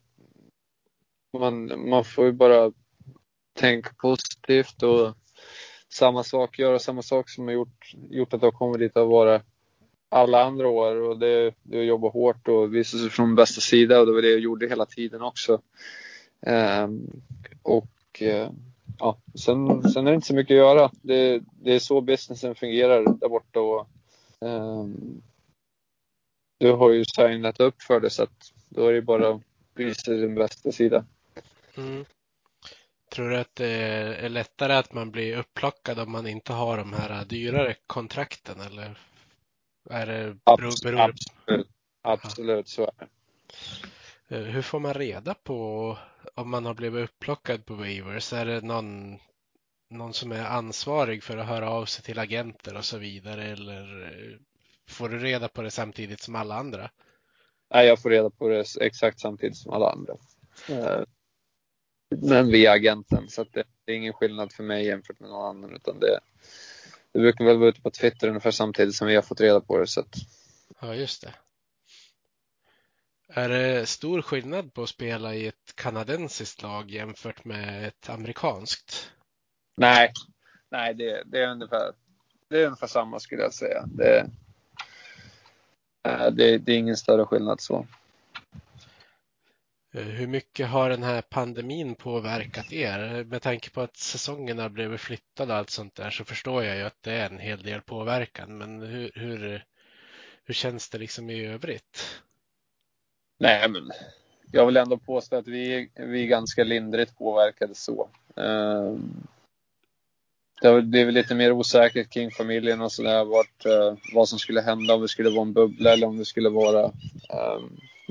man, 1.37 1.89
man 1.89 2.05
får 2.05 2.25
ju 2.25 2.31
bara 2.31 2.71
tänka 3.53 3.89
positivt 3.97 4.83
och 4.83 5.15
samma 5.93 6.23
sak, 6.23 6.59
göra 6.59 6.79
samma 6.79 7.01
sak 7.01 7.29
som 7.29 7.45
har 7.45 7.53
gjort, 7.53 7.93
gjort 8.09 8.33
att 8.33 8.41
jag 8.41 8.53
kommit 8.53 8.79
dit 8.79 8.97
och 8.97 9.09
varit 9.09 9.43
alla 10.11 10.43
andra 10.43 10.67
år 10.67 10.95
och 10.95 11.19
det, 11.19 11.53
det 11.63 11.77
är 11.77 11.81
att 11.81 11.87
jobba 11.87 12.09
hårt 12.09 12.47
och 12.47 12.75
visa 12.75 12.97
sig 12.97 13.09
från 13.09 13.35
bästa 13.35 13.61
sida 13.61 13.99
och 13.99 14.05
det 14.05 14.11
var 14.11 14.21
det 14.21 14.31
jag 14.31 14.39
gjorde 14.39 14.67
hela 14.67 14.85
tiden 14.85 15.21
också. 15.21 15.61
Um, 16.39 17.21
och 17.63 18.21
uh, 18.21 18.49
ja, 18.99 19.17
sen, 19.35 19.91
sen 19.91 20.07
är 20.07 20.11
det 20.11 20.15
inte 20.15 20.27
så 20.27 20.35
mycket 20.35 20.53
att 20.53 20.57
göra. 20.57 20.91
Det, 21.01 21.41
det 21.61 21.73
är 21.73 21.79
så 21.79 22.01
businessen 22.01 22.55
fungerar 22.55 23.03
där 23.03 23.29
borta 23.29 23.59
och 23.59 23.87
um, 24.39 25.21
du 26.57 26.71
har 26.71 26.91
ju 26.91 27.05
signat 27.05 27.59
upp 27.59 27.81
för 27.81 27.99
det 27.99 28.09
så 28.09 28.23
att 28.23 28.53
då 28.69 28.87
är 28.87 28.93
det 28.93 29.01
bara 29.01 29.29
att 29.29 29.41
visa 29.75 30.11
din 30.11 30.35
bästa 30.35 30.71
sida. 30.71 31.05
Mm. 31.77 32.05
Tror 33.11 33.29
du 33.29 33.37
att 33.37 33.55
det 33.55 33.73
är 34.21 34.29
lättare 34.29 34.73
att 34.73 34.93
man 34.93 35.11
blir 35.11 35.37
upplockad 35.37 35.99
om 35.99 36.11
man 36.11 36.27
inte 36.27 36.53
har 36.53 36.77
de 36.77 36.93
här 36.93 37.25
dyrare 37.25 37.75
kontrakten 37.87 38.61
eller 38.61 38.97
är 39.89 40.05
det 40.05 40.37
absolut, 40.43 40.81
beror... 40.83 40.99
absolut, 40.99 41.67
absolut 42.01 42.67
så 42.67 42.83
är 42.83 42.91
det. 42.99 43.07
Eh, 44.31 44.41
hur 44.43 44.61
får 44.61 44.79
man 44.79 44.93
reda 44.93 45.33
på 45.33 45.97
om 46.35 46.49
man 46.49 46.65
har 46.65 46.73
blivit 46.73 47.09
upplockad 47.09 47.65
på 47.65 47.73
waivers? 47.73 48.33
Är 48.33 48.45
det 48.45 48.61
någon, 48.61 49.19
någon 49.89 50.13
som 50.13 50.31
är 50.31 50.45
ansvarig 50.45 51.23
för 51.23 51.37
att 51.37 51.47
höra 51.47 51.69
av 51.69 51.85
sig 51.85 52.03
till 52.03 52.19
agenter 52.19 52.77
och 52.77 52.85
så 52.85 52.97
vidare 52.97 53.43
eller 53.43 54.03
eh, 54.03 54.37
får 54.87 55.09
du 55.09 55.19
reda 55.19 55.47
på 55.47 55.61
det 55.61 55.71
samtidigt 55.71 56.21
som 56.21 56.35
alla 56.35 56.55
andra? 56.55 56.91
Nej, 57.73 57.87
jag 57.87 58.01
får 58.01 58.09
reda 58.09 58.29
på 58.29 58.47
det 58.47 58.65
exakt 58.81 59.19
samtidigt 59.19 59.57
som 59.57 59.73
alla 59.73 59.91
andra. 59.91 60.13
Eh, 60.69 61.03
men 62.21 62.47
via 62.47 62.71
agenten 62.71 63.29
så 63.29 63.43
det 63.43 63.65
är 63.85 63.95
ingen 63.95 64.13
skillnad 64.13 64.51
för 64.51 64.63
mig 64.63 64.85
jämfört 64.85 65.19
med 65.19 65.29
någon 65.29 65.57
annan 65.57 65.75
utan 65.75 65.99
det, 65.99 66.19
det 67.13 67.19
brukar 67.19 67.45
väl 67.45 67.57
vara 67.57 67.69
ute 67.69 67.81
på 67.81 67.91
Twitter 67.91 68.27
ungefär 68.27 68.51
samtidigt 68.51 68.95
som 68.95 69.07
vi 69.07 69.15
har 69.15 69.21
fått 69.21 69.41
reda 69.41 69.61
på 69.61 69.77
det. 69.77 69.87
Så 69.87 69.99
att... 69.99 70.15
Ja, 70.81 70.95
just 70.95 71.21
det. 71.21 71.33
Är 73.33 73.49
det 73.49 73.85
stor 73.85 74.21
skillnad 74.21 74.73
på 74.73 74.83
att 74.83 74.89
spela 74.89 75.35
i 75.35 75.47
ett 75.47 75.75
kanadensiskt 75.75 76.61
lag 76.61 76.91
jämfört 76.91 77.45
med 77.45 77.87
ett 77.87 78.09
amerikanskt? 78.09 79.11
Nej, 79.77 80.13
nej 80.71 80.93
det, 80.93 81.23
det, 81.25 81.43
är, 81.43 81.47
ungefär, 81.47 81.91
det 82.49 82.61
är 82.61 82.65
ungefär 82.65 82.87
samma 82.87 83.19
skulle 83.19 83.41
jag 83.41 83.53
säga. 83.53 83.85
Det, 83.85 84.29
det, 86.31 86.57
det 86.57 86.71
är 86.71 86.77
ingen 86.77 86.97
större 86.97 87.25
skillnad 87.25 87.61
så. 87.61 87.87
Eh, 89.93 90.03
hur 90.03 90.27
mycket 90.27 90.67
har 90.67 90.89
den 90.89 91.03
här 91.03 91.21
pandemin 91.21 91.95
påverkat 91.95 92.73
er? 92.73 93.23
Med 93.23 93.41
tanke 93.41 93.69
på 93.69 93.81
att 93.81 93.97
säsongerna 93.97 94.69
blev 94.69 94.97
flyttade 94.97 95.53
och 95.53 95.59
allt 95.59 95.69
sånt 95.69 95.95
där 95.95 96.09
så 96.09 96.23
förstår 96.23 96.63
jag 96.63 96.77
ju 96.77 96.83
att 96.83 97.03
det 97.03 97.13
är 97.13 97.29
en 97.29 97.39
hel 97.39 97.63
del 97.63 97.81
påverkan. 97.81 98.57
Men 98.57 98.81
hur, 98.81 99.11
hur, 99.15 99.63
hur 100.43 100.53
känns 100.53 100.89
det 100.89 100.97
liksom 100.97 101.29
i 101.29 101.45
övrigt? 101.45 102.21
Nej, 103.39 103.69
men 103.69 103.91
jag 104.51 104.65
vill 104.65 104.77
ändå 104.77 104.97
påstå 104.97 105.35
att 105.35 105.47
vi, 105.47 105.89
vi 105.95 106.23
är 106.23 106.27
ganska 106.27 106.63
lindrigt 106.63 107.17
påverkade 107.17 107.75
så. 107.75 108.09
Eh, 108.35 108.95
det 110.61 110.67
har 110.67 110.81
blivit 110.81 111.13
lite 111.13 111.35
mer 111.35 111.51
osäkert 111.51 112.09
kring 112.09 112.31
familjen 112.31 112.81
och 112.81 112.91
sådär. 112.91 113.25
vart, 113.25 113.65
eh, 113.65 113.97
vad 114.13 114.29
som 114.29 114.39
skulle 114.39 114.61
hända 114.61 114.93
om 114.93 115.01
det 115.01 115.07
skulle 115.07 115.29
vara 115.29 115.41
en 115.41 115.53
bubbla 115.53 115.93
eller 115.93 116.07
om 116.07 116.17
det 116.17 116.25
skulle 116.25 116.49
vara 116.49 116.91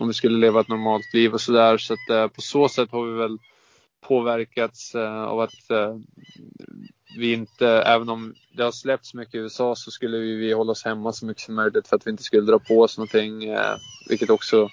om 0.00 0.08
vi 0.08 0.14
skulle 0.14 0.38
leva 0.38 0.60
ett 0.60 0.68
normalt 0.68 1.14
liv 1.14 1.32
och 1.32 1.40
sådär. 1.40 1.78
Så 1.78 1.94
att 1.94 2.10
eh, 2.10 2.26
på 2.28 2.40
så 2.40 2.68
sätt 2.68 2.92
har 2.92 3.06
vi 3.06 3.18
väl 3.18 3.38
påverkats 4.00 4.94
eh, 4.94 5.22
av 5.22 5.40
att 5.40 5.70
eh, 5.70 5.96
vi 7.16 7.32
inte, 7.32 7.68
även 7.68 8.08
om 8.08 8.34
det 8.56 8.62
har 8.62 8.72
släppts 8.72 9.14
mycket 9.14 9.34
i 9.34 9.38
USA 9.38 9.76
så 9.76 9.90
skulle 9.90 10.18
vi, 10.18 10.34
vi 10.34 10.52
hålla 10.52 10.72
oss 10.72 10.84
hemma 10.84 11.12
så 11.12 11.26
mycket 11.26 11.42
som 11.42 11.54
möjligt 11.54 11.88
för 11.88 11.96
att 11.96 12.06
vi 12.06 12.10
inte 12.10 12.22
skulle 12.22 12.46
dra 12.46 12.58
på 12.58 12.80
oss 12.80 12.98
någonting. 12.98 13.44
Eh, 13.44 13.76
vilket 14.08 14.30
också 14.30 14.68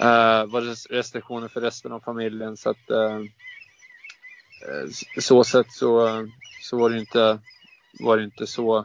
eh, 0.00 0.46
var 0.46 0.92
restriktioner 0.92 1.48
för 1.48 1.60
resten 1.60 1.92
av 1.92 2.00
familjen. 2.00 2.56
Så 2.56 2.70
att 2.70 2.90
eh, 2.90 3.16
eh 3.16 4.88
så 5.20 5.44
sätt 5.44 5.66
så, 5.70 6.08
så 6.62 6.78
var 6.78 6.90
det 6.90 6.98
inte, 6.98 7.38
var 8.00 8.16
det 8.16 8.24
inte 8.24 8.46
så, 8.46 8.78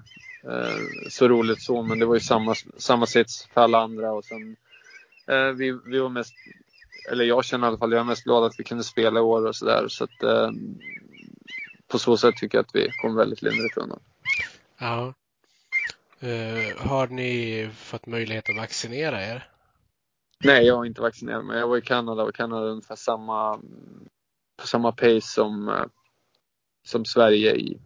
eh, 0.49 0.77
så 1.09 1.27
roligt 1.27 1.61
så. 1.61 1.81
Men 1.81 1.99
det 1.99 2.05
var 2.05 2.15
ju 2.15 2.21
samma, 2.21 2.55
samma 2.77 3.05
sits 3.05 3.47
för 3.53 3.61
alla 3.61 3.79
andra 3.79 4.11
och 4.11 4.25
sen 4.25 4.55
vi, 5.55 5.79
vi 5.85 5.99
var 5.99 6.09
mest, 6.09 6.33
eller 7.11 7.25
jag 7.25 7.45
känner 7.45 7.67
i 7.67 7.69
alla 7.69 7.77
fall, 7.77 7.91
jag 7.91 7.99
är 7.99 8.03
mest 8.03 8.23
glad 8.23 8.43
att 8.43 8.59
vi 8.59 8.63
kunde 8.63 8.83
spela 8.83 9.19
i 9.19 9.23
år 9.23 9.47
och 9.47 9.55
sådär. 9.55 9.87
Så 9.87 10.03
att 10.03 10.23
eh, 10.23 10.51
på 11.87 11.99
så 11.99 12.17
sätt 12.17 12.35
tycker 12.35 12.57
jag 12.57 12.65
att 12.65 12.75
vi 12.75 12.91
kom 13.01 13.15
väldigt 13.15 13.41
lindrigt 13.41 13.77
undan. 13.77 13.99
Ja. 14.77 15.13
Uh, 16.23 16.77
har 16.77 17.07
ni 17.07 17.69
fått 17.75 18.05
möjlighet 18.05 18.49
att 18.49 18.57
vaccinera 18.57 19.25
er? 19.25 19.49
Nej, 20.43 20.65
jag 20.65 20.75
har 20.75 20.85
inte 20.85 21.01
vaccinerat 21.01 21.45
mig. 21.45 21.59
Jag 21.59 21.67
var 21.67 21.77
i 21.77 21.81
Kanada 21.81 22.23
och 22.23 22.35
Kanada 22.35 22.65
ungefär 22.65 22.95
samma, 22.95 23.59
på 24.57 24.67
samma 24.67 24.91
pace 24.91 25.21
som, 25.21 25.85
som 26.83 27.05
Sverige 27.05 27.55
i. 27.55 27.79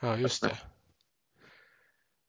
Ja, 0.00 0.16
just 0.16 0.42
det. 0.42 0.58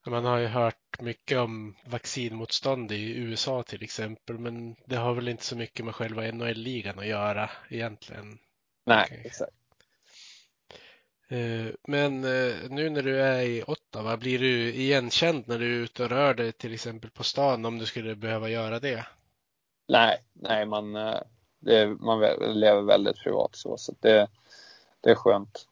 Man 0.05 0.25
har 0.25 0.37
ju 0.37 0.47
hört 0.47 0.80
mycket 1.01 1.37
om 1.37 1.75
vaccinmotstånd 1.85 2.91
i 2.91 3.15
USA 3.17 3.63
till 3.63 3.83
exempel, 3.83 4.37
men 4.37 4.75
det 4.85 4.95
har 4.95 5.13
väl 5.13 5.27
inte 5.27 5.45
så 5.45 5.55
mycket 5.57 5.85
med 5.85 5.95
själva 5.95 6.21
NHL-ligan 6.31 6.99
att 6.99 7.07
göra 7.07 7.49
egentligen. 7.69 8.39
Nej, 8.85 9.05
Okej. 9.05 9.21
exakt. 9.25 9.53
Eh, 11.29 11.73
Men 11.87 12.23
eh, 12.23 12.55
nu 12.69 12.89
när 12.89 13.01
du 13.03 13.21
är 13.21 13.41
i 13.41 13.63
Ottawa, 13.67 14.17
blir 14.17 14.39
du 14.39 14.73
igenkänd 14.73 15.43
när 15.47 15.59
du 15.59 15.75
är 15.75 15.83
ute 15.83 16.03
och 16.03 16.09
rör 16.09 16.33
dig 16.33 16.51
till 16.51 16.73
exempel 16.73 17.09
på 17.11 17.23
stan 17.23 17.65
om 17.65 17.77
du 17.77 17.85
skulle 17.85 18.15
behöva 18.15 18.49
göra 18.49 18.79
det? 18.79 19.05
Nej, 19.87 20.17
nej 20.33 20.65
man, 20.65 20.95
eh, 20.95 21.21
det, 21.59 21.87
man 21.87 22.19
lever 22.39 22.81
väldigt 22.81 23.17
privat 23.17 23.55
så, 23.55 23.77
så 23.77 23.95
det, 23.99 24.27
det 25.01 25.09
är 25.09 25.15
skönt. 25.15 25.67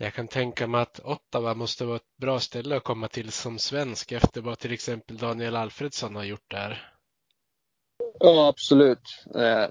Jag 0.00 0.14
kan 0.14 0.28
tänka 0.28 0.66
mig 0.66 0.80
att 0.80 1.00
Ottawa 1.04 1.54
måste 1.54 1.84
vara 1.84 1.96
ett 1.96 2.16
bra 2.16 2.40
ställe 2.40 2.76
att 2.76 2.84
komma 2.84 3.08
till 3.08 3.32
som 3.32 3.58
svensk 3.58 4.12
efter 4.12 4.40
vad 4.40 4.58
till 4.58 4.72
exempel 4.72 5.16
Daniel 5.16 5.56
Alfredsson 5.56 6.16
har 6.16 6.24
gjort 6.24 6.50
där. 6.50 6.92
Ja, 8.20 8.48
absolut. 8.48 9.24
Eh, 9.34 9.66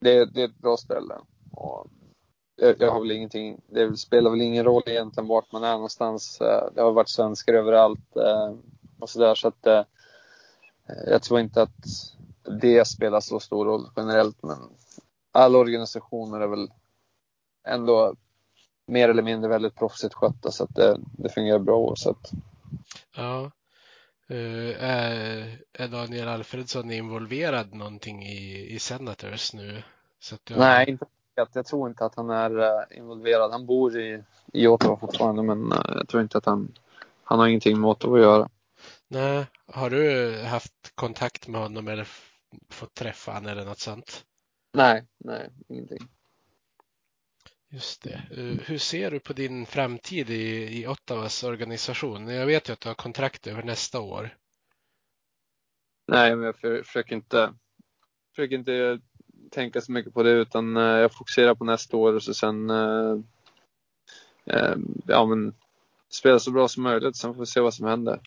det, 0.00 0.24
det 0.24 0.40
är 0.40 0.44
ett 0.44 0.58
bra 0.58 0.76
ställe. 0.76 1.14
Jag, 2.56 2.90
har 2.90 3.00
väl 3.00 3.10
ingenting, 3.10 3.60
det 3.68 3.96
spelar 3.96 4.30
väl 4.30 4.40
ingen 4.40 4.64
roll 4.64 4.82
egentligen 4.86 5.28
vart 5.28 5.52
man 5.52 5.64
är 5.64 5.72
någonstans. 5.72 6.40
Eh, 6.40 6.68
det 6.74 6.82
har 6.82 6.92
varit 6.92 7.08
svenskar 7.08 7.54
överallt 7.54 8.16
eh, 8.16 8.54
och 9.00 9.10
sådär 9.10 9.34
så 9.34 9.48
att 9.48 9.86
jag 11.06 11.22
tror 11.22 11.40
inte 11.40 11.62
att 11.62 11.84
det 12.60 12.84
spelar 12.84 13.20
så 13.20 13.40
stor 13.40 13.64
roll 13.64 13.90
generellt 13.96 14.42
men 14.42 14.58
alla 15.32 15.58
organisationer 15.58 16.40
är 16.40 16.46
väl 16.46 16.70
ändå 17.68 18.14
mer 18.86 19.08
eller 19.08 19.22
mindre 19.22 19.50
väldigt 19.50 19.74
proffsigt 19.74 20.14
skötta 20.14 20.50
så 20.50 20.64
att 20.64 20.74
det, 20.74 20.98
det 21.18 21.28
fungerar 21.28 21.58
bra 21.58 21.76
oavsett. 21.76 22.30
Ja. 23.16 23.50
Eh, 24.28 24.84
Är, 24.84 25.58
är 25.72 25.88
Daniel 25.88 26.28
Alfredsson 26.28 26.90
involverad 26.90 27.74
någonting 27.74 28.22
i, 28.26 28.66
i 28.74 28.78
Senators 28.78 29.52
nu? 29.54 29.82
Har- 30.50 30.56
Nej, 30.58 30.90
inte 30.90 31.04
jag 31.54 31.66
tror 31.66 31.88
inte 31.88 32.04
att 32.04 32.14
han 32.14 32.30
är 32.30 32.58
eh, 32.58 32.98
involverad. 32.98 33.50
Han 33.52 33.66
bor 33.66 33.98
i, 34.00 34.22
i 34.52 34.66
Ottawa 34.66 34.96
fortfarande 34.96 35.42
men 35.42 35.72
eh, 35.72 35.78
jag 35.96 36.08
tror 36.08 36.22
inte 36.22 36.38
att 36.38 36.46
han, 36.46 36.72
han 37.24 37.38
har 37.38 37.46
ingenting 37.46 37.80
med 37.80 37.90
Ottawa 37.90 38.16
att 38.16 38.22
göra. 38.22 38.48
Nej. 39.08 39.46
Har 39.66 39.90
du 39.90 40.32
haft 40.42 40.92
kontakt 40.94 41.48
med 41.48 41.60
honom 41.60 41.88
eller 41.88 42.08
fått 42.70 42.94
träffa 42.94 43.32
honom 43.32 43.48
eller 43.50 43.64
något 43.64 43.78
sånt? 43.78 44.24
Nej, 44.74 45.04
nej, 45.18 45.50
ingenting. 45.68 46.08
Just 47.76 48.02
det. 48.02 48.22
Eh, 48.30 48.66
Hur 48.66 48.78
ser 48.78 49.10
du 49.10 49.20
på 49.20 49.32
din 49.32 49.66
framtid 49.66 50.30
i, 50.30 50.78
i 50.80 50.86
Ottawas 50.86 51.44
organisation? 51.44 52.28
Jag 52.28 52.46
vet 52.46 52.68
ju 52.68 52.72
att 52.72 52.80
du 52.80 52.88
har 52.88 52.94
kontrakt 52.94 53.46
över 53.46 53.62
nästa 53.62 54.00
år. 54.00 54.36
Nej, 56.12 56.36
men 56.36 56.46
jag 56.46 56.56
för, 56.56 56.82
försöker 56.82 57.14
inte, 57.14 57.54
försöker 58.34 58.54
inte 58.54 59.00
tänka 59.50 59.80
så 59.80 59.92
mycket 59.92 60.14
på 60.14 60.22
det 60.22 60.30
utan 60.30 60.76
eh, 60.76 60.82
jag 60.82 61.12
fokuserar 61.12 61.54
på 61.54 61.64
nästa 61.64 61.96
år 61.96 62.12
och 62.12 62.22
så 62.22 62.34
sen 62.34 62.70
eh, 62.70 63.18
ja, 65.06 65.26
men 65.26 65.54
spela 66.08 66.38
så 66.38 66.50
bra 66.50 66.68
som 66.68 66.82
möjligt. 66.82 67.16
Sen 67.16 67.34
får 67.34 67.40
vi 67.40 67.46
se 67.46 67.60
vad 67.60 67.74
som 67.74 67.86
händer. 67.86 68.20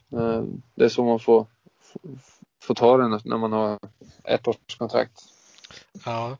Det 0.75 0.85
är 0.85 0.89
så 0.89 1.03
man 1.03 1.19
får, 1.19 1.45
får, 1.79 2.01
får 2.61 2.75
ta 2.75 2.97
det 2.97 3.07
när 3.07 3.37
man 3.37 3.51
har 3.51 3.79
ett 4.23 4.47
års 4.47 4.77
kontrakt. 4.77 5.21
Ja. 6.05 6.37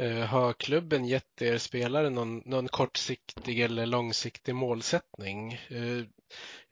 Eh, 0.00 0.24
har 0.26 0.52
klubben 0.52 1.04
gett 1.04 1.42
er 1.42 1.58
spelare 1.58 2.10
någon, 2.10 2.42
någon 2.44 2.68
kortsiktig 2.68 3.60
eller 3.60 3.86
långsiktig 3.86 4.54
målsättning? 4.54 5.52
Eh, 5.52 6.04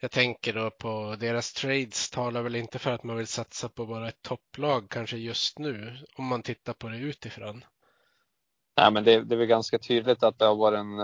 jag 0.01 0.11
tänker 0.11 0.53
då 0.53 0.71
på 0.71 1.17
deras 1.21 1.53
trades 1.53 2.11
talar 2.11 2.43
väl 2.43 2.57
inte 2.57 2.79
för 2.79 2.93
att 2.93 3.05
man 3.05 3.17
vill 3.17 3.27
satsa 3.27 3.69
på 3.69 3.87
bara 3.87 4.09
ett 4.09 4.23
topplag 4.23 4.87
kanske 4.91 5.17
just 5.17 5.59
nu 5.59 5.97
om 6.17 6.25
man 6.25 6.43
tittar 6.43 6.73
på 6.73 6.89
det 6.89 6.97
utifrån. 6.99 7.65
Nej, 8.77 8.93
men 8.93 9.05
det, 9.05 9.23
det 9.25 9.35
är 9.35 9.39
väl 9.39 9.47
ganska 9.47 9.79
tydligt 9.79 10.23
att 10.23 10.39
det 10.39 10.45
har 10.45 10.57
varit 10.57 10.79
en, 10.79 10.99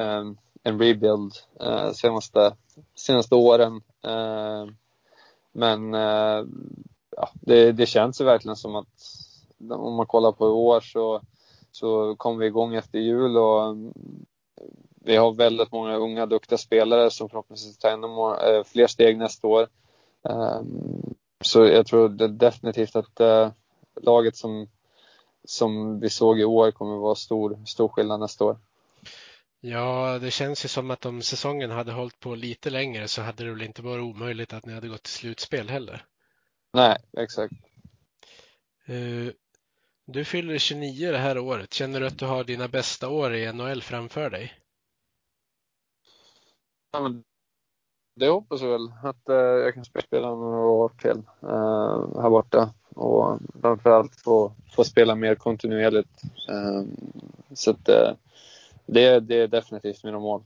en, 0.00 0.38
en 0.62 0.78
rebuild 0.78 1.32
eh, 1.60 1.92
senaste, 1.92 2.56
senaste 2.94 3.34
åren. 3.34 3.82
Eh, 4.04 4.66
men 5.52 5.94
eh, 5.94 6.44
ja, 7.16 7.30
det, 7.34 7.72
det 7.72 7.86
känns 7.86 8.20
ju 8.20 8.24
verkligen 8.24 8.56
som 8.56 8.76
att 8.76 8.88
om 9.70 9.94
man 9.94 10.06
kollar 10.06 10.32
på 10.32 10.46
i 10.46 10.50
år 10.50 10.80
så, 10.80 11.22
så 11.76 12.16
kom 12.16 12.38
vi 12.38 12.46
igång 12.46 12.74
efter 12.74 12.98
jul 12.98 13.36
och 13.36 13.64
mm, 13.64 13.92
vi 15.04 15.16
har 15.16 15.32
väldigt 15.32 15.72
många 15.72 15.96
unga 15.96 16.26
duktiga 16.26 16.58
spelare 16.58 17.10
som 17.10 17.28
förhoppningsvis 17.28 17.78
tar 17.78 17.90
ännu 17.90 18.06
eh, 18.06 18.64
fler 18.64 18.86
steg 18.86 19.18
nästa 19.18 19.46
år. 19.46 19.68
Eh, 20.28 20.60
så 21.40 21.64
jag 21.66 21.86
tror 21.86 22.08
definitivt 22.28 22.96
att 22.96 23.20
eh, 23.20 23.50
laget 24.02 24.36
som 24.36 24.68
som 25.44 26.00
vi 26.00 26.10
såg 26.10 26.40
i 26.40 26.44
år 26.44 26.70
kommer 26.70 26.96
vara 26.96 27.14
stor, 27.14 27.58
stor 27.66 27.88
skillnad 27.88 28.20
nästa 28.20 28.44
år. 28.44 28.58
Ja, 29.60 30.18
det 30.18 30.30
känns 30.30 30.64
ju 30.64 30.68
som 30.68 30.90
att 30.90 31.06
om 31.06 31.22
säsongen 31.22 31.70
hade 31.70 31.92
hållit 31.92 32.20
på 32.20 32.34
lite 32.34 32.70
längre 32.70 33.08
så 33.08 33.22
hade 33.22 33.44
det 33.44 33.50
väl 33.50 33.62
inte 33.62 33.82
varit 33.82 34.02
omöjligt 34.02 34.52
att 34.52 34.66
ni 34.66 34.72
hade 34.72 34.88
gått 34.88 35.02
till 35.02 35.12
slutspel 35.12 35.68
heller. 35.68 36.04
Nej, 36.72 36.96
exakt. 37.18 37.52
Du 40.08 40.24
fyller 40.24 40.58
29 40.58 41.12
det 41.12 41.18
här 41.18 41.38
året. 41.38 41.74
Känner 41.74 42.00
du 42.00 42.06
att 42.06 42.18
du 42.18 42.26
har 42.26 42.44
dina 42.44 42.68
bästa 42.68 43.08
år 43.08 43.34
i 43.34 43.52
NHL 43.52 43.82
framför 43.82 44.30
dig? 44.30 44.54
Ja, 46.92 47.00
men 47.00 47.24
det 48.14 48.28
hoppas 48.28 48.60
jag 48.62 48.68
väl 48.68 48.92
att 49.02 49.28
eh, 49.28 49.36
jag 49.36 49.74
kan 49.74 49.84
spela 49.84 50.28
några 50.28 50.60
år 50.60 50.88
till 50.88 51.22
eh, 51.42 52.22
här 52.22 52.30
borta 52.30 52.74
och 52.88 53.38
framförallt 53.60 54.20
få, 54.20 54.52
få 54.76 54.84
spela 54.84 55.14
mer 55.14 55.34
kontinuerligt. 55.34 56.22
Eh, 56.48 56.82
så 57.54 57.70
att 57.70 57.84
det, 57.84 58.16
det 58.86 59.36
är 59.36 59.48
definitivt 59.48 60.04
mina 60.04 60.18
mål. 60.18 60.44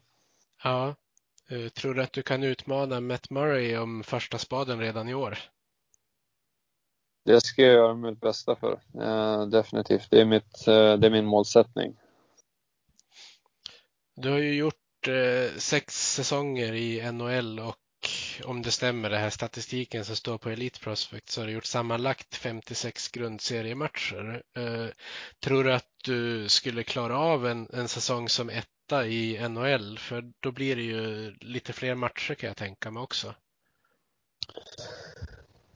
Ja. 0.64 0.94
Tror 1.74 1.94
du 1.94 2.02
att 2.02 2.12
du 2.12 2.22
kan 2.22 2.42
utmana 2.42 3.00
Matt 3.00 3.30
Murray 3.30 3.76
om 3.76 4.02
första 4.02 4.38
spaden 4.38 4.80
redan 4.80 5.08
i 5.08 5.14
år? 5.14 5.38
Det 7.24 7.40
ska 7.40 7.62
jag 7.62 7.72
göra 7.72 7.94
mitt 7.94 8.20
bästa 8.20 8.56
för. 8.56 8.80
Eh, 9.02 9.46
definitivt. 9.46 10.10
Det 10.10 10.20
är, 10.20 10.24
mitt, 10.24 10.68
eh, 10.68 10.96
det 10.96 11.06
är 11.06 11.10
min 11.10 11.26
målsättning. 11.26 11.96
Du 14.16 14.30
har 14.30 14.38
ju 14.38 14.54
gjort 14.54 15.08
eh, 15.08 15.58
sex 15.58 16.14
säsonger 16.14 16.72
i 16.72 17.12
NHL 17.12 17.60
och 17.60 17.76
om 18.44 18.62
det 18.62 18.70
stämmer 18.70 19.10
det 19.10 19.18
här 19.18 19.30
statistiken 19.30 20.04
som 20.04 20.16
står 20.16 20.38
på 20.38 20.50
Elite 20.50 20.80
Prospect 20.80 21.30
så 21.30 21.40
har 21.40 21.46
du 21.46 21.52
gjort 21.52 21.64
sammanlagt 21.64 22.34
56 22.34 23.08
grundseriematcher. 23.08 24.42
Eh, 24.56 24.86
tror 25.40 25.64
du 25.64 25.72
att 25.72 25.88
du 26.04 26.48
skulle 26.48 26.82
klara 26.82 27.18
av 27.18 27.46
en, 27.46 27.68
en 27.72 27.88
säsong 27.88 28.28
som 28.28 28.50
etta 28.50 29.06
i 29.06 29.48
NHL? 29.48 29.98
För 29.98 30.32
då 30.40 30.52
blir 30.52 30.76
det 30.76 30.82
ju 30.82 31.34
lite 31.40 31.72
fler 31.72 31.94
matcher 31.94 32.34
kan 32.34 32.48
jag 32.48 32.56
tänka 32.56 32.90
mig 32.90 33.02
också. 33.02 33.34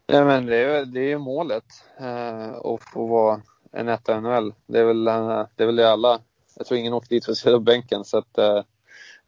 Ja, 0.07 0.24
men 0.24 0.46
det 0.46 0.57
är 0.57 0.84
det 0.84 1.12
är 1.12 1.18
målet. 1.18 1.64
Eh, 2.00 2.50
att 2.55 2.90
få 2.92 3.07
vara 3.07 3.42
en 3.72 3.88
etta 3.88 4.16
i 4.16 4.20
NHL. 4.20 4.55
Det 4.66 4.78
är 4.78 4.84
väl, 4.84 5.09
eh, 5.09 5.46
det 5.57 5.62
är 5.62 5.66
väl 5.66 5.76
det 5.76 5.90
alla. 5.90 6.20
Jag 6.57 6.66
tror 6.66 6.80
ingen 6.80 6.92
åker 6.92 7.09
dit 7.09 7.24
för 7.24 7.32
att 7.32 7.38
sitta 7.38 7.50
på 7.50 7.61
bänken. 7.61 8.05
Så 8.05 8.18
att, 8.18 8.38
eh, 8.38 8.62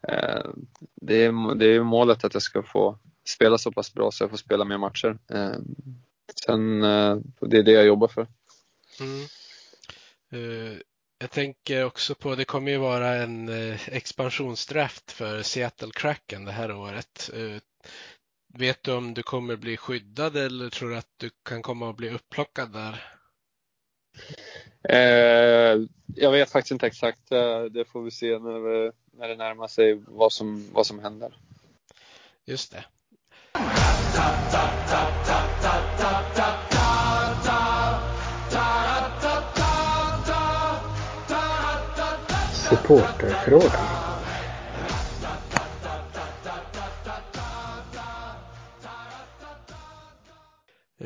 eh 0.08 0.46
det, 0.94 1.24
är, 1.24 1.54
det 1.54 1.66
är 1.66 1.82
målet 1.82 2.24
att 2.24 2.34
jag 2.34 2.42
ska 2.42 2.62
få 2.62 2.98
spela 3.24 3.58
så 3.58 3.72
pass 3.72 3.94
bra 3.94 4.10
så 4.10 4.24
jag 4.24 4.30
får 4.30 4.36
spela 4.36 4.64
mer 4.64 4.78
matcher. 4.78 5.18
Eh, 5.30 5.56
sen, 6.46 6.82
eh, 6.82 7.16
det 7.40 7.58
är 7.58 7.62
det 7.62 7.72
jag 7.72 7.86
jobbar 7.86 8.08
för. 8.08 8.26
Mm. 9.00 9.26
Uh, 10.32 10.78
jag 11.18 11.30
tänker 11.30 11.84
också 11.84 12.14
på, 12.14 12.34
det 12.34 12.44
kommer 12.44 12.70
ju 12.70 12.78
vara 12.78 13.14
en 13.14 13.48
expansionsdraft 13.86 15.12
för 15.12 15.42
Seattle 15.42 15.90
Kraken 15.94 16.44
det 16.44 16.52
här 16.52 16.72
året. 16.72 17.30
Uh, 17.36 17.58
vet 18.48 18.82
du 18.82 18.92
om 18.92 19.14
du 19.14 19.22
kommer 19.22 19.56
bli 19.56 19.76
skyddad 19.76 20.36
eller 20.36 20.70
tror 20.70 20.90
du 20.90 20.96
att 20.96 21.14
du 21.16 21.30
kan 21.42 21.62
komma 21.62 21.90
att 21.90 21.96
bli 21.96 22.10
upplockad 22.10 22.72
där? 22.72 23.04
Eh, 24.88 25.80
jag 26.14 26.30
vet 26.32 26.50
faktiskt 26.50 26.70
inte 26.70 26.86
exakt. 26.86 27.32
Eh, 27.32 27.62
det 27.62 27.84
får 27.84 28.02
vi 28.02 28.10
se 28.10 28.38
när, 28.38 28.58
vi, 28.58 28.90
när 29.12 29.28
det 29.28 29.36
närmar 29.36 29.68
sig 29.68 30.02
vad 30.06 30.32
som, 30.32 30.68
vad 30.72 30.86
som 30.86 30.98
händer. 30.98 31.36
Just 32.44 32.72
det. 32.72 32.84
Supporterfrågan. 42.68 44.05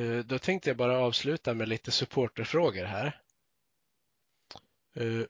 Eh, 0.00 0.24
då 0.24 0.38
tänkte 0.38 0.70
jag 0.70 0.76
bara 0.76 0.98
avsluta 0.98 1.54
med 1.54 1.68
lite 1.68 1.90
supporterfrågor 1.90 2.84
här. 2.84 3.20
Eh, 4.96 5.24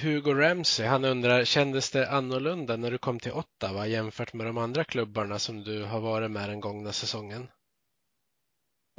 Hugo 0.00 0.34
Ramsey, 0.34 0.86
han 0.86 1.04
undrar, 1.04 1.44
kändes 1.44 1.90
det 1.90 2.10
annorlunda 2.10 2.76
när 2.76 2.90
du 2.90 2.98
kom 2.98 3.20
till 3.20 3.32
Ottawa 3.32 3.86
jämfört 3.86 4.32
med 4.32 4.46
de 4.46 4.58
andra 4.58 4.84
klubbarna 4.84 5.38
som 5.38 5.64
du 5.64 5.84
har 5.84 6.00
varit 6.00 6.30
med 6.30 6.48
den 6.48 6.60
gångna 6.60 6.92
säsongen? 6.92 7.48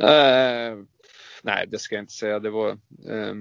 Eh, 0.01 0.77
nej, 1.43 1.67
det 1.67 1.79
ska 1.79 1.95
jag 1.95 2.03
inte 2.03 2.13
säga. 2.13 2.39
Det 2.39 2.49
var, 2.49 2.69
eh, 3.09 3.35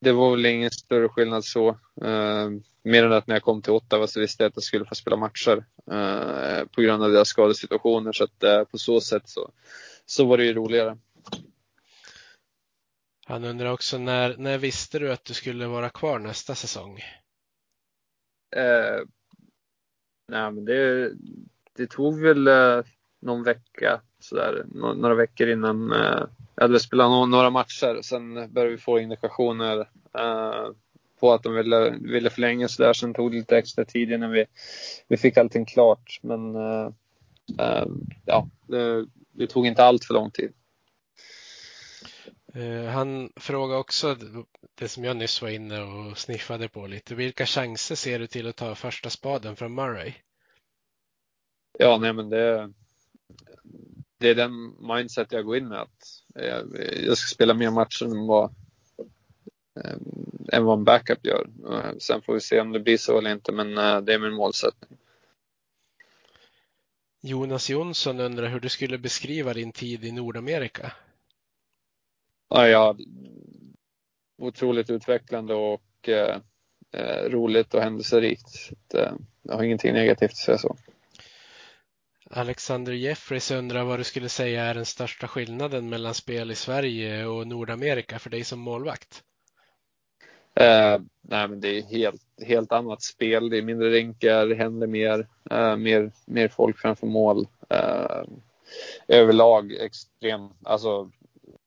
det 0.00 0.12
var 0.12 0.30
väl 0.30 0.46
ingen 0.46 0.70
större 0.70 1.08
skillnad 1.08 1.44
så. 1.44 1.68
Eh, 2.02 2.50
mer 2.82 3.04
än 3.04 3.12
att 3.12 3.26
när 3.26 3.34
jag 3.34 3.42
kom 3.42 3.62
till 3.62 3.72
Ottawa 3.72 4.06
så 4.06 4.20
visste 4.20 4.42
jag 4.42 4.48
att 4.48 4.56
jag 4.56 4.64
skulle 4.64 4.84
få 4.84 4.94
spela 4.94 5.16
matcher 5.16 5.64
eh, 5.90 6.64
på 6.64 6.80
grund 6.82 7.02
av 7.02 7.10
deras 7.10 7.28
skadesituationer. 7.28 8.12
Så 8.12 8.24
att 8.24 8.70
på 8.70 8.78
så 8.78 9.00
sätt 9.00 9.28
så, 9.28 9.50
så 10.10 10.24
var 10.24 10.38
det 10.38 10.44
ju 10.44 10.54
roligare. 10.54 10.98
Han 13.26 13.44
undrar 13.44 13.72
också 13.72 13.98
när, 13.98 14.36
när 14.36 14.58
visste 14.58 14.98
du 14.98 15.12
att 15.12 15.24
du 15.24 15.34
skulle 15.34 15.66
vara 15.66 15.90
kvar 15.90 16.18
nästa 16.18 16.54
säsong? 16.54 16.98
Eh, 18.56 19.02
nej, 20.28 20.52
men 20.52 20.64
det, 20.64 21.12
det 21.76 21.86
tog 21.86 22.20
väl 22.20 22.48
eh, 22.48 22.84
någon 23.20 23.42
vecka, 23.42 24.00
sådär, 24.18 24.64
några 24.74 25.14
veckor 25.14 25.48
innan 25.48 25.92
eh, 25.92 26.24
jag 26.54 26.62
hade 26.62 26.80
spelat 26.80 27.10
no 27.10 27.26
några 27.26 27.50
matcher. 27.50 28.02
Sen 28.02 28.34
började 28.52 28.70
vi 28.70 28.78
få 28.78 28.98
indikationer 28.98 29.78
eh, 30.18 30.70
på 31.20 31.32
att 31.32 31.42
de 31.42 31.54
ville, 31.54 31.90
ville 32.00 32.30
förlänga 32.30 32.68
så 32.68 32.82
där. 32.82 32.92
Sen 32.92 33.14
tog 33.14 33.30
det 33.30 33.36
lite 33.36 33.58
extra 33.58 33.84
tid 33.84 34.12
innan 34.12 34.30
vi, 34.30 34.44
vi 35.08 35.16
fick 35.16 35.36
allting 35.36 35.64
klart. 35.64 36.20
Men 36.22 36.54
eh, 36.54 36.90
eh, 37.58 37.86
ja, 38.24 38.48
det, 39.38 39.46
tog 39.46 39.66
inte 39.66 39.84
allt 39.84 40.04
för 40.04 40.14
lång 40.14 40.30
tid. 40.30 40.52
Eh, 42.54 42.84
han 42.84 43.32
frågar 43.36 43.76
också 43.76 44.16
det 44.74 44.88
som 44.88 45.04
jag 45.04 45.16
nyss 45.16 45.42
var 45.42 45.48
inne 45.48 45.82
och 45.82 46.18
sniffade 46.18 46.68
på 46.68 46.86
lite. 46.86 47.14
Vilka 47.14 47.46
chanser 47.46 47.94
ser 47.94 48.18
du 48.18 48.26
till 48.26 48.48
att 48.48 48.56
ta 48.56 48.74
första 48.74 49.10
spaden 49.10 49.56
från 49.56 49.74
Murray? 49.74 50.12
Ja, 51.78 51.98
nej 51.98 52.12
men 52.12 52.28
det, 52.28 52.72
det 54.18 54.28
är 54.28 54.34
den 54.34 54.76
mindset 54.80 55.32
jag 55.32 55.44
går 55.44 55.56
in 55.56 55.68
med. 55.68 55.80
Att 55.80 56.22
jag 57.04 57.18
ska 57.18 57.34
spela 57.34 57.54
mer 57.54 57.70
matcher 57.70 58.04
än 58.04 58.26
vad, 58.26 58.54
eh, 59.84 59.96
än 60.52 60.64
vad 60.64 60.78
en 60.78 60.84
backup 60.84 61.26
gör. 61.26 61.48
Sen 61.98 62.22
får 62.22 62.34
vi 62.34 62.40
se 62.40 62.60
om 62.60 62.72
det 62.72 62.80
blir 62.80 62.96
så 62.96 63.18
eller 63.18 63.32
inte, 63.32 63.52
men 63.52 63.78
eh, 63.78 64.00
det 64.00 64.14
är 64.14 64.18
min 64.18 64.34
målsättning. 64.34 64.98
Jonas 67.20 67.70
Jonsson 67.70 68.20
undrar 68.20 68.48
hur 68.48 68.60
du 68.60 68.68
skulle 68.68 68.98
beskriva 68.98 69.54
din 69.54 69.72
tid 69.72 70.04
i 70.04 70.12
Nordamerika? 70.12 70.92
Ja, 72.48 72.68
ja, 72.68 72.96
otroligt 74.38 74.90
utvecklande 74.90 75.54
och 75.54 76.08
eh, 76.08 76.40
eh 76.92 77.30
roligt 77.30 77.74
och 77.74 77.82
händelserikt. 77.82 78.48
Så, 78.48 78.74
eh, 78.98 79.12
jag 79.42 79.54
har 79.54 79.62
ingenting 79.62 79.92
negativt 79.92 80.30
att 80.30 80.36
säga 80.36 80.58
så. 80.58 80.76
Alexander 82.30 82.92
Jeffreys 82.92 83.50
undrar 83.50 83.84
vad 83.84 84.00
du 84.00 84.04
skulle 84.04 84.28
säga 84.28 84.64
är 84.64 84.74
den 84.74 84.86
största 84.86 85.28
skillnaden 85.28 85.88
mellan 85.88 86.14
spel 86.14 86.50
i 86.50 86.54
Sverige 86.54 87.26
och 87.26 87.46
Nordamerika 87.46 88.18
för 88.18 88.30
dig 88.30 88.44
som 88.44 88.60
målvakt? 88.60 89.24
Eh, 90.60 91.00
nej, 91.20 91.48
men 91.48 91.60
det 91.60 91.78
är 91.78 91.82
helt, 91.82 92.22
helt 92.46 92.72
annat 92.72 93.02
spel. 93.02 93.50
Det 93.50 93.58
är 93.58 93.62
mindre 93.62 93.90
rinkar, 93.90 94.46
det 94.46 94.54
händer 94.54 94.86
mer, 94.86 95.28
eh, 95.50 95.76
mer, 95.76 96.12
mer 96.24 96.48
folk 96.48 96.78
framför 96.78 97.06
mål. 97.06 97.48
Eh, 97.68 98.22
överlag 99.08 99.72
extrem, 99.72 100.48
alltså 100.62 101.10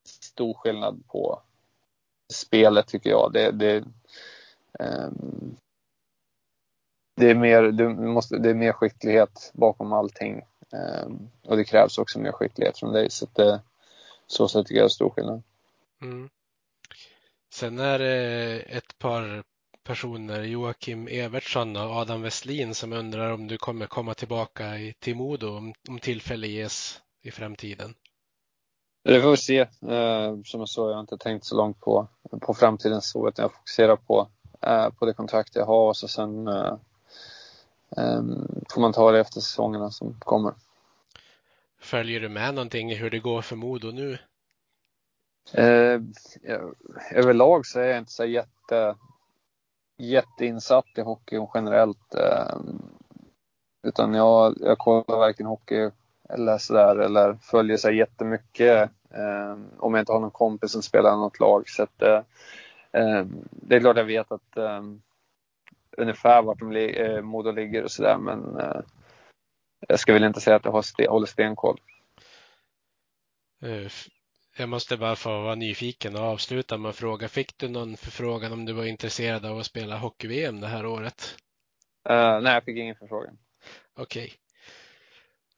stor 0.04 0.54
skillnad 0.54 1.04
på 1.08 1.42
spelet 2.34 2.88
tycker 2.88 3.10
jag. 3.10 3.34
Det, 3.34 3.52
det, 3.52 3.84
ehm, 4.80 5.56
det, 7.16 7.30
är 7.30 7.36
mer, 7.36 7.64
det, 7.64 7.90
måste, 7.90 8.38
det 8.38 8.50
är 8.50 8.54
mer 8.56 8.74
skicklighet 8.74 9.52
bakom 9.54 9.94
allting. 9.94 10.42
Ehm, 10.72 11.30
och 11.44 11.58
det 11.58 11.64
krävs 11.64 11.98
också 11.98 12.20
mer 12.20 12.32
skicklighet 12.32 12.78
från 12.78 12.94
dig. 12.94 13.10
Så, 13.10 13.26
att 13.26 13.36
det, 13.36 13.62
så 14.28 14.48
sätt 14.48 14.68
tycker 14.68 14.80
jag 14.80 14.84
det 14.84 14.88
är 14.88 14.90
stor 14.90 15.10
skillnad. 15.10 15.44
Mm. 16.02 16.30
Sen 17.54 17.80
är 17.80 18.00
det 18.00 18.60
ett 18.60 18.98
par 19.00 19.44
personer, 19.84 20.44
Joakim 20.44 21.08
Evertsson 21.08 21.76
och 21.76 21.96
Adam 21.96 22.22
Westlin, 22.22 22.76
som 22.76 22.94
undrar 22.94 23.32
om 23.32 23.48
du 23.48 23.58
kommer 23.58 23.86
komma 23.86 24.14
tillbaka 24.14 24.72
till 25.00 25.16
Modo 25.16 25.58
om, 25.58 25.74
om 25.90 26.00
tillfälle 26.00 26.48
ges 26.48 27.02
i 27.22 27.32
framtiden. 27.32 27.94
Det 29.04 29.22
får 29.22 29.32
vi 29.32 29.38
se. 29.38 29.60
Eh, 29.60 30.38
som 30.46 30.60
jag 30.60 30.70
sa, 30.70 30.88
jag 30.88 30.94
har 30.94 31.00
inte 31.00 31.18
tänkt 31.18 31.46
så 31.46 31.56
långt 31.56 31.80
på, 31.80 32.08
på 32.42 32.54
framtiden 32.54 33.02
så, 33.02 33.28
utan 33.28 33.44
jag 33.44 33.54
fokuserar 33.54 33.96
på, 33.96 34.28
eh, 34.62 34.90
på 34.90 35.06
det 35.06 35.14
kontrakt 35.14 35.56
jag 35.56 35.66
har 35.66 35.88
och 35.88 35.98
så 35.98 36.08
sen 36.08 36.48
eh, 36.48 36.78
får 38.74 38.82
man 38.82 38.94
ta 38.94 39.12
det 39.12 39.20
efter 39.20 39.40
säsongerna 39.40 39.92
som 39.92 40.20
kommer. 40.20 40.54
Följer 41.80 42.20
du 42.20 42.30
med 42.30 42.54
någonting 42.56 42.92
i 42.92 42.96
hur 42.96 43.10
det 43.10 43.20
går 43.20 43.42
för 43.42 43.56
Modo 43.56 43.92
nu? 43.92 44.18
Eh, 45.54 45.94
eh, 46.44 46.62
överlag 47.12 47.66
så 47.66 47.80
är 47.80 47.88
jag 47.88 47.98
inte 47.98 48.12
så 48.12 48.26
jätte, 48.26 48.96
jätteinsatt 49.98 50.98
i 50.98 51.02
hockey 51.02 51.48
generellt. 51.54 52.16
Eh, 52.16 52.60
utan 53.84 54.14
jag, 54.14 54.56
jag 54.60 54.78
kollar 54.78 55.18
varken 55.18 55.46
hockey 55.46 55.90
eller 56.30 56.58
sådär 56.58 56.96
eller 56.96 57.34
följer 57.34 57.78
så 57.78 57.92
jättemycket 57.92 58.90
eh, 59.10 59.58
om 59.78 59.94
jag 59.94 60.02
inte 60.02 60.12
har 60.12 60.20
någon 60.20 60.32
kompis 60.32 60.72
som 60.72 60.82
spelar 60.82 61.16
något 61.16 61.40
lag. 61.40 61.70
Så 61.70 61.84
att, 61.84 62.02
eh, 62.02 62.22
eh, 62.92 63.26
det 63.52 63.76
är 63.76 63.80
klart 63.80 63.98
jag 63.98 64.06
vet 64.06 64.32
att 64.32 64.58
eh, 64.58 64.82
ungefär 65.98 66.42
vart 66.42 66.60
de 66.60 66.72
li 66.72 67.00
eh, 67.00 67.22
Modo 67.22 67.52
ligger 67.52 67.84
och 67.84 67.92
sådär 67.92 68.18
men 68.18 68.58
eh, 68.60 68.82
jag 69.88 70.00
ska 70.00 70.14
väl 70.14 70.24
inte 70.24 70.42
säga 70.42 70.56
att 70.56 70.66
jag 70.66 70.72
har 70.72 70.80
st 70.80 71.08
håller 71.08 71.28
stenkoll. 71.28 71.80
Eh, 73.62 73.92
jag 74.62 74.70
måste 74.70 74.98
bara 74.98 75.16
få 75.16 75.42
vara 75.42 75.56
nyfiken 75.56 76.16
och 76.16 76.22
avsluta 76.22 76.78
med 76.78 76.90
att 76.90 76.96
fråga. 76.96 77.28
Fick 77.28 77.58
du 77.58 77.70
någon 77.70 77.98
förfrågan 77.98 78.54
om 78.54 78.66
du 78.66 78.74
var 78.74 78.86
intresserad 78.86 79.46
av 79.46 79.60
att 79.60 79.66
spela 79.66 79.98
hockey-VM 79.98 80.62
det 80.62 80.68
här 80.68 80.86
året? 80.86 81.38
Uh, 82.10 82.42
nej, 82.42 82.54
jag 82.54 82.64
fick 82.64 82.78
ingen 82.78 82.96
förfrågan. 82.96 83.38
Okej. 83.96 84.34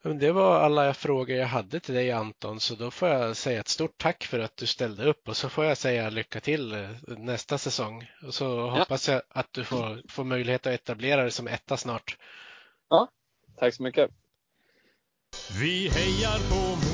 Okay. 0.04 0.18
Det 0.18 0.32
var 0.32 0.60
alla 0.60 0.94
frågor 0.94 1.36
jag 1.36 1.46
hade 1.46 1.80
till 1.80 1.94
dig 1.94 2.12
Anton, 2.12 2.60
så 2.60 2.74
då 2.74 2.90
får 2.90 3.08
jag 3.08 3.36
säga 3.36 3.60
ett 3.60 3.68
stort 3.68 3.98
tack 3.98 4.24
för 4.24 4.38
att 4.38 4.56
du 4.56 4.66
ställde 4.66 5.04
upp 5.04 5.28
och 5.28 5.36
så 5.36 5.48
får 5.48 5.64
jag 5.64 5.78
säga 5.78 6.10
lycka 6.10 6.40
till 6.40 6.72
eh, 6.72 6.90
nästa 7.06 7.58
säsong. 7.58 8.10
Och 8.26 8.34
så 8.34 8.44
ja. 8.44 8.78
hoppas 8.78 9.08
jag 9.08 9.22
att 9.28 9.52
du 9.52 9.64
får, 9.64 10.02
får 10.08 10.24
möjlighet 10.24 10.66
att 10.66 10.72
etablera 10.72 11.22
dig 11.22 11.30
som 11.30 11.48
etta 11.48 11.76
snart. 11.76 12.18
Ja, 12.88 13.08
tack 13.56 13.74
så 13.74 13.82
mycket. 13.82 14.10
Vi 15.60 15.88
hejar 15.88 16.38
på 16.50 16.93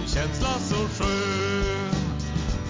en 0.00 0.08
känsla 0.08 0.58
så 0.58 0.74
skön. 0.74 1.94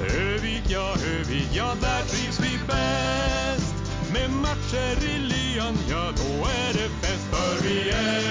Övik, 0.00 0.62
ja, 0.68 0.94
Övik, 1.18 1.48
ja, 1.52 1.74
där 1.80 2.02
trivs 2.02 2.40
vi 2.40 2.58
bäst. 2.66 3.74
Med 4.12 4.30
matcher 4.30 5.04
i 5.04 5.18
lyan, 5.18 5.78
ja, 5.90 6.12
då 6.16 6.44
är 6.44 6.72
det 6.72 6.88
fest. 7.00 7.26
För 7.30 7.68
vi 7.68 7.90
är 7.90 8.27